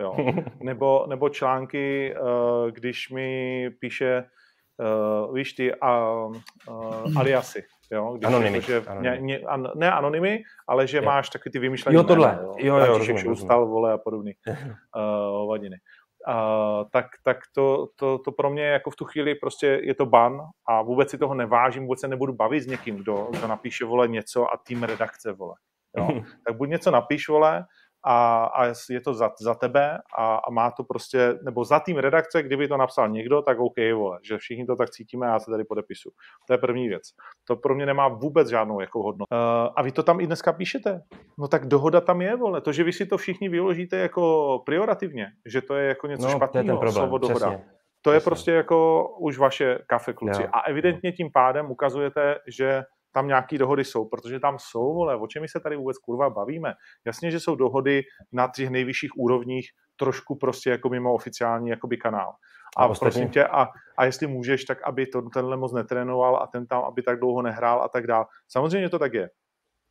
[0.00, 0.16] jo.
[0.60, 4.24] Nebo, nebo články, uh, když mi píše
[4.78, 6.36] uh, víš ty, uh,
[6.68, 7.64] uh, aliasy.
[7.92, 8.12] Jo?
[8.12, 8.56] Když anonymy.
[8.56, 9.20] Jako, že, anonymy.
[9.20, 11.02] Ne, ne, ne anonymy, ale že jo.
[11.02, 12.28] máš taky ty vymýšlené Jo, tohle.
[12.28, 14.56] Jména, jo, jo, jo rozumím, Ustal, vole a podobný uh,
[15.30, 15.76] hovadiny.
[16.28, 20.06] Uh, tak, tak to, to, to, pro mě jako v tu chvíli prostě je to
[20.06, 23.84] ban a vůbec si toho nevážím, vůbec se nebudu bavit s někým, kdo, kdo napíše
[23.84, 25.54] vole něco a tým redakce vole.
[25.96, 26.08] Jo.
[26.46, 27.64] tak buď něco napíš vole
[28.04, 31.98] a, a je to za, za tebe a, a má to prostě, nebo za tým
[31.98, 35.38] redakce, kdyby to napsal někdo, tak OK, vole, že všichni to tak cítíme a já
[35.38, 36.10] se tady podepisu.
[36.46, 37.02] To je první věc.
[37.48, 39.26] To pro mě nemá vůbec žádnou jako hodnotu.
[39.32, 41.02] Uh, a vy to tam i dneska píšete.
[41.38, 42.60] No tak dohoda tam je, vole.
[42.60, 46.30] To, že vy si to všichni vyložíte jako priorativně, že to je jako něco no,
[46.30, 47.46] špatného, to je slovo dohoda.
[47.50, 47.64] Přesně.
[48.04, 48.30] To je Přesně.
[48.30, 50.42] prostě jako už vaše kafe, kluci.
[50.42, 50.48] Jo.
[50.52, 55.26] A evidentně tím pádem ukazujete, že tam nějaký dohody jsou, protože tam jsou, vole, o
[55.26, 56.74] čem my se tady vůbec kurva bavíme.
[57.06, 58.02] Jasně, že jsou dohody
[58.32, 62.32] na těch nejvyšších úrovních trošku prostě jako mimo oficiální jakoby kanál.
[62.76, 63.68] A, a prosím tě, a,
[63.98, 67.42] a jestli můžeš, tak aby to, tenhle moc netrénoval a ten tam, aby tak dlouho
[67.42, 68.26] nehrál a tak dál.
[68.48, 69.30] Samozřejmě to tak je.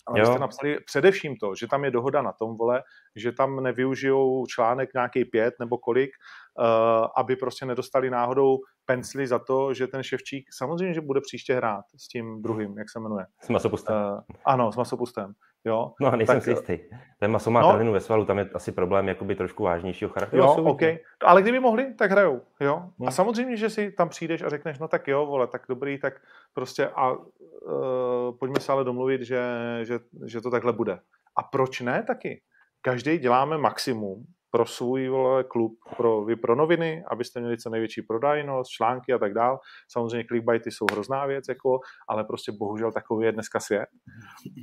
[0.08, 0.26] Ale jo.
[0.26, 2.84] jste napsali především to, že tam je dohoda na tom, vole,
[3.16, 6.12] že tam nevyužijou článek nějaký pět nebo kolik,
[6.60, 11.56] uh, aby prostě nedostali náhodou pensli za to, že ten ševčík samozřejmě, že bude příště
[11.56, 13.26] hrát s tím druhým, jak se jmenuje.
[13.44, 13.96] S masopustem.
[13.96, 15.34] Uh, ano, s masopustem.
[15.66, 15.94] Jo?
[16.02, 16.80] No a nejsem tak, si jistý.
[17.20, 20.44] Ten maso má no, ve svalu, tam je asi problém jakoby trošku vážnějšího charakteru.
[20.44, 20.82] Jo, OK.
[21.26, 22.42] Ale kdyby mohli, tak hrajou.
[22.60, 22.78] Jo?
[23.00, 23.08] Hmm.
[23.08, 26.22] A samozřejmě, že si tam přijdeš a řekneš, no tak jo, vole, tak dobrý, tak
[26.54, 27.22] prostě a uh,
[28.40, 29.42] pojďme se ale domluvit, že,
[29.84, 31.00] že, že to takhle bude.
[31.36, 32.42] A proč ne taky?
[32.82, 38.02] Každý děláme maximum, pro svůj vole, klub, pro, vy pro noviny, abyste měli co největší
[38.02, 39.60] prodajnost, články a tak dál.
[39.92, 43.90] Samozřejmě clickbaity jsou hrozná věc, jako, ale prostě bohužel takový je dneska svět.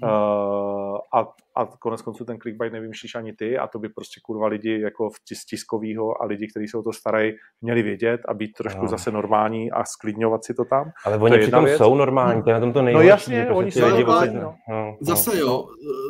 [0.03, 1.27] Uh, a,
[1.59, 5.11] a konec konců ten clickbait nevymýšlíš ani ty a to by prostě kurva lidi jako
[5.11, 8.89] v tiskovýho a lidi, kteří se o to starají, měli vědět a být trošku no.
[8.89, 10.91] zase normální a sklidňovat si to tam.
[11.05, 11.79] Ale oni přitom věc.
[11.79, 13.07] jsou normální, to je na tom to nejhorší.
[13.07, 14.35] No jasně, prostě oni jsou normální.
[14.35, 14.55] No.
[14.69, 14.97] No, no.
[15.01, 15.65] Zase jo,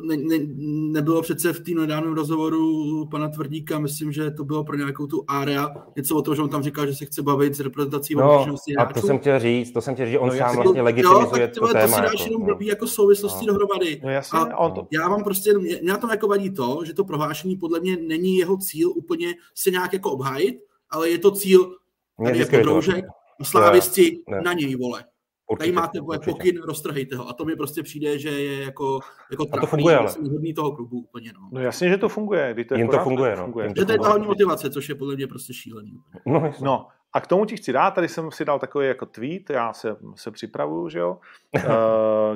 [0.05, 0.45] ne, ne,
[0.93, 5.25] nebylo přece v tým nedávném rozhovoru pana Tvrdíka, myslím, že to bylo pro nějakou tu
[5.29, 8.47] area, něco o tom, že on tam říkal, že se chce bavit s reprezentací no,
[8.79, 11.43] a to jsem chtěl říct, to jsem chtěl říct, že on no, sám vlastně legitimizuje
[11.43, 11.87] jo, tak to, téma.
[11.87, 13.53] To si dáš jako, jenom blbý jako souvislosti no.
[13.53, 14.01] dohromady.
[14.05, 14.87] No, jasně, a on to...
[14.93, 15.38] já mám prostě,
[15.83, 19.71] já tam jako vadí to, že to prohlášení podle mě není jeho cíl úplně se
[19.71, 20.57] nějak jako obhájit,
[20.91, 21.77] ale je to cíl
[22.25, 23.05] tady jako droužek,
[23.43, 25.05] slávisti na něj, vole.
[25.51, 27.29] Určitě, Tady máte vole, pokyn, roztrhejte ho.
[27.29, 29.01] A to mi prostě přijde, že je jako,
[29.31, 30.13] jako a to funguje, ale.
[30.33, 31.33] hodný toho klubu úplně.
[31.35, 31.49] No.
[31.53, 32.55] no jasně, že to funguje.
[32.55, 33.43] Když to Jim to funguje, no.
[33.43, 33.69] funguje.
[33.79, 35.93] Že to je ta hlavní motivace, což je podle mě prostě šílený.
[36.27, 39.51] No, no, a k tomu ti chci dát, tady jsem si dal takový jako tweet,
[39.51, 41.19] já se, se připravuju, že jo,
[41.57, 41.63] eh,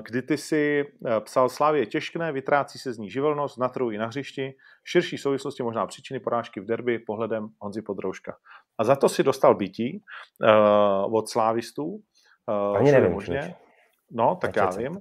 [0.03, 3.99] kdy ty si eh, psal Slávě těžkné, vytrácí se z ní živelnost, na trhu i
[3.99, 8.37] na hřišti, širší souvislosti možná příčiny porážky v derby pohledem Honzi Podrouška.
[8.79, 10.03] A za to si dostal bytí
[10.43, 12.01] uh, od slávistů,
[12.49, 13.13] Uh, Ani nevím.
[13.13, 13.55] Možně.
[14.11, 15.01] No, tak já vím.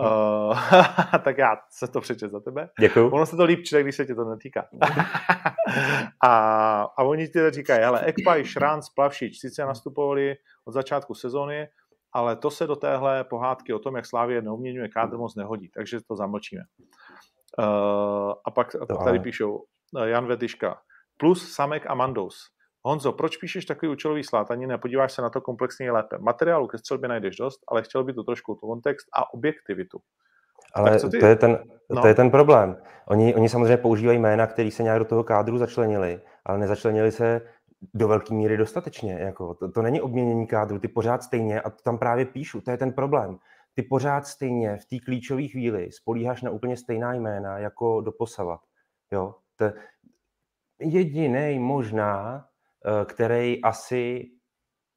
[0.00, 0.58] Uh,
[1.24, 2.68] tak já se to přečet za tebe.
[2.80, 3.10] Děkuju.
[3.10, 4.68] Ono se to líp čte, když se tě to netýká.
[6.24, 11.68] a, a oni ti říkají, hele, Ekpaj, Šránc, Plavšič, sice nastupovali od začátku sezóny,
[12.12, 15.98] ale to se do téhle pohádky o tom, jak Slávě neuměňuje kádr moc nehodí, takže
[16.08, 16.62] to zamlčíme.
[17.58, 17.66] Uh,
[18.44, 19.64] a pak, a pak tady píšou
[20.04, 20.80] Jan Vediška,
[21.16, 22.36] plus Samek a Mandos.
[22.84, 26.18] Honzo, proč píšeš takový účelový slátaní, nepodíváš se na to komplexně lépe?
[26.18, 29.98] Materiálu ke střelbě najdeš dost, ale chtěl by to trošku kontext a objektivitu.
[30.74, 31.58] Ale to je, ten,
[31.90, 32.02] no.
[32.02, 32.76] to je ten problém.
[33.06, 37.40] Oni, oni samozřejmě používají jména, které se nějak do toho kádru začlenili, ale nezačlenili se
[37.94, 39.12] do velké míry dostatečně.
[39.12, 42.70] Jako, to, to není obměnění kádru, ty pořád stejně, a to tam právě píšu, to
[42.70, 43.38] je ten problém.
[43.74, 48.60] Ty pořád stejně v té klíčové chvíli spolíháš na úplně stejná jména jako doposavat.
[49.12, 49.34] Jo?
[49.56, 49.64] To,
[50.80, 52.44] jediný možná,
[53.04, 54.30] který asi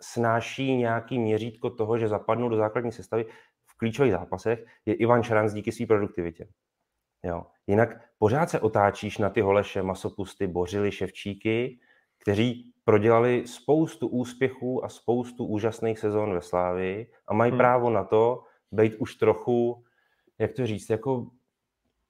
[0.01, 3.25] snáší nějaký měřítko toho, že zapadnou do základní sestavy
[3.65, 6.47] v klíčových zápasech, je Ivan Šranc díky své produktivitě.
[7.23, 7.45] Jo.
[7.67, 11.79] Jinak pořád se otáčíš na ty Holeše, Masopusty, Bořily, Ševčíky,
[12.17, 17.57] kteří prodělali spoustu úspěchů a spoustu úžasných sezon ve Slávi a mají hmm.
[17.57, 19.83] právo na to být už trochu,
[20.39, 21.27] jak to říct, jako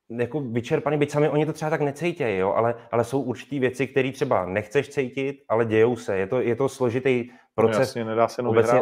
[0.09, 3.87] jako vyčerpaný, byť sami oni to třeba tak necejtějí, jo, ale, ale jsou určitý věci,
[3.87, 6.17] které třeba nechceš cítit, ale dějou se.
[6.17, 7.77] Je to, je to složitý no proces.
[7.77, 8.81] No jasně, nedá se jenom obecně,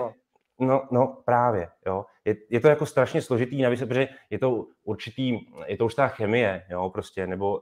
[0.62, 2.06] No, no, právě, jo.
[2.26, 6.08] Je, je, to jako strašně složitý, navíc, protože je to určitý, je to už ta
[6.08, 7.62] chemie, jo, prostě, nebo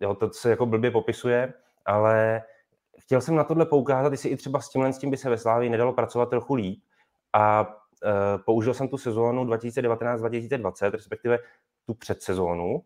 [0.00, 1.52] jo, to se jako blbě popisuje,
[1.86, 2.42] ale
[3.00, 5.38] chtěl jsem na tohle poukázat, jestli i třeba s tímhle s tím by se ve
[5.38, 6.82] Slávii nedalo pracovat trochu líp
[7.32, 11.38] a uh, použil jsem tu sezónu 2019-2020, respektive
[11.86, 12.82] tu předsezónu,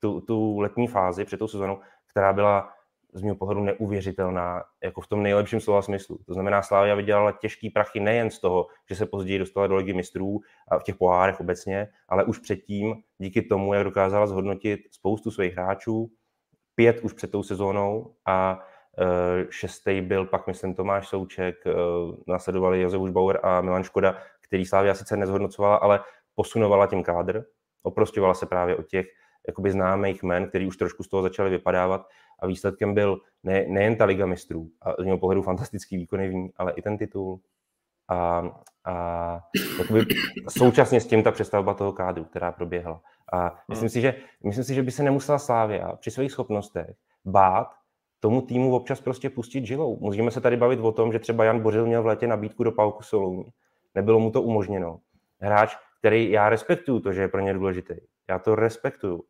[0.00, 2.72] tu, tu letní fázi před tou sezónou, která byla
[3.12, 6.18] z mého pohledu neuvěřitelná, jako v tom nejlepším slova smyslu.
[6.26, 9.92] To znamená, Slávia vydělala těžký prachy nejen z toho, že se později dostala do ligy
[9.92, 15.30] mistrů a v těch pohárech obecně, ale už předtím díky tomu, jak dokázala zhodnotit spoustu
[15.30, 16.10] svých hráčů,
[16.74, 18.66] pět už před tou sezónou a
[18.98, 21.72] e, šestý byl pak, myslím, Tomáš Souček, e,
[22.26, 26.00] následovali Josef Bauer a Milan Škoda, který Slávia sice nezhodnocovala, ale
[26.34, 27.44] posunovala tím kádr,
[27.86, 29.06] oprostovala se právě od těch
[29.46, 32.08] jakoby známých men, který už trošku z toho začaly vypadávat
[32.38, 36.34] a výsledkem byl ne, nejen ta Liga mistrů a z mého pohledu fantastický výkony v
[36.34, 37.40] ní, ale i ten titul
[38.08, 38.42] a,
[38.84, 39.40] a
[39.78, 40.04] jakoby
[40.48, 43.00] současně s tím ta přestavba toho kádru, která proběhla.
[43.32, 44.14] A myslím si, že,
[44.44, 47.68] myslím si, že by se nemusela Slávia při svých schopnostech bát
[48.20, 49.98] tomu týmu občas prostě pustit žilou.
[50.00, 52.72] Můžeme se tady bavit o tom, že třeba Jan Bořil měl v létě nabídku do
[52.72, 53.44] Pauku Solou.
[53.94, 55.00] Nebylo mu to umožněno.
[55.40, 57.94] Hráč, který já respektuju to, že je pro ně důležitý.
[58.28, 59.24] Já to respektuju.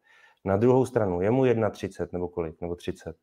[0.44, 3.16] Na druhou stranu, je mu 31 nebo kolik, nebo 30.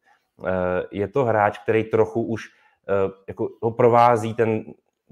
[0.48, 0.52] Eh,
[0.91, 2.44] je to hráč, který trochu už
[2.90, 4.64] eh, jako ho provází ten,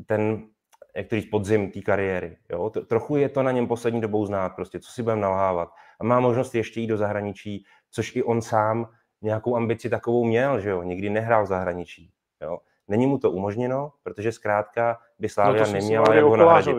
[0.05, 0.47] ten
[0.95, 2.37] jak to říct, podzim té kariéry.
[2.49, 2.69] Jo?
[2.69, 5.69] Trochu je to na něm poslední dobou znát, prostě, co si budeme nalhávat.
[5.99, 8.89] A má možnost ještě jít do zahraničí, což i on sám
[9.21, 10.83] nějakou ambici takovou měl, že jo?
[10.83, 12.11] Nikdy nehrál v zahraničí.
[12.41, 12.57] Jo?
[12.87, 16.75] Není mu to umožněno, protože zkrátka by Slávia no neměla jak ho nahradit.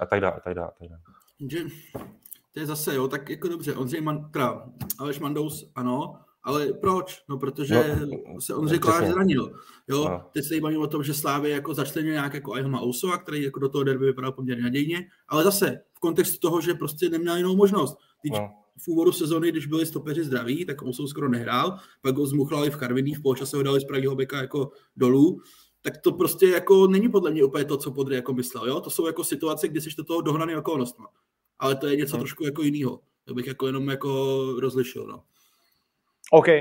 [0.00, 1.00] A tak dále, a tak dále, a tak dále
[2.54, 4.66] to je zase, jo, tak jako dobře, Ondřej Man, teda,
[4.98, 7.22] Aleš Mandous, ano, ale proč?
[7.28, 9.52] No, protože no, se Ondřej Kolář zranil.
[9.88, 10.24] Jo, no.
[10.32, 13.60] teď se bavíme o tom, že Slávě jako začlenil nějak jako Ayhama Ousova, který jako
[13.60, 17.56] do toho derby vypadal poměrně nadějně, ale zase v kontextu toho, že prostě neměl jinou
[17.56, 17.98] možnost.
[18.22, 18.50] Teď no.
[18.78, 22.76] v úvodu sezóny, když byli stopeři zdraví, tak Ousov skoro nehrál, pak ho zmuchlali v
[22.76, 25.40] Karviní, v poločase ho dali z pravého beka jako dolů,
[25.84, 28.66] tak to prostě jako není podle mě úplně to, co Podry jako myslel.
[28.68, 28.80] Jo?
[28.80, 31.06] To jsou jako situace, kdy jsi do toho dohnaný okolnostma
[31.58, 32.20] ale to je něco hmm.
[32.20, 33.00] trošku jako jiného.
[33.24, 35.22] To bych jako jenom jako rozlišil, no.
[36.30, 36.48] OK.
[36.48, 36.54] Uh,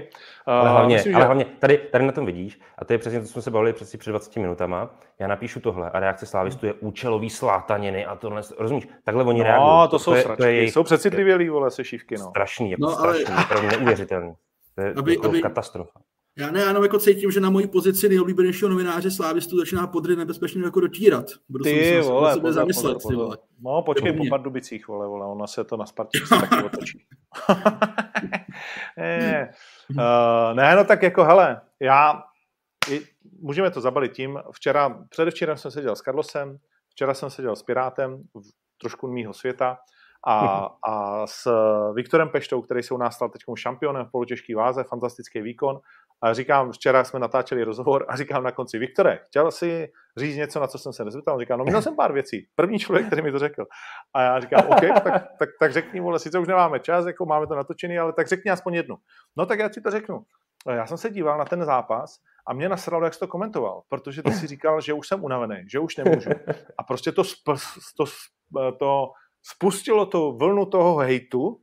[0.46, 1.26] ale hlavně, myslím, ale že...
[1.26, 3.74] hlavně tady, tady na tom vidíš, a to je přesně to, co jsme se bavili
[3.74, 8.42] přesně před 20 minutama, já napíšu tohle a reakce slávistů je účelový slátaniny a tohle,
[8.60, 9.90] rozumíš, takhle oni no, reagují.
[9.90, 12.30] to, jsou to, je, to je jejich, jsou přecitlivělí, vole, se šívky, no.
[12.30, 13.44] Strašný, jako no, strašný, ale...
[13.44, 14.34] opravdu neuvěřitelný.
[14.76, 16.00] To je aby, jako aby, katastrofa.
[16.38, 20.64] Já ne, jenom jako cítím, že na mojí pozici nejoblíbenějšího novináře Slávistu začíná podry nebezpečně
[20.64, 21.26] jako dotírat.
[21.50, 23.38] Budu ty se vole, pozor, zamyslet, pozor, pozor.
[23.62, 27.06] No počkej po Pardubicích, vole, vole, ona se to na Spartě taky otočí.
[28.98, 29.52] ne,
[29.90, 32.24] uh, ne, no tak jako hele, já,
[32.92, 33.02] i,
[33.42, 36.58] můžeme to zabalit tím, včera, předevčírem jsem seděl s Carlosem,
[36.90, 39.78] včera jsem seděl s Pirátem, v trošku mýho světa,
[40.28, 41.48] a, a s
[41.94, 45.80] Viktorem Peštou, který se u nás stal teď šampionem v polotěžké váze, fantastický výkon.
[46.24, 50.60] A říkám, včera jsme natáčeli rozhovor a říkám na konci, Viktore, chtěl si říct něco,
[50.60, 51.34] na co jsem se nezeptal?
[51.36, 52.48] On říká, no měl jsem pár věcí.
[52.56, 53.66] První člověk, který mi to řekl.
[54.14, 57.48] A já říkám, OK, tak, tak, tak řekni, vole, sice už nemáme čas, jako máme
[57.48, 58.96] to natočený, ale tak řekni aspoň jednu.
[59.38, 60.26] No tak já ti to řeknu.
[60.70, 64.24] Já jsem se díval na ten zápas a mě nasralo, jak jsi to komentoval, protože
[64.24, 66.30] ty si říkal, že už jsem unavený, že už nemůžu.
[66.78, 67.48] A prostě to, sp,
[67.98, 68.06] to,
[68.80, 71.60] to spustilo to vlnu toho hejtu,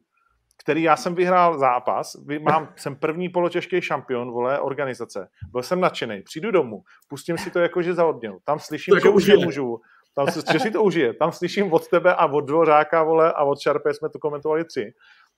[0.71, 5.29] který já jsem vyhrál zápas, mám, jsem první poločešký šampion, vole, organizace.
[5.53, 8.39] Byl jsem nadšený, přijdu domů, pustím si to jako, že zaodněl.
[8.45, 9.81] Tam slyším, to že už nemůžu,
[10.15, 11.15] tam, že si to užije.
[11.15, 14.93] Tam slyším od tebe a od Dvořáka, vole, a od Šarpe jsme to komentovali tři,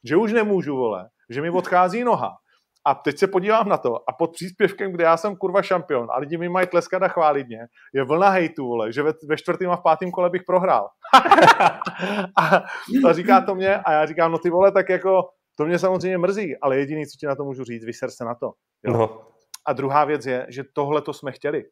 [0.05, 2.37] že už nemůžu, vole, že mi odchází noha,
[2.85, 6.19] a teď se podívám na to a pod příspěvkem, kde já jsem kurva šampion a
[6.19, 9.71] lidi mi mají tleskat a chválit mě, je vlna hejtu, vole, že ve, ve čtvrtém
[9.71, 10.89] a v pátém kole bych prohrál.
[12.39, 12.57] a,
[13.09, 16.19] a, říká to mě a já říkám, no ty vole, tak jako to mě samozřejmě
[16.19, 18.53] mrzí, ale jediný, co ti na to můžu říct, vyser se na to.
[18.87, 18.93] Jo?
[18.93, 19.27] No.
[19.67, 21.65] A druhá věc je, že tohle to jsme chtěli.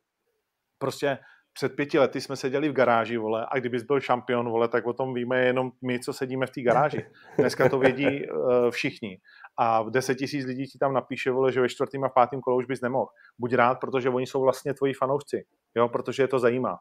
[0.78, 1.19] Prostě
[1.53, 4.93] před pěti lety jsme seděli v garáži, vole, a kdybys byl šampion, vole, tak o
[4.93, 7.07] tom víme jenom my, co sedíme v té garáži.
[7.39, 9.19] Dneska to vědí uh, všichni.
[9.62, 12.57] A v 10 tisíc lidí ti tam napíše, vole, že ve čtvrtém a pátém kole
[12.57, 13.07] už bys nemohl.
[13.39, 15.45] Buď rád, protože oni jsou vlastně tvoji fanoušci,
[15.77, 16.78] jo, protože je to zajímá.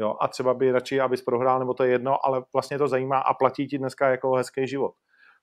[0.00, 3.18] Jo, a třeba by radši, abys prohrál, nebo to je jedno, ale vlastně to zajímá
[3.18, 4.92] a platí ti dneska jako hezký život.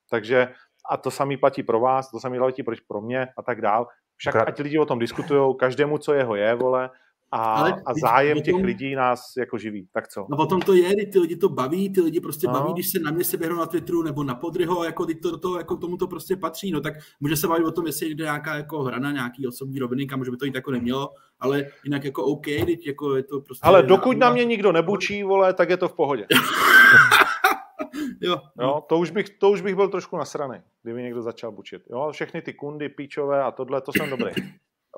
[0.09, 0.53] Takže
[0.89, 3.87] a to samý platí pro vás, to samý platí pro mě a tak dál.
[4.17, 6.89] Však ať lidi o tom diskutují, každému, co jeho je, vole,
[7.31, 9.87] a, Ale, a zájem těch lidí nás jako živí.
[9.91, 10.25] Tak co?
[10.29, 12.53] No potom to je, ty lidi to baví, ty lidi prostě no.
[12.53, 15.57] baví, když se na mě se běhnou na Twitteru nebo na Podryho, jako to, to,
[15.57, 18.55] jako tomu to prostě patří, no tak může se bavit o tom, jestli jde nějaká
[18.55, 21.09] jako hra na nějaký osobní roviny, kam může by to jít jako nemělo,
[21.39, 23.67] ale jinak jako OK, teď jako je to prostě...
[23.67, 26.25] Ale dokud na mě nikdo nebučí, vole, tak je to v pohodě.
[28.21, 28.65] jo, no.
[28.65, 31.81] jo to, už bych, to už bych byl trošku nasraný, kdyby někdo začal bučit.
[31.89, 34.31] Jo, všechny ty kundy, píčové a tohle, to jsem dobrý.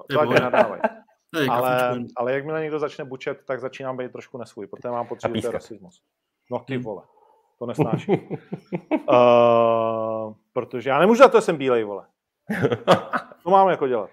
[0.10, 0.30] To ať
[1.49, 5.41] Ale, ale jakmile někdo začne bučet, tak začínám být trošku nesvůj, protože mám pocit, že
[5.41, 6.01] to je rasismus.
[6.51, 6.84] No ty hmm.
[6.84, 7.03] vole,
[7.60, 8.19] to nesnáším.
[9.10, 12.06] uh, protože já nemůžu za to, že jsem bílej, vole.
[13.43, 14.10] To máme jako dělat.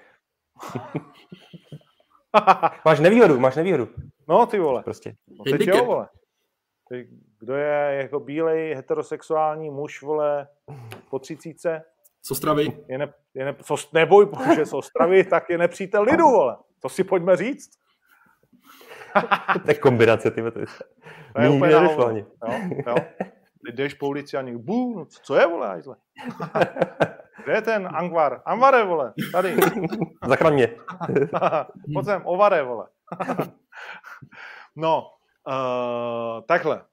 [2.84, 3.88] máš nevýhodu, máš nevýhodu.
[4.28, 4.82] No ty vole.
[4.82, 5.16] Prostě.
[5.28, 6.08] No teď jo, vole.
[6.88, 7.06] Teď,
[7.38, 10.48] kdo je jako bílej heterosexuální muž, vole,
[11.10, 11.82] po třicíce?
[12.22, 12.84] Z Ostravy.
[12.88, 16.56] Je ne, je ne, co, neboj, bože, z Ostravy, tak je nepřítel lidu, vole.
[16.80, 17.70] To si pojďme říct.
[19.66, 20.58] tak kombinace, ty to
[21.40, 22.26] je, úplně jo,
[22.86, 22.94] jo.
[23.66, 25.96] Teď jdeš po ulici a někdo, bů, no co je, vole, ajzle?
[27.44, 28.42] Kde je ten Angvar?
[28.44, 29.56] Angvare, vole, tady.
[30.26, 30.76] Zachraň mě.
[31.94, 32.88] Pojď sem, ovare, vole.
[34.76, 35.10] no,
[35.46, 36.84] uh, takhle.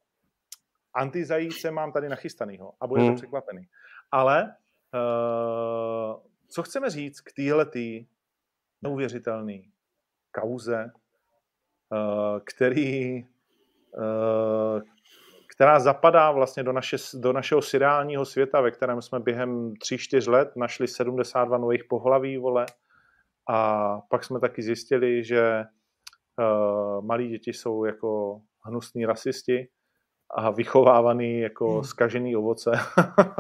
[0.94, 3.16] Antizajíce mám tady nachystanýho a budete hmm.
[3.16, 3.68] překvapený.
[4.12, 8.06] Ale uh, co chceme říct k téhletý
[8.82, 9.73] neuvěřitelný
[10.42, 10.92] kauze,
[11.90, 13.24] uh, který,
[13.98, 14.82] uh,
[15.56, 20.52] která zapadá vlastně do, naše, do našeho seriálního světa, ve kterém jsme během 3-4 let
[20.56, 22.66] našli 72 nových pohlaví, vole,
[23.50, 25.64] a pak jsme taky zjistili, že
[26.40, 29.68] uh, malí děti jsou jako hnusní rasisti
[30.36, 31.84] a vychovávaný jako hmm.
[31.84, 32.72] skažený ovoce.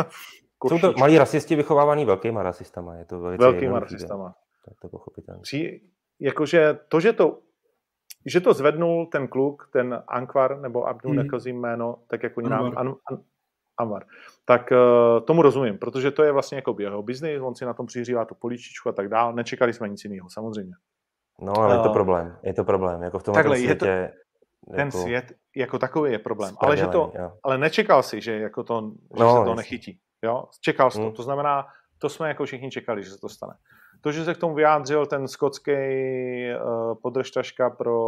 [0.67, 2.95] jsou to malí rasisti vychovávaný velkýma rasistama.
[2.95, 4.35] Je to velkýma rasistama.
[4.67, 5.41] Je to pochopitelné.
[5.41, 5.81] Při,
[6.23, 7.39] jakože to, že to
[8.25, 11.23] že to zvednul ten kluk, ten Ankvar, nebo Abdul hmm.
[11.23, 13.19] nekazím jméno, tak jako nám An, An,
[13.77, 14.05] Anwar.
[14.45, 17.85] Tak uh, tomu rozumím, protože to je vlastně jako jeho biznis, on si na tom
[17.85, 19.33] přihřívá tu políčičku a tak dál.
[19.33, 20.73] Nečekali jsme nic jiného, samozřejmě.
[21.41, 22.37] No, ale uh, je to problém.
[22.43, 23.01] Je to problém.
[23.01, 24.97] Jako v tom takhle, světě, je to, ten jako...
[24.97, 26.55] svět jako takový je problém.
[26.57, 27.13] Ale, že to,
[27.43, 29.55] ale nečekal si, že, jako to, že no, se to jasný.
[29.55, 29.99] nechytí.
[30.23, 30.45] Jo?
[30.61, 31.11] Čekal jsi hmm.
[31.11, 31.15] to.
[31.15, 31.65] To znamená,
[31.97, 33.53] to jsme jako všichni čekali, že se to stane.
[34.03, 37.99] To, že se k tomu vyjádřil ten skotský uh, podržtaška pro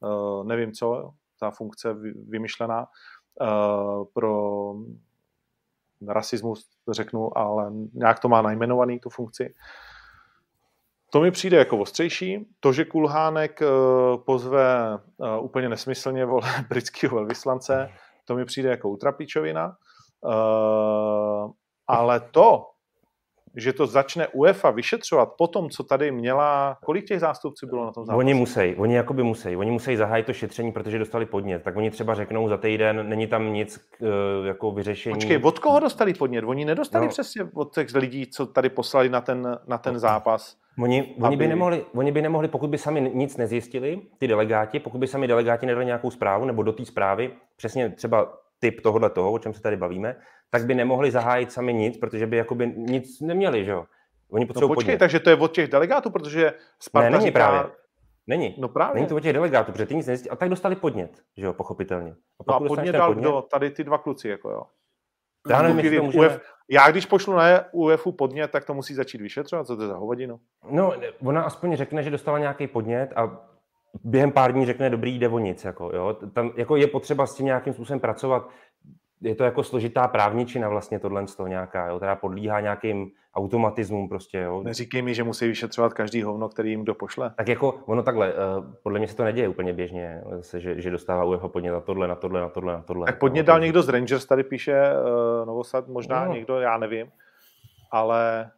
[0.00, 1.10] uh, nevím co,
[1.40, 1.96] ta funkce
[2.28, 2.86] vymyšlená,
[3.40, 4.74] uh, pro
[6.08, 9.54] rasismus řeknu, ale nějak to má najmenovaný tu funkci.
[11.12, 12.48] To mi přijde jako ostřejší.
[12.60, 13.60] To, že Kulhánek
[14.16, 14.98] pozve
[15.40, 17.90] úplně nesmyslně vole britského velvyslance,
[18.24, 19.76] to mi přijde jako utrapičovina.
[21.86, 22.70] Ale to,
[23.56, 27.92] že to začne UEFA vyšetřovat po tom, co tady měla, kolik těch zástupců bylo na
[27.92, 28.18] tom zápase?
[28.18, 31.90] Oni musí, oni jakoby musí, oni musí zahájit to šetření, protože dostali podnět, tak oni
[31.90, 34.06] třeba řeknou za týden, není tam nic eh,
[34.46, 35.14] jako vyřešení.
[35.14, 36.44] Počkej, od koho dostali podnět?
[36.44, 37.10] Oni nedostali no.
[37.10, 40.56] přesně od těch lidí, co tady poslali na ten, na ten zápas.
[40.82, 44.98] Oni, oni, by nemohli, oni by nemohli, pokud by sami nic nezjistili, ty delegáti, pokud
[44.98, 49.32] by sami delegáti nedali nějakou zprávu, nebo do té zprávy, přesně třeba typ tohohle toho,
[49.32, 50.16] o čem se tady bavíme,
[50.50, 53.84] tak by nemohli zahájit sami nic, protože by jakoby nic neměli, že jo?
[54.30, 54.98] Oni potřebují no počkej, podnět.
[54.98, 57.38] takže to je od těch delegátů, protože Sparta ne, není říká...
[57.38, 57.70] právě.
[58.26, 58.54] Není.
[58.58, 58.94] No právě.
[58.94, 60.30] Není to od těch delegátů, protože ty nic nezjistili.
[60.30, 62.10] A tak dostali podnět, že jo, pochopitelně.
[62.10, 63.42] A, no a podnět dal podnět, kdo?
[63.42, 64.62] Tady ty dva kluci, jako jo.
[65.48, 66.28] Já, nevím, jestli to můžeme...
[66.28, 66.40] Uf,
[66.70, 69.96] já když pošlu na UEFu podnět, tak to musí začít vyšetřovat, co to je za
[69.96, 70.40] hovadinu?
[70.70, 70.92] No,
[71.24, 73.46] ona aspoň řekne, že dostala nějaký podnět a
[74.04, 75.64] během pár dní řekne, dobrý, jde o nic.
[75.64, 76.16] Jako, jo?
[76.32, 78.48] Tam jako je potřeba s tím nějakým způsobem pracovat
[79.22, 84.08] je to jako složitá právničina vlastně tohle z toho nějaká, jo, která podlíhá nějakým automatismům
[84.08, 84.62] prostě, jo.
[84.62, 87.32] Neříkej mi, že musí vyšetřovat každý hovno, který jim kdo pošle.
[87.36, 90.90] Tak jako, ono takhle, uh, podle mě se to neděje úplně běžně, zase, že, že
[90.90, 93.06] dostává UEFA podnět na tohle, na tohle, na tohle, na tohle.
[93.06, 96.34] Tak podnět dal někdo z Rangers, tady píše uh, Novosad, možná no.
[96.34, 97.06] někdo, já nevím,
[97.90, 98.50] ale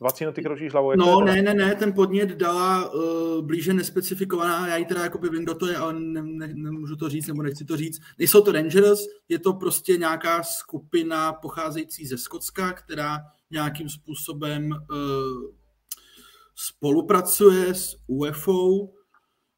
[0.00, 0.96] Vacíno, ty kročíš hlavou.
[0.96, 5.42] No, ne, ne, ne, ten podnět dala uh, blíže nespecifikovaná, já ji teda jako vím,
[5.42, 8.00] kdo to je, ale ne, ne, nemůžu to říct, nebo nechci to říct.
[8.18, 14.96] Nejsou to Rangers, je to prostě nějaká skupina pocházející ze Skotska, která nějakým způsobem uh,
[16.54, 18.88] spolupracuje s UFO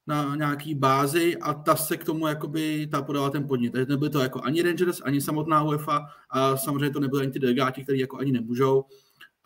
[0.07, 3.73] na nějaký bázi a ta se k tomu jakoby, ta podala ten podnět.
[3.73, 7.39] Takže nebyly to jako ani Rangers, ani samotná UEFA a samozřejmě to nebyly ani ty
[7.39, 8.85] delegáti, kteří jako ani nemůžou.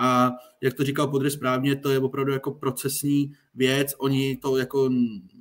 [0.02, 3.94] A jak to říkal Podry správně, to je opravdu jako procesní věc.
[3.98, 4.90] Oni to jako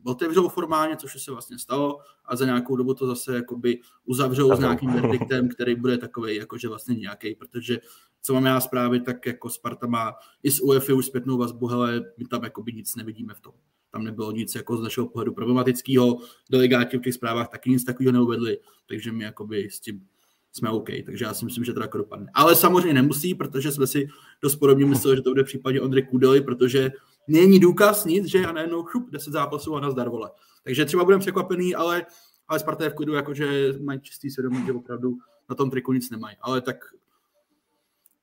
[0.04, 4.60] otevřou formálně, což se vlastně stalo, a za nějakou dobu to zase jakoby uzavřou s
[4.60, 7.80] nějakým verdiktem, který bude takový jakože vlastně nějaký, protože
[8.22, 10.14] co mám já zprávy, tak jako Sparta má
[10.44, 13.54] i z UEFI už zpětnou vazbu, hele, my tam jakoby nic nevidíme v tom.
[13.92, 16.18] Tam nebylo nic jako z našeho pohledu problematického,
[16.52, 18.58] delegáti v těch zprávách taky nic takového neuvedli,
[18.90, 20.08] takže my jakoby s tím
[20.52, 20.90] jsme OK.
[21.06, 22.32] Takže já si myslím, že to jako dopadne.
[22.34, 24.08] Ale samozřejmě nemusí, protože jsme si
[24.42, 26.92] dost podobně mysleli, že to bude v případě Ondry Kudely, protože
[27.28, 30.32] není důkaz nic, že já najednou šup 10 zápasů a nazdar vole.
[30.64, 32.06] Takže třeba budeme překvapený, ale,
[32.48, 35.18] ale Sparta je v klidu, jakože mají čistý svědomí, že opravdu
[35.50, 36.38] na tom triku nic nemají.
[36.42, 36.76] Ale tak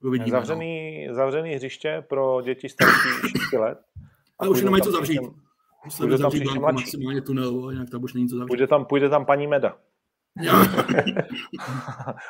[0.02, 0.30] uvidíme.
[0.30, 0.30] No.
[0.30, 1.14] Zavřený, no.
[1.14, 3.08] zavřený hřiště pro děti starší
[3.50, 3.78] 6 let.
[4.38, 5.20] Ale už nemají co zavřít.
[5.84, 8.48] Musíme zavřít maximálně tunel, jinak tam už není co zavřít.
[8.48, 9.78] Půjde tam, půjde tam paní Meda.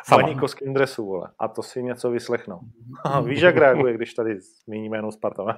[0.09, 1.29] Paní koským dresu, vole.
[1.39, 2.61] A to si něco vyslechnou.
[3.25, 5.45] Víš, jak reaguje, když tady zmíníme jenom Sparta.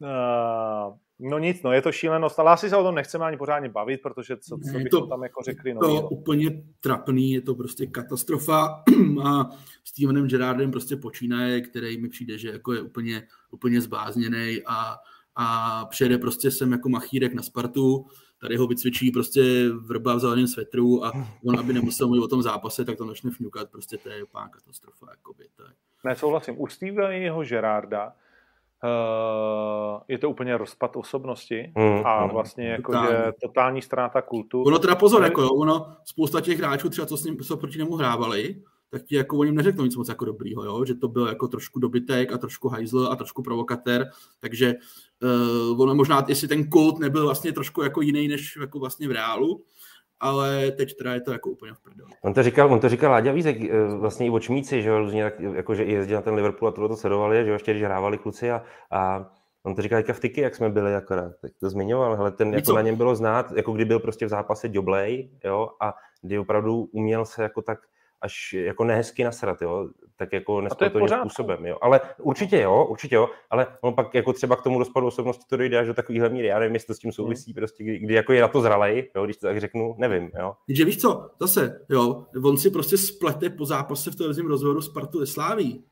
[1.20, 4.02] No nic, no je to šílenost, ale asi se o tom nechceme ani pořádně bavit,
[4.02, 5.74] protože co, co bychom to, tam jako řekli.
[5.74, 8.82] No, to je úplně trapný, je to prostě katastrofa
[9.24, 9.50] a
[9.84, 14.96] Stevenem Gerardem prostě počínaje, který mi přijde, že jako je úplně, úplně zbázněný a,
[15.34, 18.06] a přijede prostě sem jako machírek na Spartu,
[18.40, 21.12] tady ho vycvičí prostě vrba v zeleném svetru a
[21.44, 24.48] on, aby nemusel mluvit o tom zápase, tak to začne fňukat, prostě to je úplná
[24.48, 25.06] katastrofa.
[25.10, 25.70] Jakoby, to je.
[26.04, 26.60] Nesouhlasím.
[26.60, 28.12] U Steveného Gerarda
[28.84, 34.62] Uh, je to úplně rozpad osobnosti mm, a vlastně jako, že totální ztráta kultu.
[34.62, 37.78] Ono teda pozor, jako jo, ono, spousta těch hráčů třeba, co s ním, co proti
[37.78, 40.84] němu hrávali, tak ti jako o něm neřeknou nic moc jako dobrýho, jo?
[40.84, 44.10] že to byl jako trošku dobytek a trošku hajzl a trošku provokatér,
[44.40, 44.74] takže
[45.22, 49.12] uh, ono možná, jestli ten kult nebyl vlastně trošku jako jiný než jako vlastně v
[49.12, 49.64] reálu,
[50.20, 52.10] ale teď teda je to jako úplně v prdeli.
[52.22, 55.24] On to říkal, on to říkal Láďa Vízek, eh, vlastně i očmíci, že jo, různě
[55.24, 57.82] tak, jako, že jezdil na ten Liverpool a tohle to sledovali, že jo, ještě když
[57.82, 59.30] hrávali kluci a, a
[59.62, 62.54] on to říkal teďka v tyky, jak jsme byli akorát, tak to zmiňoval, ale ten,
[62.54, 66.38] jako na něm bylo znát, jako kdy byl prostě v zápase Joblej, jo, a kdy
[66.38, 67.78] opravdu uměl se jako tak
[68.20, 69.88] až jako nehezky nasrat, jo,
[70.18, 71.78] tak jako nesportovním způsobem, jo.
[71.82, 75.56] Ale určitě jo, určitě jo, ale on pak jako třeba k tomu rozpadu osobnosti to
[75.56, 77.54] dojde až do takovýhle míry, já nevím, jestli to s tím souvisí, hmm.
[77.54, 80.54] prostě, kdy, kdy, jako je na to zralej, jo, když to tak řeknu, nevím, jo.
[80.66, 85.26] Takže víš co, zase, jo, on si prostě splete po zápase v televizním rozhovoru Spartu
[85.26, 85.84] Sláví.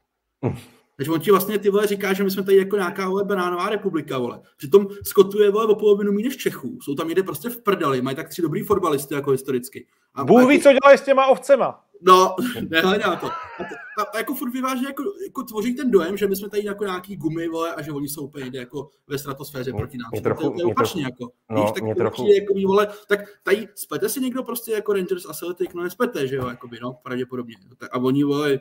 [0.97, 3.69] Takže on ti vlastně ty vole říká, že my jsme tady jako nějaká vole banánová
[3.69, 4.41] republika, vole.
[4.57, 6.79] Přitom skotuje vole o polovinu méně než Čechů.
[6.83, 9.87] Jsou tam někde prostě v prdeli, mají tak tři dobrý fotbalisty jako historicky.
[10.15, 11.85] A Bůh ví, co dělají s těma ovcema.
[12.03, 12.37] No,
[12.69, 13.27] nehledá to.
[13.27, 16.49] A, to, a, a jako furt vyvážně jako, jako, tvoří ten dojem, že my jsme
[16.49, 19.99] tady jako nějaký gumy, vole, a že oni jsou úplně jako ve stratosféře mě, proti
[19.99, 20.23] nám.
[20.23, 21.31] Trochu, to, to je opačně jako.
[21.51, 22.27] No, Víš, tak mě trochu...
[22.27, 26.37] jako, vole, tak tady spete si někdo prostě jako Rangers a Celtic, no nespete, že
[26.37, 27.57] jo, jakoby, no, pravděpodobně.
[27.91, 28.59] A oni, vole,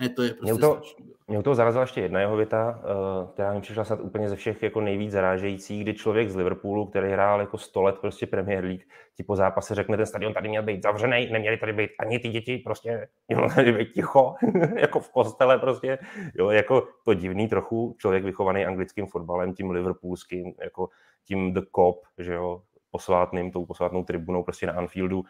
[0.00, 0.80] ne, to je prostě mě to,
[1.28, 4.62] mě to zarazila ještě jedna jeho věta, uh, která mi přišla snad úplně ze všech
[4.62, 8.82] jako nejvíc zarážející, kdy člověk z Liverpoolu, který hrál jako 100 let prostě Premier League,
[9.16, 12.28] ti po zápase řekne, ten stadion tady měl být zavřený, neměli tady být ani ty
[12.28, 14.34] děti, prostě mělo tady být ticho,
[14.76, 15.98] jako v kostele prostě,
[16.34, 20.88] jo, jako to divný trochu, člověk vychovaný anglickým fotbalem, tím liverpoolským, jako
[21.24, 25.24] tím The Cop, že jo, posvátným, tou posvátnou tribunou prostě na Anfieldu,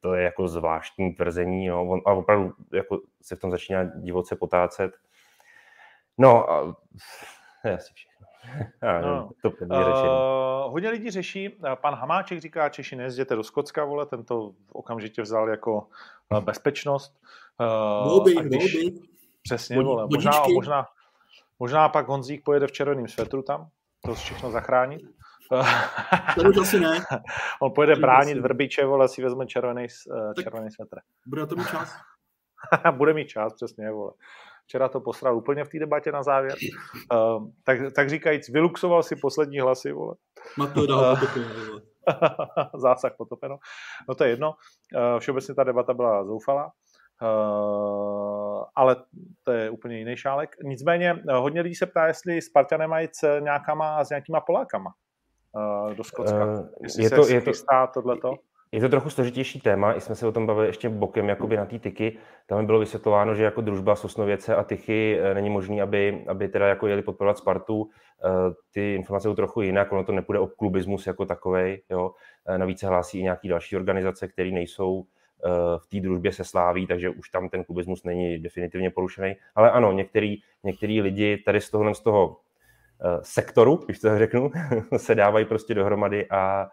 [0.00, 1.84] to je jako zvláštní tvrzení, jo.
[1.84, 4.92] On, a opravdu jako se v tom začíná divoce potácet.
[6.18, 6.76] No, a,
[7.64, 8.26] je asi všechno.
[9.02, 9.30] no.
[9.42, 15.22] to uh, hodně lidí řeší, pan Hamáček říká, Češi nejezděte do Skocka, vole, tento okamžitě
[15.22, 15.88] vzal jako
[16.30, 17.20] uh, bezpečnost.
[18.06, 18.76] Uh, když.
[19.42, 20.86] Přesně, vole, možná, možná,
[21.58, 23.68] možná pak Honzík pojede v červeném svetru tam,
[24.04, 25.02] to všechno zachránit.
[26.34, 27.00] To už asi ne.
[27.62, 30.98] On pojede bránit Vrbiče, vole, si vezme červený, eh, červený svetr.
[31.26, 31.92] Bude to mít čas?
[32.96, 34.12] bude mít čas, přesně, vole.
[34.64, 36.56] Včera to posral úplně v té debatě na závěr.
[37.12, 40.14] Uh, tak, tak říkajíc, vyluxoval si poslední hlasy, vole.
[40.58, 41.80] Mato dal potopeno,
[42.74, 43.58] Zásah potopeno.
[44.08, 44.54] No to je jedno.
[44.94, 46.72] Uh, všeobecně ta debata byla zoufalá.
[47.22, 48.96] Uh, ale
[49.42, 50.56] to je úplně jiný šálek.
[50.62, 54.94] Nicméně hodně lidí se ptá, jestli Spartané mají s, nějakama, s nějakýma Polákama
[55.54, 56.44] uh, do Skotska.
[56.46, 57.52] Uh, Jestli je to, je to,
[57.94, 58.34] tohleto?
[58.72, 61.66] Je to trochu složitější téma, i jsme se o tom bavili ještě bokem jakoby na
[61.66, 62.18] té tyky.
[62.46, 66.66] Tam bylo vysvětlováno, že jako družba Sosnověce a tychy eh, není možný, aby, aby teda
[66.66, 67.90] jako jeli podporovat Spartu.
[68.72, 71.82] Ty informace jsou trochu jinak, ono to nepůjde o klubismus jako takovej.
[71.90, 72.10] Jo.
[72.56, 75.04] Navíc se hlásí i nějaké další organizace, které nejsou
[75.78, 79.34] v té družbě se sláví, takže už tam ten klubismus není definitivně porušený.
[79.54, 82.51] Ale ano, některý, některý lidi tady z toho, z toho Eh,
[83.22, 84.50] sektoru, když to řeknu,
[84.96, 86.68] se dávají prostě dohromady a,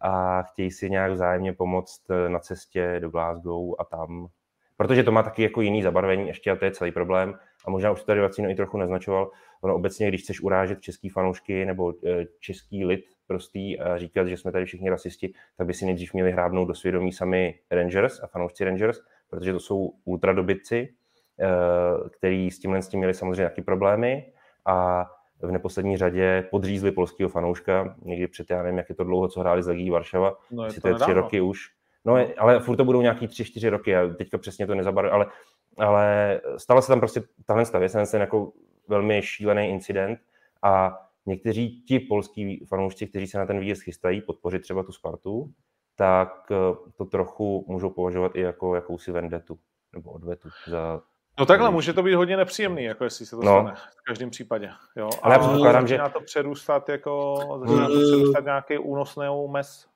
[0.00, 4.28] a chtějí si nějak vzájemně pomoct eh, na cestě do Glasgow a tam.
[4.76, 7.34] Protože to má taky jako jiný zabarvení ještě a to je celý problém.
[7.66, 9.30] A možná už to tady Vacino i trochu naznačoval.
[9.60, 14.36] Ono obecně, když chceš urážet český fanoušky nebo eh, český lid prostý a říkat, že
[14.36, 18.26] jsme tady všichni rasisti, tak by si nejdřív měli hrábnout do svědomí sami Rangers a
[18.26, 19.00] fanoušci Rangers,
[19.30, 20.88] protože to jsou ultradobytci,
[22.10, 24.32] který s tímhle s tím měli samozřejmě taky problémy
[24.66, 25.06] a
[25.42, 29.40] v neposlední řadě podřízli polského fanouška, někdy před, já nevím, jak je to dlouho, co
[29.40, 31.70] hráli z Legii Varšava, no je to, to je tři roky už.
[32.04, 35.26] No, ale furt to budou nějaký tři, čtyři roky, já teďka přesně to nezabaruji, ale,
[35.78, 38.52] ale stala se tam prostě tahle věc, ten jako
[38.88, 40.18] velmi šílený incident
[40.62, 45.52] a někteří ti polský fanoušci, kteří se na ten výjezd chystají, podpořit třeba tu Spartu,
[45.96, 49.58] tak eh, to trochu můžou považovat i jako jakousi vendetu
[49.92, 51.02] nebo odvetu za
[51.38, 53.60] No takhle, může to být hodně nepříjemný, jako jestli se to no.
[53.60, 54.70] stane v každém případě.
[54.96, 55.10] Jo?
[55.22, 55.98] Ale já předpokládám, že...
[56.12, 59.86] to přerůstat jako, začíná to přerůstat nějaký únosný mes.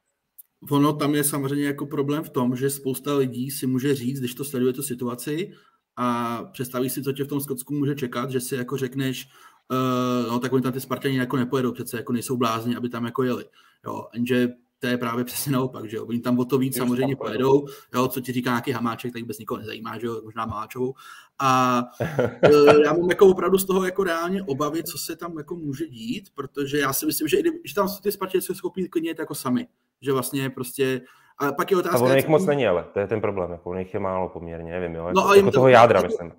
[0.70, 4.34] Ono tam je samozřejmě jako problém v tom, že spousta lidí si může říct, když
[4.34, 5.52] to sleduje tu situaci
[5.96, 9.28] a představí si, co tě v tom Skotsku může čekat, že si jako řekneš,
[9.70, 13.04] uh, no tak oni tam ty Spartani jako nepojedou, přece jako nejsou blázni, aby tam
[13.04, 13.44] jako jeli.
[13.86, 14.48] Jo, jenže
[14.82, 16.06] to je právě přesně naopak, že jo.
[16.06, 19.22] Oni tam o to víc Just samozřejmě pojedou, jo, co ti říká nějaký hamáček, tak
[19.22, 20.94] vůbec nikoho nezajímá, že jo, možná Maláčovou.
[21.38, 21.82] A
[22.42, 25.86] e, já mám jako opravdu z toho jako reálně obavy, co se tam jako může
[25.86, 29.34] dít, protože já si myslím, že, i, že tam ty Spartě se schopí klidně jako
[29.34, 29.66] sami,
[30.00, 31.00] že vlastně prostě
[31.38, 31.98] a pak je otázka...
[31.98, 34.28] A ono jich moc není, ale to je ten problém, jako ono jich je málo
[34.28, 36.32] poměrně, nevím, jo, no, jako, jako toho jádra, jako, myslím.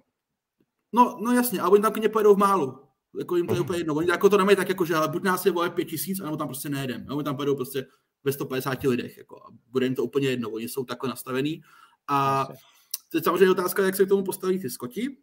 [0.93, 2.79] No, no jasně, ale oni tam klidně pojedou v málu,
[3.19, 3.93] jako jim to je úplně jedno.
[3.93, 6.37] Oni jako to nemají tak, jako, že ale buď nás je vole pět tisíc, anebo
[6.37, 7.05] tam prostě nejedem.
[7.09, 7.85] Oni tam pojedou prostě
[8.23, 9.17] ve 150 lidech.
[9.17, 11.63] Jako, a bude jim to úplně jedno, oni jsou takhle nastavený.
[12.07, 12.47] A
[13.09, 15.17] to je samozřejmě otázka, jak se k tomu postaví ty Skoti.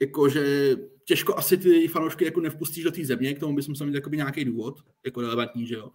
[0.00, 4.02] Jakože těžko asi ty fanoušky jako nevpustíš do té země, k tomu bys musel mít
[4.10, 5.90] nějaký důvod, jako relevantní, že jo.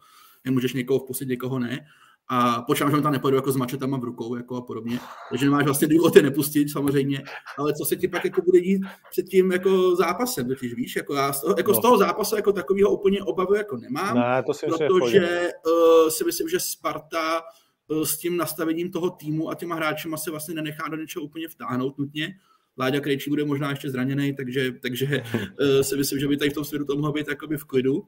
[0.45, 1.87] Nemůžeš někoho vpustit, někoho ne
[2.33, 4.99] a počítám, že on tam nepojedu jako s mačetama v rukou jako a podobně,
[5.29, 7.23] takže nemáš vlastně důvod je nepustit samozřejmě,
[7.57, 8.81] ale co se ti pak jako bude dít
[9.11, 11.77] před tím jako zápasem, totiž víš, jako já z toho, jako no.
[11.77, 16.23] z toho zápasu jako takového úplně obavu jako nemám, ne, to si protože uh, si
[16.23, 17.41] myslím, že Sparta
[17.87, 21.47] uh, s tím nastavením toho týmu a těma hráčema se vlastně nenechá do něčeho úplně
[21.47, 22.29] vtáhnout nutně,
[22.77, 25.23] Láďa Krejčí bude možná ještě zraněný, takže, takže
[25.61, 28.07] uh, si myslím, že by tady v tom světu to mohlo být jakoby v klidu.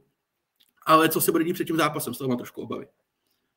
[0.86, 2.86] Ale co se bude dít před tím zápasem, z toho mám trošku obavy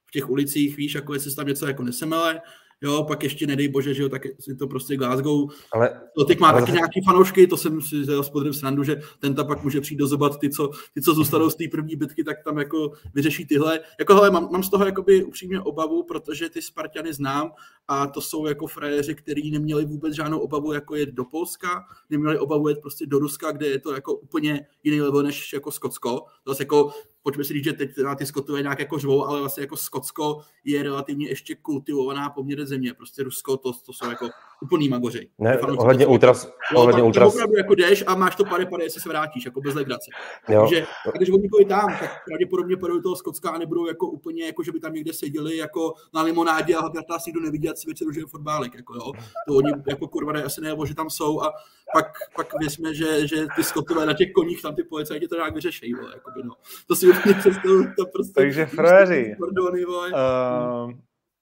[0.06, 2.40] v těch ulicích, víš, jako jestli se tam něco jako nesemele,
[2.80, 5.50] jo, pak ještě nedej bože, že jo, tak je to prostě Glasgow.
[5.72, 6.60] Ale, to teď má ale...
[6.60, 9.98] taky nějaký fanoušky, to jsem si s spodem srandu, že ten ta pak může přijít
[9.98, 13.80] dozobat ty, co, ty, co zůstanou z té první bitky, tak tam jako vyřeší tyhle.
[13.98, 17.50] Jako hele, mám, mám z toho jakoby upřímně obavu, protože ty Spartany znám
[17.88, 22.38] a to jsou jako frajeři, kteří neměli vůbec žádnou obavu jako jet do Polska, neměli
[22.38, 26.24] obavu jet prostě do Ruska, kde je to jako úplně jiný level než jako Skotsko.
[26.44, 26.90] To jako
[27.26, 30.40] pojďme si říct, že teď na ty Skotové nějak jako žvou, ale vlastně jako Skotsko
[30.64, 32.94] je relativně ještě kultivovaná poměr země.
[32.94, 34.28] Prostě Rusko, to, to jsou jako
[34.62, 35.28] úplný magoři.
[35.38, 37.34] Ne, ohledně ultras, jo, ohledně tam, ultras.
[37.34, 40.10] opravdu jako jdeš a máš to pade, pade, jestli se vrátíš, jako bez legrace.
[40.46, 40.86] Takže
[41.16, 44.80] když oni tam, tak pravděpodobně půjdou toho Skotska a nebudou jako úplně, jako že by
[44.80, 48.26] tam někde seděli jako na limonádě a hlavně nás nikdo nevidí, si večer už je
[48.26, 49.12] fotbálek, jako jo.
[49.48, 51.52] To oni jako kurva asi nebo že tam jsou a
[51.92, 55.54] pak, pak věřme, že, že ty Skotové na těch koních tam ty policajti to nějak
[55.54, 56.54] vyřešejí, jako by, no.
[56.86, 57.06] To si
[57.98, 58.32] to prostě...
[58.34, 60.92] Takže fréři, uh,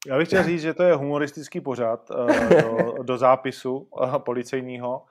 [0.07, 2.27] já bych chtěl říct, že to je humoristický pořad uh,
[2.63, 5.03] do, do zápisu uh, policejního,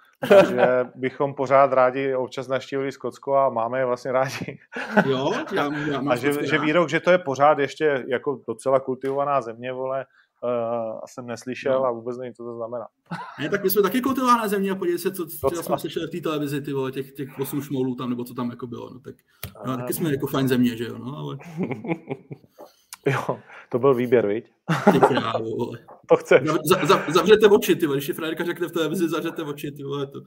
[0.50, 4.60] že bychom pořád rádi občas naštívili Skotsko a máme je vlastně rádi.
[5.06, 9.42] Jo, já, já a že, že výrok, že to je pořád ještě jako docela kultivovaná
[9.42, 10.06] země, vole,
[10.44, 11.86] uh, jsem neslyšel no.
[11.86, 12.88] a vůbec nevím, co to znamená.
[13.40, 16.12] Ne, tak my jsme taky kultivovaná země a podívej se, co, co jsme slyšeli v
[16.12, 19.00] té televizi, ty vole, těch, těch 8 šmoulů tam, nebo co tam jako bylo, no,
[19.00, 19.16] tak
[19.66, 21.38] no, taky jsme jako fajn země, že jo, no, ale...
[23.06, 23.40] Jo,
[23.70, 24.52] to byl výběr, viď?
[24.92, 25.72] Ty krávo,
[26.08, 26.42] to chceš.
[26.66, 27.98] Za, za, zavřete oči, ty vole.
[27.98, 30.22] Když je frajerka řekne v televizi, zavřete oči, ty vole, to,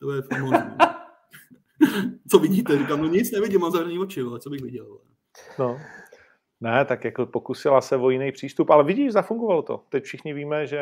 [0.00, 0.58] to je famózní.
[2.30, 2.78] Co vidíte?
[2.78, 4.86] Říkám, no nic nevidím, mám zavřený oči, vole, co bych viděl.
[4.86, 5.00] Vole.
[5.58, 5.78] No.
[6.60, 9.80] Ne, tak jako pokusila se o jiný přístup, ale vidíš, zafungovalo to.
[9.88, 10.80] Teď všichni víme, že...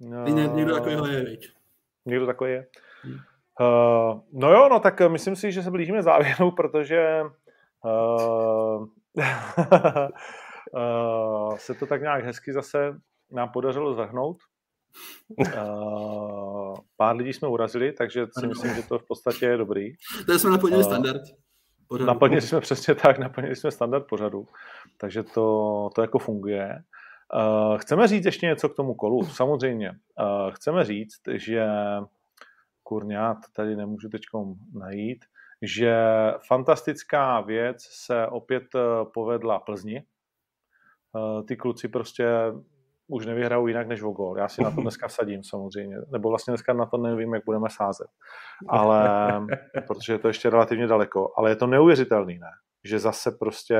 [0.00, 1.52] Uh, někdo takovýhle je, viď?
[2.06, 2.66] Někdo takový je.
[3.02, 3.18] Hmm.
[3.60, 7.22] Uh, no jo, no tak myslím si, že se blížíme závěru, protože
[7.84, 8.86] uh,
[10.72, 14.36] uh, se to tak nějak hezky zase nám podařilo zvrhnout.
[15.38, 19.92] Uh, pár lidí jsme urazili, takže si myslím, že to v podstatě je dobrý.
[20.26, 21.22] To jsme naplnili uh, standard.
[21.88, 22.06] Pořadu.
[22.06, 24.48] Naplnili jsme přesně tak, naplnili jsme standard pořadu,
[25.00, 26.82] takže to, to jako funguje.
[27.34, 29.90] Uh, chceme říct ještě něco k tomu kolu, samozřejmě.
[29.90, 31.66] Uh, chceme říct, že
[32.82, 34.22] kurňa, tady nemůžu teď
[34.74, 35.24] najít,
[35.62, 35.96] že
[36.48, 38.64] fantastická věc se opět
[39.12, 40.04] povedla Plzni,
[41.16, 42.28] Eh, ty kluci prostě
[43.08, 44.38] už nevyhrajou jinak než o gol.
[44.38, 47.68] Já si na to dneska sadím samozřejmě, nebo vlastně dneska na to nevím, jak budeme
[47.70, 48.06] sázet,
[48.68, 49.08] ale
[49.86, 52.50] protože je to ještě relativně daleko, ale je to neuvěřitelný, ne?
[52.88, 53.78] Že zase prostě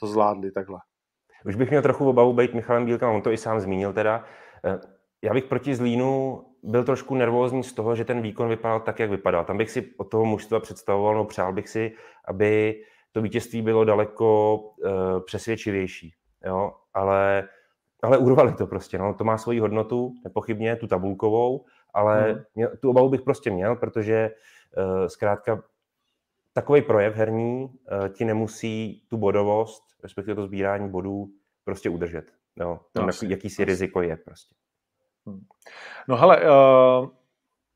[0.00, 0.78] to zvládli takhle.
[1.46, 4.24] Už bych měl trochu obavu být Michalem Bílkem, on to i sám zmínil teda.
[4.64, 4.80] Eh,
[5.22, 9.10] já bych proti Zlínu byl trošku nervózní z toho, že ten výkon vypadal tak, jak
[9.10, 9.44] vypadal.
[9.44, 11.92] Tam bych si od toho mužstva představoval, no přál bych si,
[12.28, 12.82] aby
[13.12, 16.14] to vítězství bylo daleko uh, přesvědčivější
[16.44, 17.48] jo, ale,
[18.02, 21.64] ale urvali to prostě, no, to má svoji hodnotu, nepochybně, tu tabulkovou,
[21.94, 22.42] ale hmm.
[22.54, 24.30] měl, tu obavu bych prostě měl, protože
[24.76, 25.62] uh, zkrátka
[26.54, 31.28] takový projev herní uh, ti nemusí tu bodovost, respektive to sbírání bodů,
[31.64, 32.24] prostě udržet.
[32.56, 34.54] No, tam jaký, jakýsi riziko je prostě.
[35.26, 35.40] Hmm.
[36.08, 36.42] No hele,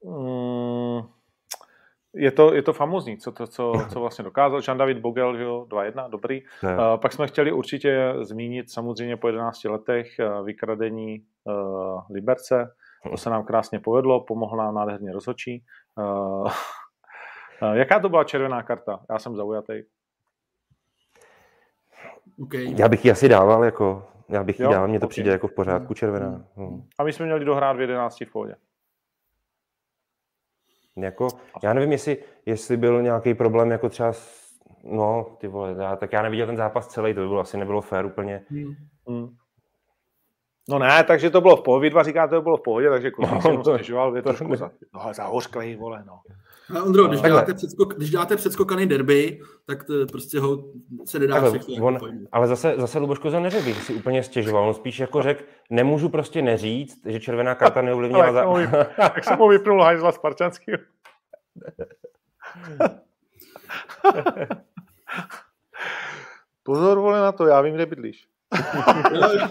[0.02, 1.04] uh,
[2.14, 4.60] je to, je to famozní, co, to, co, co vlastně dokázal.
[4.68, 6.42] Jean David Bogel, že jo, 2-1, dobrý.
[6.62, 10.08] Uh, pak jsme chtěli určitě zmínit samozřejmě po 11 letech
[10.44, 12.74] vykradení uh, Liberce.
[13.10, 15.64] To se nám krásně povedlo, pomohla nám nádherně rozhočí.
[15.96, 16.50] Uh,
[17.72, 19.00] jaká to byla červená karta?
[19.10, 19.82] Já jsem zaujatý.
[22.42, 22.74] Okay.
[22.78, 25.10] Já bych ji asi dával, jako, já bych ji dával, mně to okay.
[25.10, 26.44] přijde jako v pořádku červená.
[26.56, 26.82] Hmm.
[26.98, 28.54] A my jsme měli dohrát v 11 v pohodě.
[30.96, 31.28] Jako,
[31.62, 32.16] já nevím, jestli,
[32.46, 34.12] jestli byl nějaký problém, jako třeba,
[34.84, 37.80] no, ty vole, já, tak já neviděl ten zápas celý, to by bylo asi nebylo
[37.80, 38.44] fér úplně.
[38.50, 38.74] Hmm.
[39.06, 39.36] Hmm.
[40.68, 43.10] No ne, takže to bylo v pohodě, vy dva říkáte, to bylo v pohodě, takže
[43.42, 46.20] Kozlík no, to stěžoval, je trošku za, no, zahořklej, vole, no.
[46.76, 50.64] A Ondro, když, děláte předskok, když děláte předskokaný derby, tak to prostě ho
[51.04, 51.86] se nedá Takhle, všechno.
[51.86, 55.22] On, jako ale zase, zase Luboš Kozel neřekl, že si úplně stěžoval, on spíš jako
[55.22, 58.44] řekl, nemůžu prostě neříct, že červená karta neovlivnila za...
[58.98, 60.72] Jak jsem mu vypnul hajzla Sparčanský.
[66.62, 68.28] Pozor, vole, na to, já vím, kde bydlíš.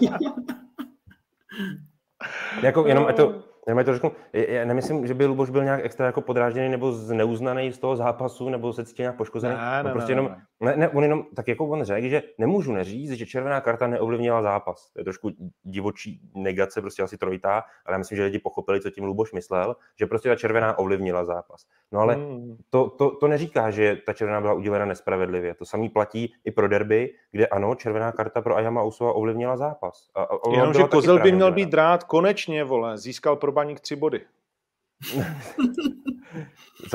[2.62, 6.20] jako jenom to, Jenom to řeknu, já nemyslím, že by Luboš byl nějak extra jako
[6.20, 9.54] podrážděný nebo zneuznaný z toho zápasu, nebo se cítil nějak poškozený.
[9.54, 10.42] Ne, ne, prostě ne, jenom, ne.
[10.60, 14.90] Ne, on jenom, tak jako on řekl, že nemůžu neříct, že červená karta neovlivnila zápas.
[14.92, 15.30] To je trošku
[15.62, 19.76] divočí negace, prostě asi trojitá, ale já myslím, že lidi pochopili, co tím Luboš myslel,
[19.98, 21.66] že prostě ta červená ovlivnila zápas.
[21.92, 22.56] No ale hmm.
[22.70, 25.54] to, to, to, neříká, že ta červená byla udělena nespravedlivě.
[25.54, 30.08] To samý platí i pro derby, kde ano, červená karta pro Ayama Usova ovlivnila zápas.
[30.14, 34.20] A, a Jenomže Kozel by měl být rád, konečně, vole, získal pro baník tři body.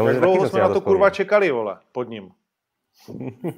[0.07, 2.31] Jak dlouho jsme na to kurva čekali, vole, pod ním.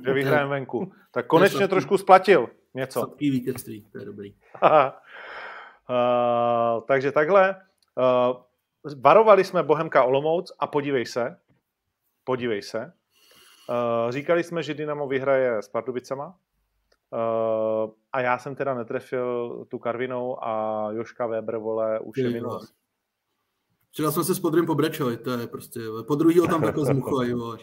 [0.06, 0.92] Že vyhrajeme venku.
[1.12, 3.00] Tak konečně trošku splatil něco.
[3.00, 4.36] Sladký vítězství, to je dobrý.
[4.62, 4.70] uh,
[6.88, 7.56] takže takhle.
[7.96, 8.38] Uh,
[9.02, 11.38] varovali jsme Bohemka Olomouc a podívej se,
[12.24, 12.94] podívej se.
[13.70, 19.80] Uh, říkali jsme, že Dynamo vyhraje s Pardubicama uh, a já jsem teda netrefil tu
[19.80, 22.74] Karvinou a Joška Weber, vole, už je minus.
[23.92, 27.34] Včera jsme se s Podrym pobrečeli, to je prostě, po druhý ho tam takhle zmuchali,
[27.34, 27.58] vole.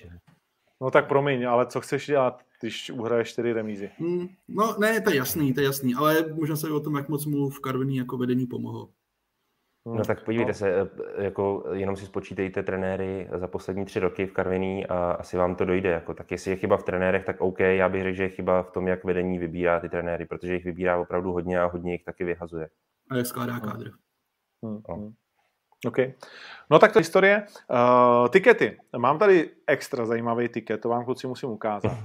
[0.83, 3.91] No tak promiň, ale co chceš dělat, když uhraješ čtyři remízy?
[3.99, 7.09] Hmm, no ne, to je jasný, to je jasný, ale možná se o tom, jak
[7.09, 8.89] moc mu v Karviní jako vedení pomohlo.
[9.87, 9.97] Hmm.
[9.97, 10.55] No tak podívejte no.
[10.55, 15.55] se, jako jenom si spočítejte trenéry za poslední tři roky v Karviní a asi vám
[15.55, 15.91] to dojde.
[15.91, 18.63] Jako, tak jestli je chyba v trenérech, tak OK, já bych řekl, že je chyba
[18.63, 22.05] v tom, jak vedení vybírá ty trenéry, protože jich vybírá opravdu hodně a hodně jich
[22.05, 22.69] taky vyhazuje.
[23.11, 23.91] A jak skládá kádr.
[24.65, 24.83] Hmm.
[24.89, 24.95] No.
[24.95, 25.13] Hmm.
[25.87, 25.99] OK.
[26.71, 27.47] No tak to je historie.
[27.71, 28.79] Uh, tikety.
[28.97, 31.99] Mám tady extra zajímavý tiket, to vám kluci musím ukázat.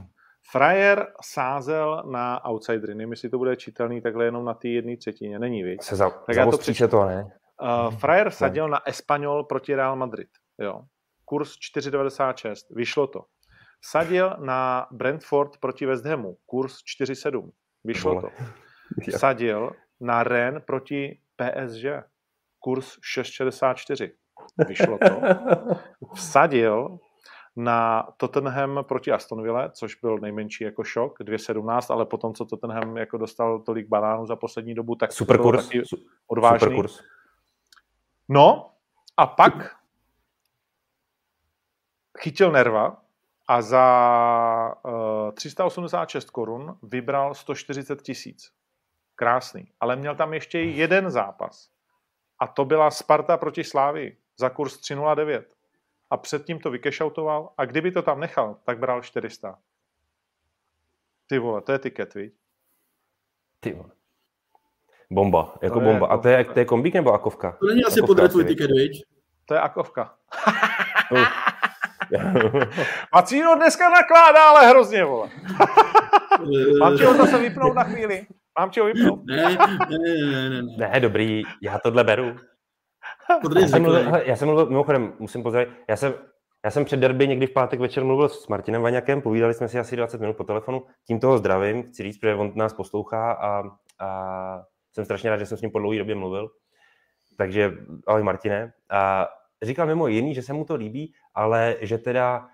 [0.51, 2.95] Frajer sázel na outsidery.
[2.95, 5.39] Nevím, jestli to bude čitelný takhle jenom na té jedné třetině.
[5.39, 5.83] Není, víc.
[5.83, 6.87] Se za, tak já to, přečtu.
[6.87, 7.37] to, ne?
[7.61, 10.29] Uh, Frajer sadil na Espanyol proti Real Madrid.
[10.59, 10.81] Jo.
[11.25, 12.53] Kurz 4,96.
[12.75, 13.25] Vyšlo to.
[13.81, 16.37] Sadil na Brentford proti West Hamu.
[16.45, 17.51] Kurz 4,7.
[17.83, 18.21] Vyšlo Vole.
[18.21, 18.29] to.
[19.17, 21.85] Sadil na Ren proti PSG.
[22.67, 24.11] Kurz 6,64.
[24.67, 25.21] Vyšlo to.
[26.15, 26.99] Vsadil
[27.55, 32.97] na Tottenham proti Aston Villa, což byl nejmenší jako šok, 2,17, ale potom, co Tottenham
[32.97, 35.65] jako dostal tolik banánů za poslední dobu, tak super kurz.
[35.65, 35.81] taky
[36.27, 36.59] odvážný.
[36.59, 36.99] Super kurz.
[38.29, 38.71] No
[39.17, 39.75] a pak
[42.19, 43.01] chytil nerva
[43.47, 44.91] a za uh,
[45.29, 48.51] eh, 386 korun vybral 140 tisíc.
[49.15, 49.71] Krásný.
[49.79, 51.76] Ale měl tam ještě jeden zápas.
[52.39, 55.53] A to byla Sparta proti Slávii za kurz 309.
[56.09, 59.59] A předtím to vykešautoval a kdyby to tam nechal, tak bral 400.
[61.27, 62.33] Ty vole, to je tiket, viď?
[63.59, 63.89] Ty vole.
[65.11, 66.07] Bomba, jako to bomba.
[66.07, 67.57] Je, a to je, to je kombík nebo akovka?
[67.59, 69.05] To není asi podle tvůj tiket, viď?
[69.45, 70.15] To je akovka.
[73.13, 75.29] Macíno dneska nakládá, ale hrozně, vole.
[76.79, 78.27] Mám ti ho zase vypnout na chvíli.
[78.59, 79.19] Mám ti ho vypnout.
[79.27, 79.49] Ne, ne,
[80.25, 80.89] ne, ne, ne.
[80.89, 82.35] Ne, dobrý, já tohle beru.
[83.61, 86.13] Já jsem, mluvil, já jsem mluvil, mimochodem, musím pozdravit, já jsem,
[86.65, 89.79] já jsem před derby někdy v pátek večer mluvil s Martinem Vaňakem, povídali jsme si
[89.79, 93.63] asi 20 minut po telefonu, tím toho zdravím, chci říct, protože on nás poslouchá a,
[93.99, 94.63] a
[94.93, 96.49] jsem strašně rád, že jsem s ním po dlouhé době mluvil.
[97.37, 97.71] Takže
[98.07, 98.73] ahoj Martine.
[98.89, 99.27] A
[99.61, 102.47] říkal mimo jiný, že se mu to líbí, ale že teda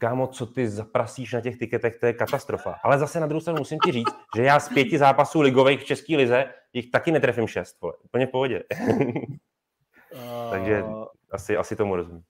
[0.00, 2.74] kámo, co ty zaprasíš na těch tiketech, to je katastrofa.
[2.84, 5.84] Ale zase na druhou stranu musím ti říct, že já z pěti zápasů ligových v
[5.84, 7.92] České lize jich taky netrefím šest, vole.
[8.04, 8.64] Úplně v pohodě.
[10.14, 10.50] uh...
[10.50, 10.84] Takže
[11.30, 12.22] asi, asi tomu rozumím.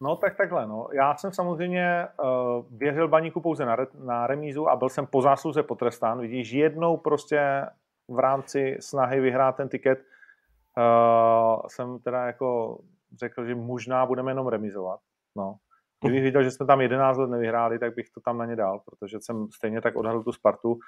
[0.00, 0.88] No tak takhle, no.
[0.92, 5.22] Já jsem samozřejmě uh, věřil baníku pouze na, re, na remízu a byl jsem po
[5.22, 6.20] zásluze potrestán.
[6.20, 7.66] Vidíš, jednou prostě
[8.08, 12.78] v rámci snahy vyhrát ten tiket uh, jsem teda jako
[13.18, 15.00] řekl, že možná budeme jenom remizovat.
[15.36, 15.56] No.
[16.02, 18.80] Kdybych viděl, že jsme tam 11 let nevyhráli, tak bych to tam na ně dal,
[18.84, 20.78] protože jsem stejně tak odhadl tu Spartu.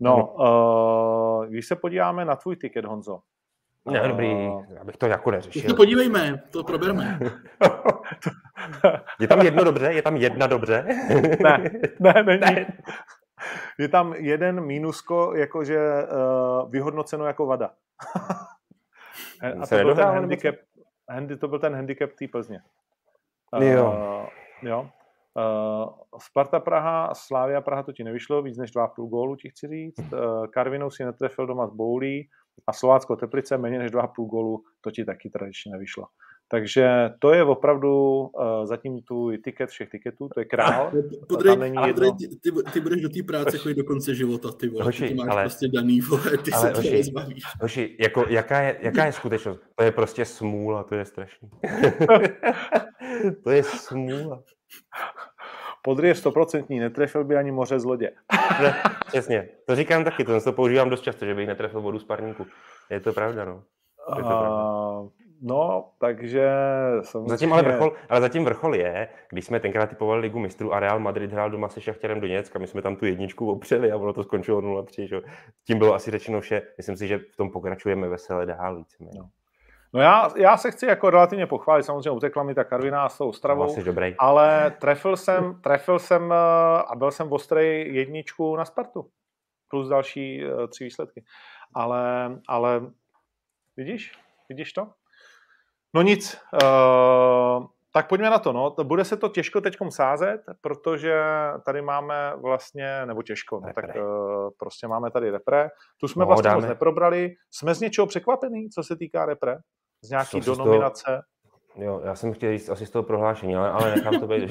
[0.00, 3.20] No, uh, když se podíváme na tvůj tiket, Honzo.
[3.90, 5.70] Ne, dobrý, já bych to jako neřešil.
[5.70, 7.18] Se podívejme, to proberme.
[9.20, 9.92] je tam jedno dobře?
[9.92, 10.84] Je tam jedna dobře?
[11.42, 11.70] ne,
[12.00, 12.40] ne, není.
[12.40, 12.66] Ne.
[13.78, 17.70] Je tam jeden mínusko, jakože uh, vyhodnoceno jako vada.
[19.62, 20.54] A to byl, ten handicap,
[21.08, 22.60] handy, to byl ten handicap té Plzně.
[23.56, 24.26] Uh, jo.
[24.62, 24.90] Jo.
[25.38, 30.12] Uh, Sparta Praha, Slávia Praha to ti nevyšlo, víc než 2,5 gólu ti chci říct.
[30.12, 32.28] Uh, Karvinou si netrefil doma z Boulí
[32.66, 36.04] a Slovácko Teplice méně než 2,5 gólu, to ti taky tradičně nevyšlo.
[36.50, 40.92] Takže to je opravdu uh, zatím tu tiket všech tiketů, to je král.
[41.28, 42.16] Podrej, tam není jedno...
[42.42, 44.84] ty, ty, budeš do té práce chodit do konce života, ty vole.
[44.84, 47.42] Hoši, ty máš ale, prostě daný, vole, ty ale, se hoši, zbavíš.
[47.60, 49.60] Hoši, jako, jaká, je, jaká je skutečnost?
[49.74, 51.50] To je prostě smůla, to je strašný.
[53.44, 54.42] to je smůla.
[55.82, 58.10] Podry je stoprocentní, netrefil by ani moře z lodě.
[59.06, 62.46] Přesně, to říkám taky, to, to používám dost často, že bych netrefil vodu z parníku.
[62.90, 63.62] Je to pravda, no.
[64.16, 65.27] Je to pravda.
[65.42, 66.50] No, takže
[67.02, 67.28] samozřejmě...
[67.28, 70.98] Zatím ale vrchol, ale zatím vrchol je, když jsme tenkrát typovali Ligu mistrů a Real
[70.98, 74.22] Madrid hrál doma se Šachtěrem Doněck my jsme tam tu jedničku opřeli a ono to
[74.22, 75.08] skončilo 0-3.
[75.08, 75.20] Že?
[75.64, 76.62] Tím bylo asi řečeno vše.
[76.76, 78.84] Myslím si, že v tom pokračujeme veselé dál.
[79.00, 79.28] No.
[79.92, 83.28] No já, já se chci jako relativně pochválit, samozřejmě utekla mi ta Karviná s tou
[83.28, 84.14] Ostravou, no, dobrý.
[84.18, 86.36] ale trefil jsem, trefil jsem eh,
[86.88, 89.10] a byl jsem v ostrej jedničku na Spartu,
[89.68, 91.24] plus další eh, tři výsledky.
[91.74, 92.80] Ale, ale
[93.76, 94.12] vidíš,
[94.48, 94.88] vidíš to?
[95.94, 98.52] No nic, uh, tak pojďme na to.
[98.52, 98.74] No.
[98.82, 101.22] Bude se to těžko teď sázet, protože
[101.64, 104.02] tady máme vlastně, nebo těžko, no, tak uh,
[104.58, 105.68] prostě máme tady repre.
[106.00, 107.34] Tu jsme no, vlastně moc neprobrali.
[107.50, 109.56] Jsme z něčeho překvapený, co se týká repre?
[110.04, 111.22] Z nějaký donominace?
[111.74, 114.50] Toho, jo, já jsem chtěl říct asi z toho prohlášení, ale, ale nechám to být.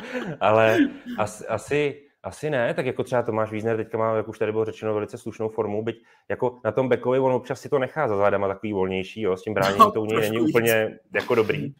[0.40, 0.78] ale
[1.18, 4.64] asi, asi asi ne, tak jako třeba Tomáš Vízner teďka má, jak už tady bylo
[4.64, 8.16] řečeno, velice slušnou formu, byť jako na tom bekovi on občas si to nechá za
[8.16, 10.48] zádama takový volnější, jo, s tím bráněním no, to u něj není víc.
[10.48, 11.74] úplně jako dobrý,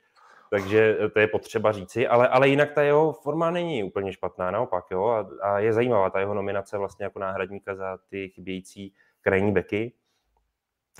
[0.50, 4.84] takže to je potřeba říci, ale, ale jinak ta jeho forma není úplně špatná, naopak,
[4.90, 9.52] jo, a, a je zajímavá ta jeho nominace vlastně jako náhradníka za ty chybějící krajní
[9.52, 9.92] beky.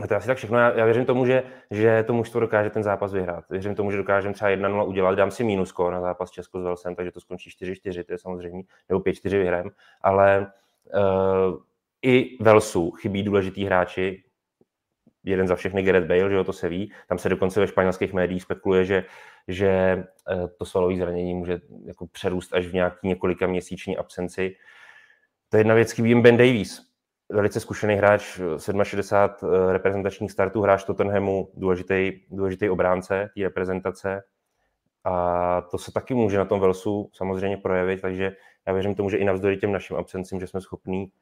[0.02, 0.58] A to je asi tak všechno.
[0.58, 3.44] Já, já věřím tomu, že, že to mužstvo dokáže ten zápas vyhrát.
[3.50, 5.14] Věřím tomu, že dokážeme třeba 1-0 udělat.
[5.14, 8.64] Dám si mínusko na zápas Česko s Velsem, takže to skončí 4-4, to je samozřejmě,
[8.88, 9.70] nebo 5-4 vyhrajeme.
[10.02, 10.52] Ale
[10.94, 11.58] uh,
[12.02, 14.22] i Velsu chybí důležitý hráči,
[15.26, 16.92] jeden za všechny Gareth Bale, že jo, to se ví.
[17.08, 19.04] Tam se dokonce ve španělských médiích spekuluje, že,
[19.48, 24.56] že eh, to svalové zranění může jako přerůst až v nějaký několika měsíční absenci.
[25.48, 26.86] To je jedna věc, chybí Ben Davies
[27.32, 28.40] velice zkušený hráč,
[28.82, 34.22] 67 eh, reprezentačních startů, hráč Tottenhamu, důležitý, důležitý obránce té reprezentace.
[35.04, 38.36] A to se taky může na tom Velsu samozřejmě projevit, takže
[38.66, 41.12] já věřím tomu, že i navzdory těm našim absencím, že jsme schopní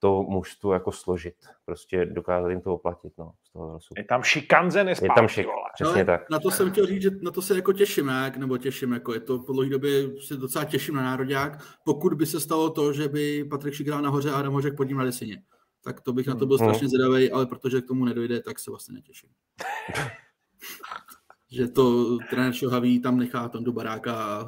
[0.00, 3.94] to mužstvo jako složit, prostě dokázat jim to oplatit, no, z toho Velsu.
[3.96, 6.30] Je tam šikanze nespátky, Je tam šik, přesně tak.
[6.30, 9.14] Na to jsem chtěl říct, že na to se jako těším, jak, nebo těším, jako
[9.14, 12.92] je to po dlouhé době se docela těším na národák, pokud by se stalo to,
[12.92, 15.42] že by Patrik Šik hrál nahoře a Adam Hořek pod ním na desině
[15.84, 18.70] tak to bych na to byl strašně zvědavý, ale protože k tomu nedojde, tak se
[18.70, 19.30] vlastně netěším.
[21.52, 24.46] že to trenér Šohavý tam nechá tam do baráka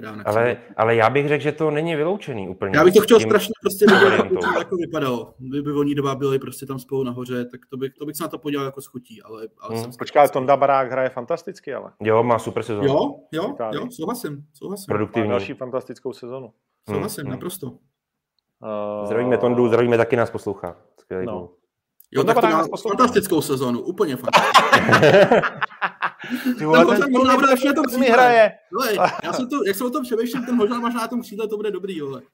[0.00, 2.76] na ale, ale já bych řekl, že to není vyloučený úplně.
[2.76, 3.28] Já bych to chtěl tím...
[3.28, 5.34] strašně prostě vidět, jak to jako vypadalo.
[5.38, 8.28] Kdyby oni dva byli prostě tam spolu nahoře, tak to bych, to bych se na
[8.28, 9.22] to podíval jako schutí.
[9.22, 9.92] Ale, ale hmm.
[9.98, 11.92] Počkej, Tonda Barák hraje fantasticky, ale.
[12.00, 12.86] Jo, má super sezonu.
[12.86, 14.86] Jo, jo, jo, souhlasím, souhlasím.
[14.86, 15.28] Produktivní.
[15.28, 16.52] Má další fantastickou sezonu.
[16.88, 17.30] Souhlasím, hmm.
[17.30, 17.66] naprosto.
[17.66, 19.06] Uh...
[19.06, 20.76] Zdravíme Tondu, zdravíme, taky nás poslouchá.
[21.00, 21.50] Skvělý no.
[22.14, 25.48] Jo, tak to má fantastickou sezónu, úplně fantastickou.
[26.58, 28.08] Ty vole, ten, ten možná bude lepší na tom křídle.
[28.08, 28.52] hraje.
[28.72, 31.48] Vole, já jsem to, jak jsem o tom přemýšlel, ten možná máš na tom křídle,
[31.48, 32.22] to bude dobrý, vole.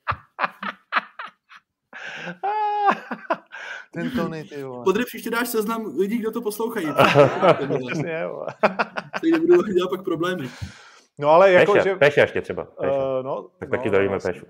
[3.93, 4.85] ten Tony, ty vole.
[4.85, 6.87] Podry příště dáš seznam lidí, kdo to poslouchají.
[7.87, 8.25] Přesně.
[9.21, 10.51] Teď nebudou dělat pak problémy.
[11.19, 11.97] No ale jako, Peša, že...
[11.97, 12.65] Peša ještě třeba.
[12.65, 13.19] Peša.
[13.19, 14.47] Uh, no, tak no, taky zdravíme no, Pešu.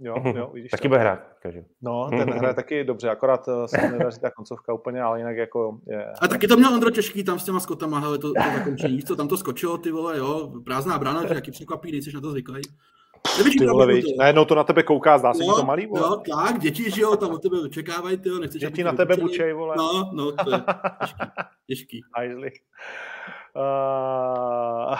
[0.00, 1.20] Jo, jo, vidíš taky bude hrát.
[1.42, 1.60] Každý.
[1.82, 5.78] No, ten hraje taky dobře, akorát eh, se nedaří ta koncovka úplně, ale jinak jako
[5.86, 6.06] je...
[6.20, 9.16] A taky to měl Andro těžký tam s těma skotama, hele, to, to zakončení, co
[9.16, 12.60] tam to skočilo, ty vole, jo, prázdná brána, že jaký překvapí, nejsi na to zvyklý.
[13.38, 14.08] Nevíš, ty vole, to...
[14.18, 16.00] najednou to na tebe kouká, zdá se mi to malý, vole.
[16.00, 19.16] Jo, tak, děti, že jo, tam od tebe očekávají, ty jo, nechceš, Děti na tebe
[19.16, 19.74] bučej, vole.
[19.78, 20.62] No, no, to je
[21.06, 21.24] těžký.
[21.66, 22.00] těžký.
[23.56, 24.96] Uh,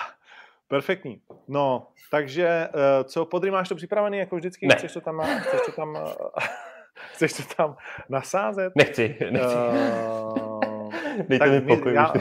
[0.68, 1.22] Perfektní.
[1.48, 4.66] No, takže eh, co, Podry, máš to připravený jako vždycky?
[4.66, 4.74] Ne.
[4.74, 5.96] Chceš to tam, chceš to tam,
[7.12, 7.76] chceš to tam
[8.08, 8.72] nasázet?
[8.76, 9.56] Nechci, nechci.
[9.56, 12.12] Uh, tak mi pokoj, já,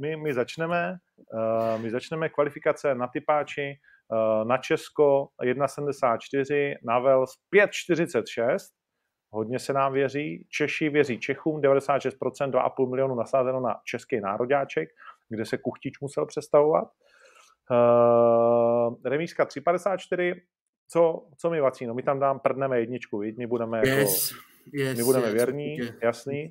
[0.00, 0.96] my, my začneme,
[1.32, 3.78] uh, my začneme kvalifikace na typáči
[4.08, 8.56] uh, na Česko 1,74, na Vels 5,46,
[9.30, 12.10] hodně se nám věří, Češi věří Čechům, 96%,
[12.50, 14.88] 2,5 milionu nasázeno na český nároďáček,
[15.28, 16.88] kde se Kuchtič musel přestavovat.
[17.70, 20.40] Uh, remízka 3,54,
[20.88, 21.94] co, co my Vacíno?
[21.94, 24.32] My tam dám prdneme jedničku, my budeme, jako, Yes,
[24.72, 25.98] yes, my budeme yes, věrní, určitě.
[26.02, 26.50] jasný.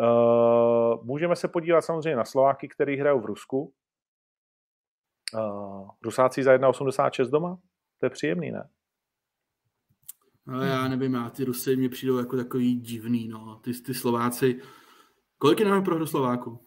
[0.00, 3.72] Uh, můžeme se podívat samozřejmě na Slováky, který hrajou v Rusku.
[5.34, 7.58] Uh, Rusáci za 1,86 doma?
[8.00, 8.68] To je příjemný, ne?
[10.52, 13.56] Ale já nevím, já ty Rusy mě přijdou jako takový divný, no.
[13.64, 14.60] Ty, ty Slováci.
[15.38, 16.66] Kolik je nám prohru Slováku?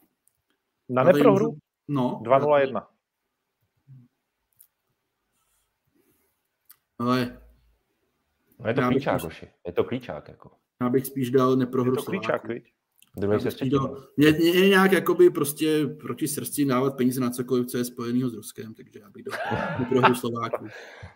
[0.89, 1.57] Na neprohru
[1.87, 2.21] No.
[2.23, 2.87] 2,01.
[7.01, 7.37] Ale
[8.59, 9.47] No je to bych klíčák, spíš- Goši.
[9.67, 10.51] Je to klíčák, jako.
[10.81, 12.73] já bych spíš dal Je neprohru to klíčák, viď?
[13.19, 17.77] Bych dal- Mě, mě, mě nějak jakoby prostě proti srdci dávat peníze na cokoliv, co
[17.77, 19.39] je spojenýho s Ruskem, takže já bych dal
[19.79, 20.67] neprohru Slováku.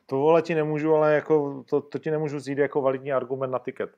[0.06, 3.60] To vole ti nemůžu, ale jako, to, to ti nemůžu vzít jako validní argument na
[3.60, 3.98] tiket.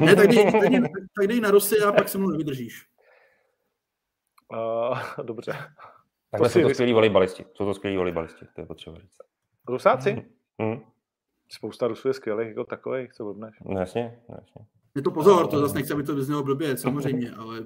[0.00, 0.80] Ne, tak dej, tak dej,
[1.18, 2.86] tak dej na Rusy a pak se mnou nevydržíš.
[4.52, 5.52] Uh, dobře.
[6.30, 7.44] Takhle si jsou to skvělí volejbalisti.
[7.54, 9.16] Jsou to skvělí volejbalisti, to je potřeba říct.
[9.68, 10.26] Rusáci?
[10.62, 10.80] Hm?
[11.48, 13.56] Spousta Rusů je skvělých, jako takových, co blbneš.
[13.64, 14.66] No jasně, no jasně.
[14.94, 17.64] Je to pozor, to zase nechci, aby to vyznělo blbě, samozřejmě, ale,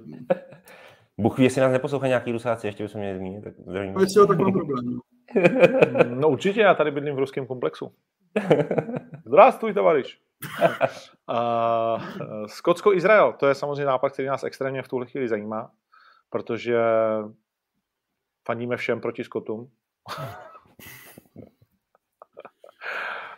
[1.18, 3.44] Bůh ví, jestli nás neposlouchají nějaký rusáci, ještě bychom měli zmínit.
[3.44, 3.94] Tak zdravím.
[3.94, 4.84] ale jestli jo, tak mám problém.
[4.86, 5.00] no.
[6.20, 7.94] No určitě, já tady bydlím v ruském komplexu.
[9.26, 10.20] Zdravstvuj, tovariš.
[11.30, 12.02] Uh,
[12.46, 15.70] Skotsko-Izrael, to je samozřejmě nápad, který nás extrémně v tuhle chvíli zajímá,
[16.30, 16.78] protože
[18.46, 19.70] fandíme všem proti Skotům.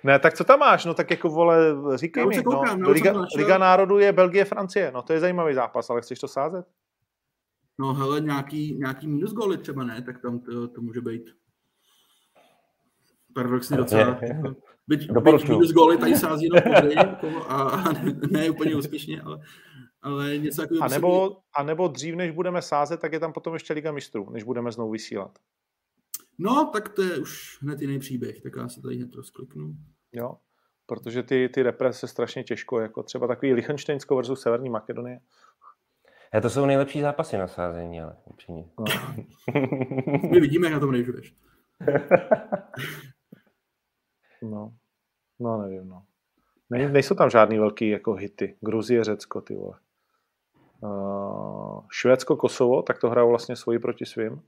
[0.05, 0.85] Ne, tak co tam máš?
[0.85, 1.59] No tak jako vole,
[1.95, 2.35] říkej Já mi.
[2.35, 3.41] se koukám, no, jsem Liga, našel.
[3.41, 4.93] Liga národů je Belgie, Francie.
[4.95, 6.67] No to je zajímavý zápas, ale chceš to sázet?
[7.79, 11.23] No hele, nějaký, nějaký minus góly třeba ne, tak tam to, to může být
[13.35, 14.19] paradoxně docela.
[14.23, 14.55] Jako,
[14.89, 19.39] byť, byť minus góly tady sází jenom jako, a, a ne, ne, úplně úspěšně, ale,
[20.03, 20.85] ale něco takového.
[20.85, 23.93] A by nebo, a nebo dřív, než budeme sázet, tak je tam potom ještě Liga
[23.93, 25.39] mistrů, než budeme znovu vysílat.
[26.39, 29.75] No, tak to je už hned jiný příběh, tak já se tady hned rozkliknu.
[30.15, 30.37] Jo?
[30.87, 35.21] Protože ty, ty repres se strašně těžko, jako třeba takový Lichtensteinsko versus Severní Makedonie.
[36.33, 38.65] A to jsou nejlepší zápasy na sázení, ale upřímně.
[38.79, 38.85] No.
[40.31, 41.35] My vidíme, jak na tom rejžuješ.
[44.51, 44.73] No,
[45.41, 46.03] no nevím, no.
[46.71, 48.57] Ne, nejsou tam žádný velký jako hity.
[48.61, 49.79] Gruzie, Řecko, ty vole.
[50.81, 54.43] Uh, Švédsko, Kosovo, tak to hrajou vlastně svoji proti svým.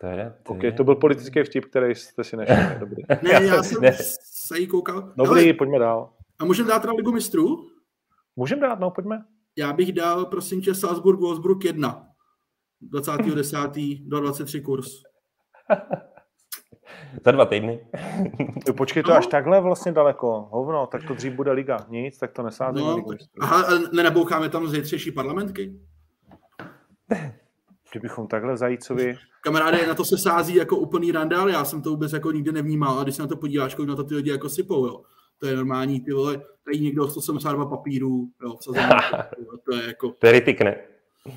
[0.00, 0.72] To je, to OK, je.
[0.72, 2.56] to byl politický vtip, který jste si nešli.
[2.78, 3.02] Dobrý.
[3.22, 3.92] Ne, já jsem Ne.
[4.22, 5.12] se jí koukal.
[5.16, 6.12] Dobrý, Hele, pojďme dál.
[6.38, 7.56] a můžeme dát teda ligu mistrů?
[8.36, 9.24] Můžeme dát, no, pojďme.
[9.58, 12.06] Já bych dal, prosím tě, Salzburg, Wolfsburg 1.
[12.92, 14.08] 20.10.
[14.08, 14.86] do 23 kurz.
[17.24, 17.86] Za dva týdny.
[18.76, 19.16] Počkej, to No.
[19.16, 20.48] až takhle vlastně daleko.
[20.52, 21.86] Hovno, tak to dřív bude liga.
[21.88, 22.80] Nic, tak to nesázíme.
[22.88, 23.10] No, ligu
[23.40, 25.80] aha, a nenaboucháme tam zítřejší parlamentky?
[27.96, 29.18] Kdybychom takhle zajícovi...
[29.40, 32.98] Kamaráde, na to se sází jako úplný randál, já jsem to vůbec jako nikdy nevnímal
[32.98, 35.02] a když se na to podíváš, kolik na to ty lidi jako sypou, jo.
[35.38, 38.56] To je normální, ty vole, tady někdo 172 papírů, jo,
[39.64, 40.78] to je jako, To je Ritik, ne?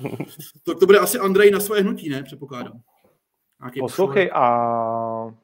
[0.64, 2.80] to, to bude asi Andrej na svoje hnutí, ne, předpokládám.
[3.60, 5.34] Nějaký Poslouchej, a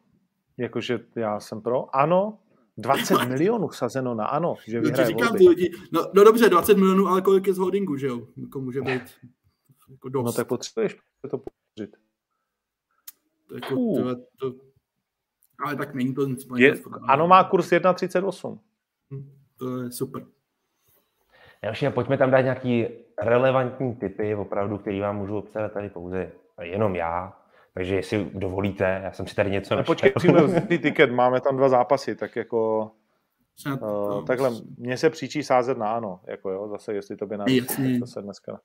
[0.56, 1.97] jakože já jsem pro.
[1.97, 2.38] Ano,
[2.78, 5.38] 20 milionů sazeno na ano, že vyhraje říkám, volby.
[5.38, 8.26] ty lidi, no, no, dobře, 20 milionů, ale kolik je z holdingu, že jo?
[8.36, 9.02] Jako může být
[9.91, 10.25] jako dost.
[10.25, 10.97] No tak potřebuješ
[11.31, 11.97] to podpořit.
[13.49, 14.03] to, jako, Uh.
[14.03, 14.55] to, to,
[15.65, 16.47] ale tak není to nic.
[16.57, 16.75] Je,
[17.09, 18.59] ano, má kurz 1,38.
[19.11, 20.27] Hm, To je super.
[21.63, 22.87] Další, pojďme tam dát nějaký
[23.23, 26.33] relevantní typy, opravdu, který vám můžu obstarat tady pouze
[26.63, 27.41] jenom já.
[27.75, 29.95] Takže jestli dovolíte, já jsem si tady něco No, našel.
[29.95, 30.13] počkej,
[30.47, 32.91] vzít tiket, máme tam dva zápasy, tak jako
[33.67, 37.37] uh, no, takhle, mně se příčí sázet na ano, jako jo, zase jestli to by
[37.39, 37.99] na Jasně.
[38.01, 38.61] to se dneska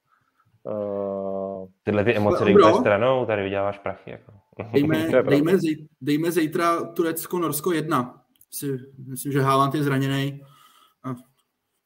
[0.64, 2.68] uh, Tyhle ty emoce Ale dej Ubro?
[2.68, 4.12] úplně stranou, tady vyděláváš prachy.
[4.12, 4.34] Jako.
[4.74, 8.24] Dejme, To dejme, zej, dejme zítra Turecko-Norsko 1.
[8.52, 8.78] Si,
[9.08, 10.42] myslím, že Haaland je zraněný.
[11.04, 11.14] A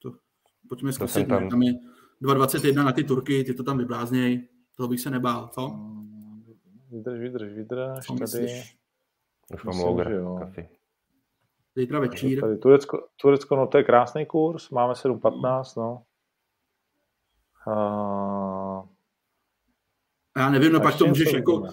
[0.02, 0.11] to,
[0.69, 1.27] pojďme zkusit.
[1.27, 1.49] tam- Tam.
[1.49, 1.73] tam je
[2.22, 4.47] 2,21 na ty Turky, ty to tam vyblázněj.
[4.77, 5.72] Toho bych se nebál, co?
[6.91, 8.77] vydrž, vydrž, vydrž, Co tady, myslíš?
[9.53, 9.80] Už mám
[10.10, 10.35] jo.
[10.39, 10.69] kafy.
[11.76, 12.41] Zítra večír.
[12.41, 16.03] tady Turecko, Turecko, no to je krásný kurz, máme 7,15, no.
[17.68, 18.55] Uh,
[20.38, 21.68] Já nevím, no A pak to můžeš jako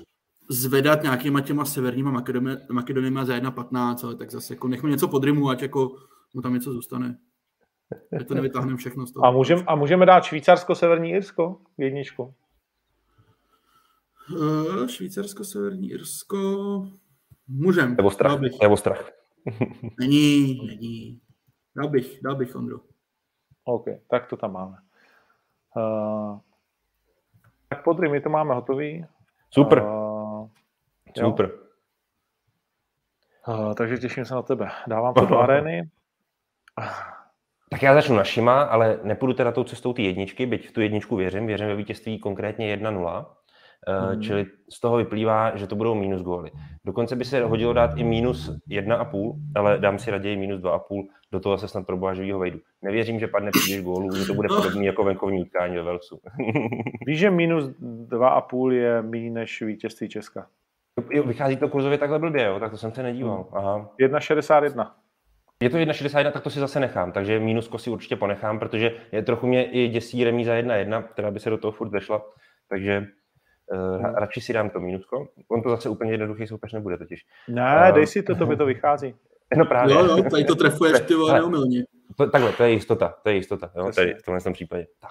[0.50, 5.24] zvedat nějakýma těma severníma Makedoniemi, Makedoniemi za 1,15, ale tak zase jako nechme něco pod
[5.24, 5.96] rymu, ať jako
[6.34, 7.18] mu tam něco zůstane.
[8.18, 9.26] že to nevytáhneme všechno z toho.
[9.26, 11.60] A, můžem, a můžeme dát Švýcarsko, Severní Irsko?
[11.78, 12.34] Jedničku.
[14.30, 16.38] Uh, Švýcarsko, Severní Irsko...
[17.48, 17.96] Můžem.
[17.96, 18.40] Nebo strach.
[18.62, 19.10] Nebo strach.
[20.00, 21.20] Není, není.
[21.76, 22.78] Dal bych, dal bych, Ondro.
[23.64, 24.76] OK, tak to tam máme.
[25.76, 26.40] Uh,
[27.74, 29.06] tak podry, my to máme hotový.
[29.50, 30.48] Super, Uh,
[31.18, 31.50] super.
[33.48, 34.70] uh, takže těším se na tebe.
[34.86, 35.90] Dávám to do arény.
[37.70, 41.16] Tak já začnu našima, ale nepůjdu teda tou cestou ty jedničky, byť v tu jedničku
[41.16, 43.26] věřím, věřím ve vítězství konkrétně 1-0.
[43.88, 44.22] Mhm.
[44.22, 46.50] Čili z toho vyplývá, že to budou minus góly.
[46.84, 51.40] Dokonce by se hodilo dát i minus 1,5, ale dám si raději minus 2,5, do
[51.40, 52.58] toho se snad pro boha živýho vejdu.
[52.82, 56.20] Nevěřím, že padne příliš gólů, že to bude podobný jako venkovní utkání ve Velsu.
[57.06, 60.46] Víš, že minus 2,5 je méně než vítězství Česka.
[61.10, 62.60] jo, vychází to kurzově takhle blbě, jo?
[62.60, 63.46] tak to jsem se nedíval.
[63.52, 63.90] Aha.
[64.00, 64.90] 1,61.
[65.62, 69.22] Je to 1,61, tak to si zase nechám, takže mínusko si určitě ponechám, protože je
[69.22, 72.22] trochu mě i děsí remíza 1,1, která by se do toho furt vešla,
[72.68, 73.06] takže
[73.72, 75.28] uh, radši si dám to mínusko.
[75.48, 77.26] On to zase úplně jednoduchý soupeř nebude totiž.
[77.48, 79.14] Ne, Uh, dej si to, to by to vychází.
[79.56, 79.94] No právě.
[79.94, 81.40] Jo, jo, tady to trefuješ ty vole Hele.
[81.40, 81.84] neumylně.
[82.16, 84.02] To, takhle, to je jistota, to je jistota, jo, Přesně.
[84.10, 84.86] tady v tomhle tom případě.
[85.00, 85.10] Tak.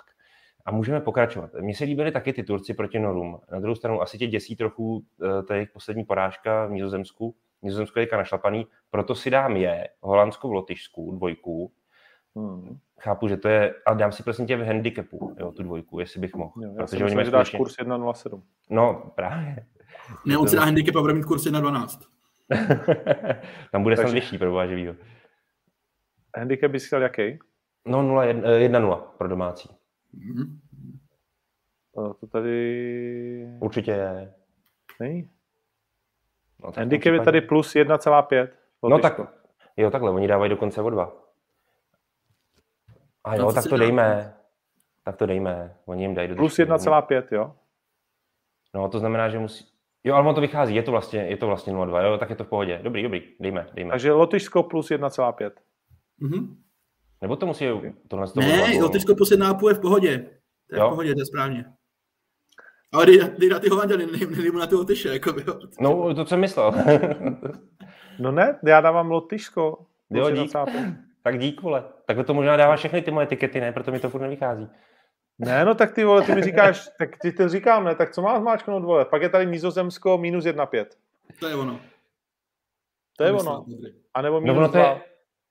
[0.66, 1.50] A můžeme pokračovat.
[1.60, 3.40] Mně se líbily taky ty Turci proti Norům.
[3.52, 7.36] Na druhou stranu asi tě děsí trochu eh, ta jejich poslední porážka v Nizozemsku.
[7.62, 11.72] Nizozemsko je teďka našlapaný, proto si dám je, Holandsko v Lotyšsku, dvojku.
[12.36, 12.78] Hmm.
[13.00, 16.20] Chápu, že to je, a dám si prosím tě v handicapu, jo, tu dvojku, jestli
[16.22, 16.52] bych mohl.
[16.62, 18.42] Jo, já protože si oni myslím, mají že dáš skutečně- kurz 1,07.
[18.70, 19.66] No, právě.
[20.26, 22.00] Ne, on si dá handicap a bude mít kurz 1,12.
[23.72, 24.96] Tam bude snad vyšší pro boha živýho.
[26.38, 27.40] Handicap bys chtěl jaký?
[27.86, 29.70] No 0, 1-0 pro domácí.
[30.14, 30.60] Mhm.
[31.96, 34.34] To, to tady Určitě je.
[35.00, 35.30] není.
[36.64, 38.48] No, Handicap je tady plus 1,5.
[38.90, 39.20] No tak,
[39.78, 41.14] jo, takhle, oni dávají dokonce o dva.
[43.24, 43.78] A No, jo, to tak to dá.
[43.78, 44.34] dejme.
[45.04, 45.76] Tak to dejme.
[45.86, 46.72] Oni jim dají do Plus držky.
[46.72, 47.56] 1,5, jo.
[48.76, 49.66] No, to znamená, že musí...
[50.04, 52.36] Jo, ale ono to vychází, je to vlastně, je to vlastně 0,2, jo, tak je
[52.36, 52.80] to v pohodě.
[52.84, 53.92] Dobrý, dobrý, dejme, dejme.
[53.92, 55.52] Takže Lotyšsko plus 1,5.
[56.20, 56.58] Mhm.
[57.22, 57.66] Nebo to musí
[58.08, 60.18] tohle z toho Ne, jo, teďko plus 1,5 je v pohodě.
[60.70, 60.88] To je Jo.
[60.88, 61.66] v pohodě, to je správně.
[62.94, 65.44] Ale dej, dej na ty Holanděny, nedej mu na ty Lotyše, jako by.
[65.82, 66.74] No, to jsem myslel.
[68.20, 69.86] No ne, já dávám Lotyšsko.
[70.10, 70.52] Jo, dík.
[71.22, 71.24] 1,5.
[71.24, 71.84] tak dík, vole.
[72.06, 73.72] Tak to možná dává všechny ty moje etikety, ne?
[73.72, 74.68] Proto mi to furt nevychází.
[75.40, 78.22] Ne, no tak ty vole, ty mi říkáš, tak ty to říkám, ne, tak co
[78.22, 79.06] má zmáčknout, vole?
[79.06, 80.86] Pak je tady Nizozemsko minus 1,5.
[81.40, 81.80] To je ono.
[83.18, 83.66] To je ono.
[84.14, 84.88] A nebo No minus ono, to 2.
[84.88, 85.02] je,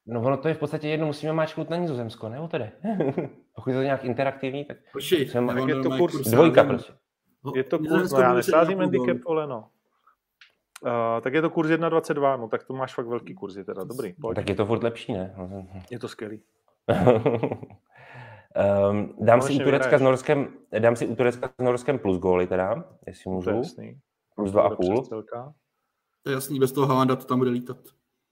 [0.06, 2.40] no ono to je v podstatě jedno, musíme máčknout na Nizozemsko, ne?
[2.40, 2.72] O to jde.
[3.54, 6.92] Pokud je to nějak interaktivní, tak Počkej, Jsem- tak je to kurz dvojka prostě.
[7.54, 9.06] Je to kurz, no já nesázím 1,5 gólu.
[9.06, 9.68] handicap, vole, no.
[10.82, 14.12] Uh, tak je to kurz 1,22, no tak to máš fakt velký kurzy teda, dobrý,
[14.12, 14.36] pojď.
[14.36, 15.34] Tak je to furt lepší, ne?
[15.90, 16.42] Je to skvělý.
[18.90, 20.48] um, dám si Konečně u Turecka s Norskem,
[20.78, 23.98] dám si u Turecka s Norskem plus góly teda, jestli To je můžu, jasný.
[24.34, 24.92] plus bude 2,5.
[24.94, 25.52] přestřelka.
[26.22, 27.76] To je jasný, bez toho Halanda to tam bude lítat.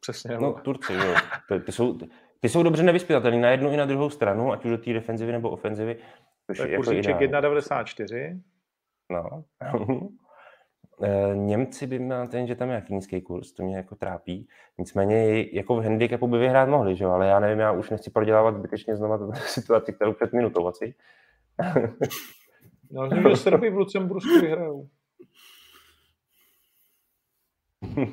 [0.01, 0.63] Přesně, No, vole.
[0.63, 1.15] Turci, jo.
[1.49, 1.99] Ty, ty, jsou,
[2.41, 5.33] ty jsou dobře nevyspytatelní na jednu i na druhou stranu, ať už do té defenzivy
[5.33, 5.97] nebo ofenzivy.
[6.47, 7.49] Což To je je jako kurzíček ideální.
[7.49, 8.41] 1,94.
[9.13, 9.45] No.
[11.03, 14.49] Eh, Němci by měl ten, že tam je jaký nízký kurz, to mě jako trápí.
[14.79, 18.55] Nicméně jako v handicapu by vyhrát mohli, že ale já nevím, já už nechci prodělávat
[18.55, 20.95] zbytečně znova tu situaci, kterou před minutou asi.
[22.91, 24.89] No, že Srby v Lucembursku vyhrajou.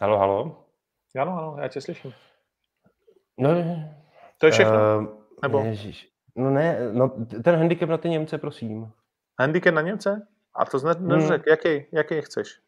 [0.00, 0.64] halo, halo?
[1.20, 2.12] Ano, ano, já tě slyším.
[3.38, 3.50] No,
[4.38, 4.98] To je všechno.
[4.98, 5.06] Uh,
[5.42, 5.58] Nebo?
[5.64, 6.08] Ježiš.
[6.36, 7.08] No ne, no
[7.44, 8.92] ten handicap na ty Němce, prosím.
[9.40, 10.26] Handicap na Němce?
[10.54, 11.08] A to zne, Hmm.
[11.08, 12.60] neřek, jaký, jaký chceš?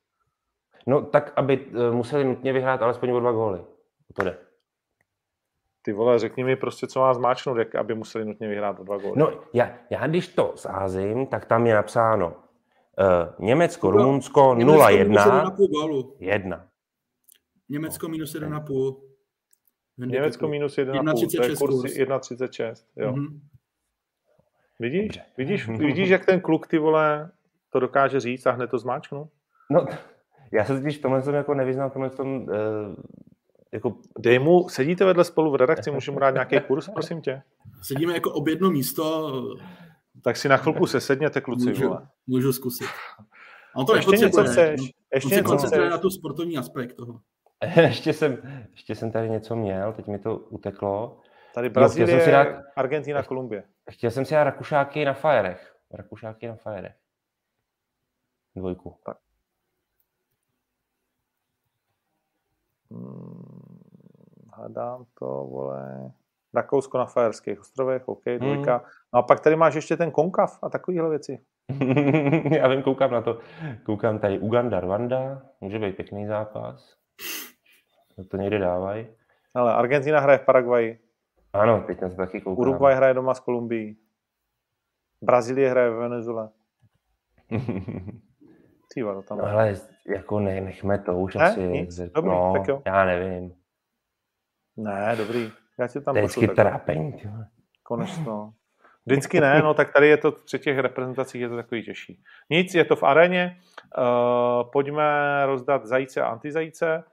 [0.86, 3.64] No tak, aby uh, museli nutně vyhrát alespoň o dva góly.
[4.14, 4.38] To jde.
[5.82, 8.96] Ty vole, řekni mi prostě, co má zmáčknout, jak, aby museli nutně vyhrát o dva
[8.98, 9.14] góly.
[9.16, 15.22] No, já, já když to zázím, tak tam je napsáno uh, Německo, Rumunsko Německo minus
[15.22, 16.16] 0-1, 1,5 gólu.
[16.20, 16.66] 1.
[17.68, 19.00] Německo minus 1,5.
[19.98, 20.84] Německo minus 1,5,
[21.36, 21.92] to je 1,36 kurz kurz.
[21.92, 22.74] 1,36.
[22.96, 23.12] Jo.
[23.12, 23.40] Mhm.
[24.80, 25.06] Vidíš?
[25.06, 25.22] Dobře.
[25.36, 25.68] Vidíš?
[25.78, 27.30] Vidíš, jak ten kluk, ty vole,
[27.72, 29.28] to dokáže říct a hned to zmáčknu?
[29.70, 29.86] No,
[30.52, 32.48] já se totiž v tomhle tom jako nevyznám, v tomhle tom, uh,
[33.72, 37.42] jako, Dej mu, sedíte vedle spolu v redakci, můžu mu dát nějaký kurz, prosím tě?
[37.82, 39.32] Sedíme jako ob jedno místo,
[40.24, 42.08] Tak si na chvilku se sedněte, kluci, můžu, vole.
[42.26, 42.88] můžu zkusit.
[43.74, 44.80] A on to Ještě něco chceš?
[45.14, 45.90] Ještě On se něco koncentruje chceš?
[45.90, 47.20] na tu sportovní aspekt toho.
[47.76, 48.38] ještě, jsem,
[48.72, 51.20] ještě jsem tady něco měl, teď mi to uteklo.
[51.54, 53.64] Tady Brazílie, si dát- Argentina, Kolumbie.
[53.90, 55.76] Chtěl jsem si dát Rakušáky na Fajerech.
[55.90, 56.94] Rakušáky na Fajerech.
[58.56, 58.96] Dvojku.
[62.90, 63.80] Hmm,
[64.68, 66.12] dám to, vole,
[66.54, 68.76] Rakousko na Fajerských ostrovech, OK, dvojka.
[68.76, 68.86] Hmm.
[69.12, 71.44] No a pak tady máš ještě ten konkav a takovéhle věci.
[72.56, 73.38] Já vím, koukám na to.
[73.86, 76.96] Koukám tady Uganda, Rwanda, může být pěkný zápas.
[78.30, 79.06] To někde dávají.
[79.54, 81.09] Ale Argentina hraje v Paraguaji.
[81.52, 82.60] Ano, teď na to taky koukám.
[82.60, 83.96] Uruguay hraje doma s Kolumbií.
[85.22, 86.48] Brazílie hraje v Venezuele.
[88.94, 89.38] Týva, to tam.
[89.38, 89.74] No, ale
[90.06, 91.44] jako ne, nechme to už ne?
[91.44, 91.68] asi.
[91.68, 92.00] Nic?
[92.00, 92.82] Dobrý, no, tak jo.
[92.86, 93.54] Já nevím.
[94.76, 95.52] Ne, dobrý.
[95.78, 97.22] Já ti tam vždycky trápení.
[97.82, 98.24] Konečně.
[99.06, 102.22] Vždycky ne, no tak tady je to při těch reprezentacích je to takový těžší.
[102.50, 103.60] Nic, je to v aréně.
[103.98, 105.02] Uh, pojďme
[105.46, 107.04] rozdat zajíce a antizajíce.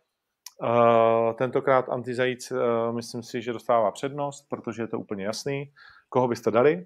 [0.61, 5.73] Uh, tentokrát antizajíc uh, myslím si, že dostává přednost, protože je to úplně jasný.
[6.09, 6.85] Koho byste dali?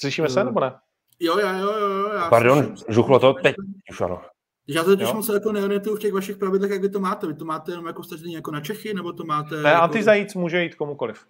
[0.00, 0.72] Slyšíme se, Eh, nebo ne?
[1.20, 1.88] Jo, jo, jo, jo.
[1.88, 2.94] jo, Já Pardon, slyším.
[2.94, 3.56] žuchlo to teď.
[3.90, 4.22] Už ano.
[4.68, 5.14] Já se totiž Jo.
[5.14, 7.26] moc jako neorientuju v těch vašich pravidlech, jak vy to máte.
[7.26, 9.62] Vy to máte jenom jako stažený jako na Čechy, nebo to máte...
[9.62, 9.82] Ne, jako...
[9.82, 11.26] antizajíc může jít komukoliv.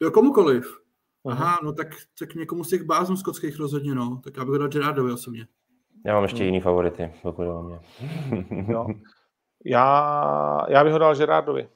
[0.00, 0.80] Jo, komukoliv.
[1.28, 1.86] Aha, no tak,
[2.18, 4.20] tak někomu z těch bázů skotských rozhodně, no.
[4.24, 5.46] Tak já bych ho dal Gerardovi osobně.
[6.06, 6.46] Já mám ještě Hmm.
[6.46, 7.80] jiný favority, pokud o mě.
[8.68, 8.86] Jo.
[9.64, 11.68] Já, já bych ho dal Gerardovi.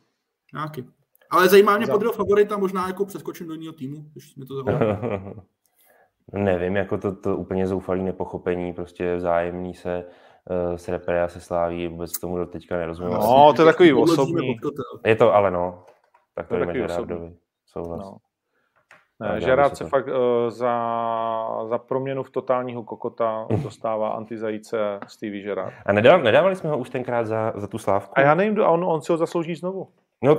[0.54, 0.84] Nějaký.
[1.30, 4.54] Ale zajímá mě Za- podle favorita, možná jako přeskočím do jiného týmu, když mi to
[4.54, 4.96] zaujalo.
[6.32, 10.04] Nevím, jako to, to úplně zoufalý nepochopení, prostě vzájemný se
[10.70, 13.12] uh, s repre a se sláví, vůbec tomu do teďka nerozumím.
[13.12, 14.56] No, to je takový osobní.
[15.06, 15.84] Je to ale no,
[16.34, 17.36] tak To to je takový Gerardovi.
[17.66, 18.00] Souhlas.
[18.00, 18.16] No.
[19.24, 20.12] Ne, by se fakt uh,
[20.48, 25.74] za, za proměnu v totálního kokota dostává antizajíce Stevie Gerard.
[25.86, 28.12] A nedal, nedávali jsme ho už tenkrát za, za tu slávku?
[28.16, 29.88] A já nevím, a on, on si ho zaslouží znovu.
[30.22, 30.36] No.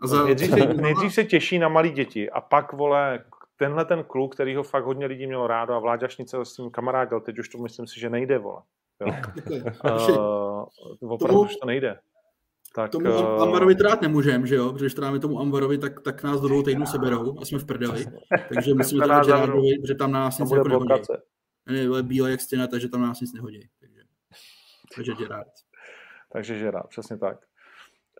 [0.00, 3.24] A za, Nejdřív se, nejdřív se těší na malé děti a pak, vole,
[3.56, 6.70] tenhle ten kluk, který ho fakt hodně lidí mělo rádo a Vláďa Šnice s tím
[6.70, 8.62] kamarádil, teď už to myslím si, že nejde, vole.
[9.00, 9.14] Jo.
[11.00, 11.98] Uh, opravdu už to nejde.
[12.74, 14.72] Tak, Tomu eh, Amvarovi trát nemůžem, že jo?
[14.72, 18.06] Protože když tomu Amvarovi, tak, tak nás do dvou týdnů seberou a jsme v prdeli.
[18.54, 19.26] Takže musíme to dát.
[19.26, 21.02] Gerardovi, protože tam nás nic jako nehodí.
[21.66, 23.68] Ne, bílé jak stěna, takže tam nás nic nehodí.
[23.80, 24.00] Takže,
[24.96, 25.48] takže Gerard.
[26.32, 27.38] Takže Gerard, přesně tak.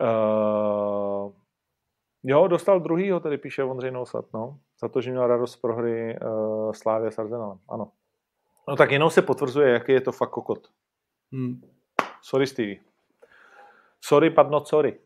[0.01, 1.32] Uh,
[2.22, 6.18] jo, dostal druhýho, tady píše Ondřej Nousat, no, za to, že měl radost z prohry
[6.20, 7.93] uh, Slávě s Arsenalem, ano.
[8.68, 10.68] No tak jenom se potvrzuje, jaký je to fakt kokot.
[11.32, 11.60] Hmm.
[12.22, 12.94] Sorry, Stevie.
[14.05, 14.98] Sorry, not sorry.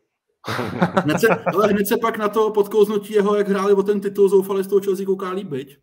[1.03, 4.29] Hned se, ale hned se pak na to podkouznutí jeho, jak hráli o ten titul,
[4.29, 5.77] zoufali z toho Chelsea kouká líp, byť?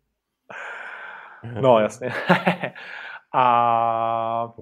[1.61, 2.13] No, jasně.
[3.33, 4.53] A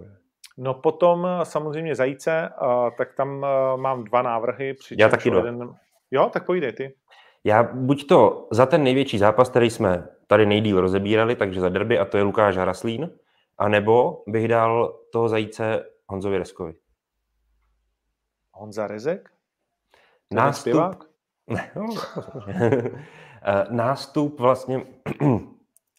[0.57, 2.49] no potom samozřejmě zajíce,
[2.98, 3.45] tak tam
[3.76, 4.68] mám dva návrhy.
[4.68, 5.73] Já přičemž taky jeden...
[6.11, 6.95] Jo, tak povídej ty.
[7.44, 11.99] Já buď to za ten největší zápas, který jsme tady nejdíl rozebírali, takže za derby,
[11.99, 13.10] a to je Lukáš Haraslín,
[13.57, 16.73] anebo bych dal toho zajíce Honzovi Reskovi.
[18.56, 19.30] Honza Rezek?
[20.30, 21.03] Ten Nástup, zpěvák?
[21.76, 21.86] No.
[23.48, 24.86] Eh, Nástup vlastně,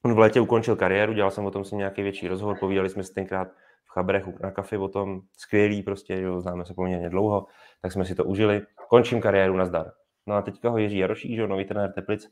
[0.04, 3.02] on v létě ukončil kariéru, dělal jsem o tom si nějaký větší rozhovor, povídali jsme
[3.02, 3.48] si tenkrát
[3.84, 7.46] v Chabrech na kafi o tom, skvělý prostě, jo, známe se poměrně dlouho,
[7.82, 8.62] tak jsme si to užili.
[8.88, 9.92] Končím kariéru, nazdar.
[10.26, 12.28] No a teďka ho Jiří Jarošík, že nový trenér Teplic,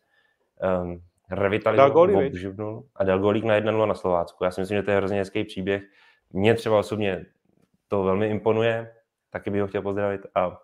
[0.83, 4.45] um, Dal revitalizoval, obživnul a dal golík na 1 na Slovácku.
[4.45, 5.83] Já si myslím, že to je hrozně hezký příběh.
[6.33, 7.27] Mně třeba osobně
[7.89, 8.93] to velmi imponuje,
[9.35, 10.59] taky bych ho chtěl pozdravit a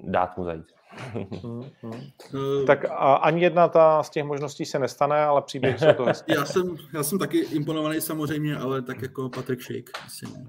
[0.00, 0.66] dát mu zajít.
[0.90, 1.92] Hmm, hmm.
[2.34, 6.04] Uh, Tak a ani jedna ta z těch možností se nestane, ale příběh jsou to
[6.04, 6.34] hezké.
[6.38, 9.90] já jsem, já jsem taky imponovaný samozřejmě, ale tak jako Patrick Schick.
[10.06, 10.46] Asi ne.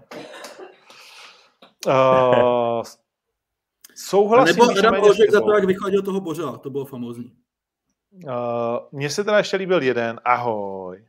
[1.87, 2.81] Uh, A
[3.95, 7.31] souhlasím nebo Adam Božek za to, jak vychodil toho Bořela, to bylo famózní.
[8.11, 8.31] Uh,
[8.91, 11.05] mně se teda ještě líbil jeden, ahoj.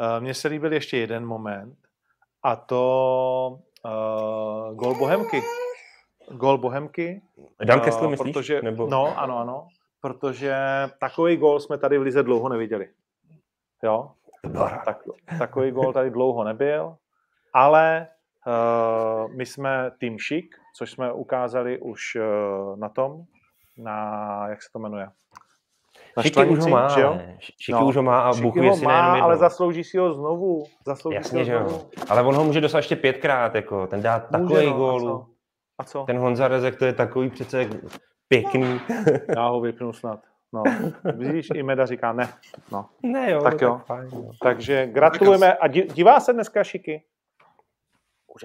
[0.00, 1.78] Uh, mně se líbil ještě jeden moment
[2.42, 5.42] a to uh, gol Bohemky.
[6.30, 7.22] Gol Bohemky.
[7.64, 8.32] Dan uh, Kessler myslíš?
[8.32, 8.86] Protože, Nebo...
[8.86, 9.68] No, ano, ano.
[10.00, 10.56] Protože
[11.00, 12.88] takový gol jsme tady v Lize dlouho neviděli.
[13.82, 14.10] Jo?
[14.84, 15.02] Tak,
[15.38, 16.96] takový gol tady dlouho nebyl,
[17.54, 18.08] ale
[18.46, 23.24] uh, my jsme tým šik, což jsme ukázali už uh, na tom,
[23.78, 25.08] na, jak se to jmenuje?
[26.16, 27.18] Na Šiky už ho má, že jo?
[27.38, 30.64] Šiky No, už ho má a bukuje ho si má, ale zaslouží si ho znovu.
[30.86, 31.68] Zaslouží si Jasně, ho že jo.
[31.68, 31.90] znovu.
[32.08, 35.26] Ale on ho může dostat ještě pětkrát, jako, ten dá takový no, gól.
[35.78, 36.04] A co?
[36.04, 37.68] Ten Honza Rezek, to je takový přece
[38.28, 38.80] pěkný.
[39.36, 40.20] Já ho vypnu snad.
[40.52, 40.62] No.
[41.16, 42.28] Vidíš, i Meda říká ne.
[42.72, 42.88] No.
[43.02, 43.80] ne jo, Tak no, jo.
[43.86, 44.30] fajn, no.
[44.42, 45.54] Takže gratulujeme.
[45.54, 47.04] A dívá se dneska Šiky?
[48.34, 48.44] Už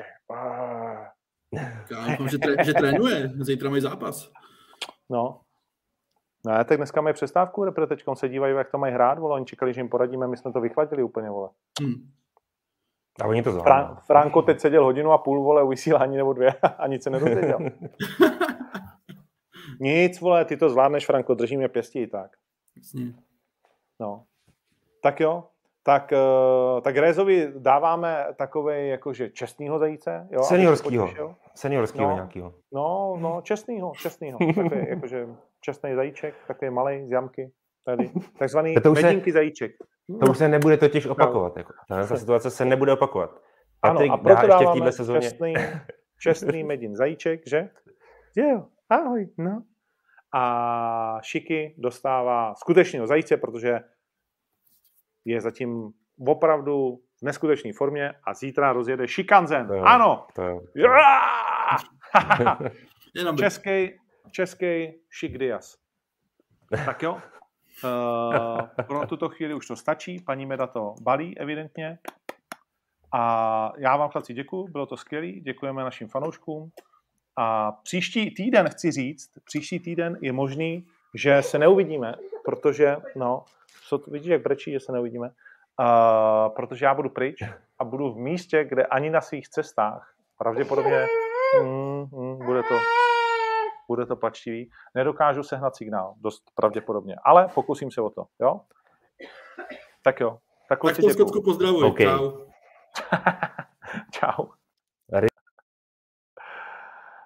[1.91, 4.31] Já doufám, že, tré, že trénuje, zítra mají zápas.
[5.09, 5.41] No.
[6.47, 9.45] Ne, tak dneska mají přestávku, repre teďkom se dívají, jak to mají hrát, vole, oni
[9.45, 11.49] čekali, že jim poradíme, my jsme to vychladili úplně, vole.
[11.81, 12.11] Hm.
[13.21, 13.95] A oni to zvládnou.
[13.95, 17.09] Fran- Franko teď seděl hodinu a půl, vole, u vysílání nebo dvě a nic se
[17.09, 17.59] nedozvěděl.
[19.79, 22.31] nic, vole, ty to zvládneš, Franko, drží mě pěstí i tak.
[23.99, 24.23] No.
[25.01, 25.43] Tak jo,
[25.83, 26.13] tak,
[26.75, 30.27] uh, tak Rézovi dáváme takový jakože čestnýho zajíce.
[30.31, 31.35] Jo, Seniorskýho.
[31.55, 32.53] Seniorskýho no, nějakýho.
[32.73, 34.39] No, no, čestnýho, čestnýho.
[34.55, 35.27] Takový jakože
[35.61, 37.51] čestný zajíček, takový malý z jamky.
[37.85, 38.11] Tady.
[38.39, 39.71] Takzvaný to medínky se, zajíček.
[40.19, 41.57] To už se nebude totiž opakovat.
[41.57, 41.73] Jako.
[41.87, 43.41] Ta situace se nebude opakovat.
[43.79, 45.21] Patrik ano, a proto dáváme v sezóně...
[45.21, 45.53] čestný,
[46.19, 47.69] čestný medin zajíček, že?
[48.35, 49.63] Jo, ahoj, no.
[50.33, 53.79] A Šiky dostává skutečného zajíce, protože
[55.25, 55.91] je zatím
[56.27, 59.67] opravdu v neskutečné formě a zítra rozjede Šikanzen.
[59.67, 60.27] To ano!
[60.35, 60.87] To je, to je.
[63.37, 63.99] český,
[64.31, 65.77] český Šik Diaz.
[66.85, 67.21] Tak jo,
[67.83, 71.99] uh, pro tuto chvíli už to stačí, paní Meda to balí evidentně.
[73.13, 76.71] A já vám chlapci děkuji, bylo to skvělé, děkujeme našim fanouškům.
[77.37, 80.85] A příští týden, chci říct, příští týden je možný,
[81.15, 83.43] že se neuvidíme, protože, no,
[83.87, 87.43] co, vidíš, jak brečí, že se neuvidíme, uh, protože já budu pryč
[87.79, 91.05] a budu v místě, kde ani na svých cestách pravděpodobně
[91.63, 92.75] mm, mm, bude to
[93.91, 94.71] bude to plačtivý.
[94.95, 98.61] Nedokážu sehnat signál, dost pravděpodobně, ale pokusím se o to, jo?
[100.03, 100.37] Tak jo.
[100.69, 101.83] Tak, tak to Skotku pozdravuji.
[101.83, 102.05] Okay.
[102.05, 102.31] Čau.
[104.11, 104.43] Čau.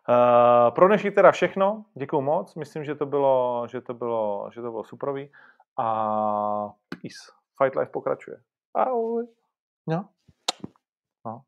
[0.09, 1.85] Uh, pro dnešní teda všechno.
[1.93, 2.55] Děkuji moc.
[2.55, 5.31] Myslím, že to bylo, že to bylo, že to bylo superový.
[5.77, 5.85] A
[6.89, 7.31] peace.
[7.57, 8.37] Fight Life pokračuje.
[8.73, 9.27] Ahoj.
[9.87, 10.09] No.
[11.25, 11.41] No.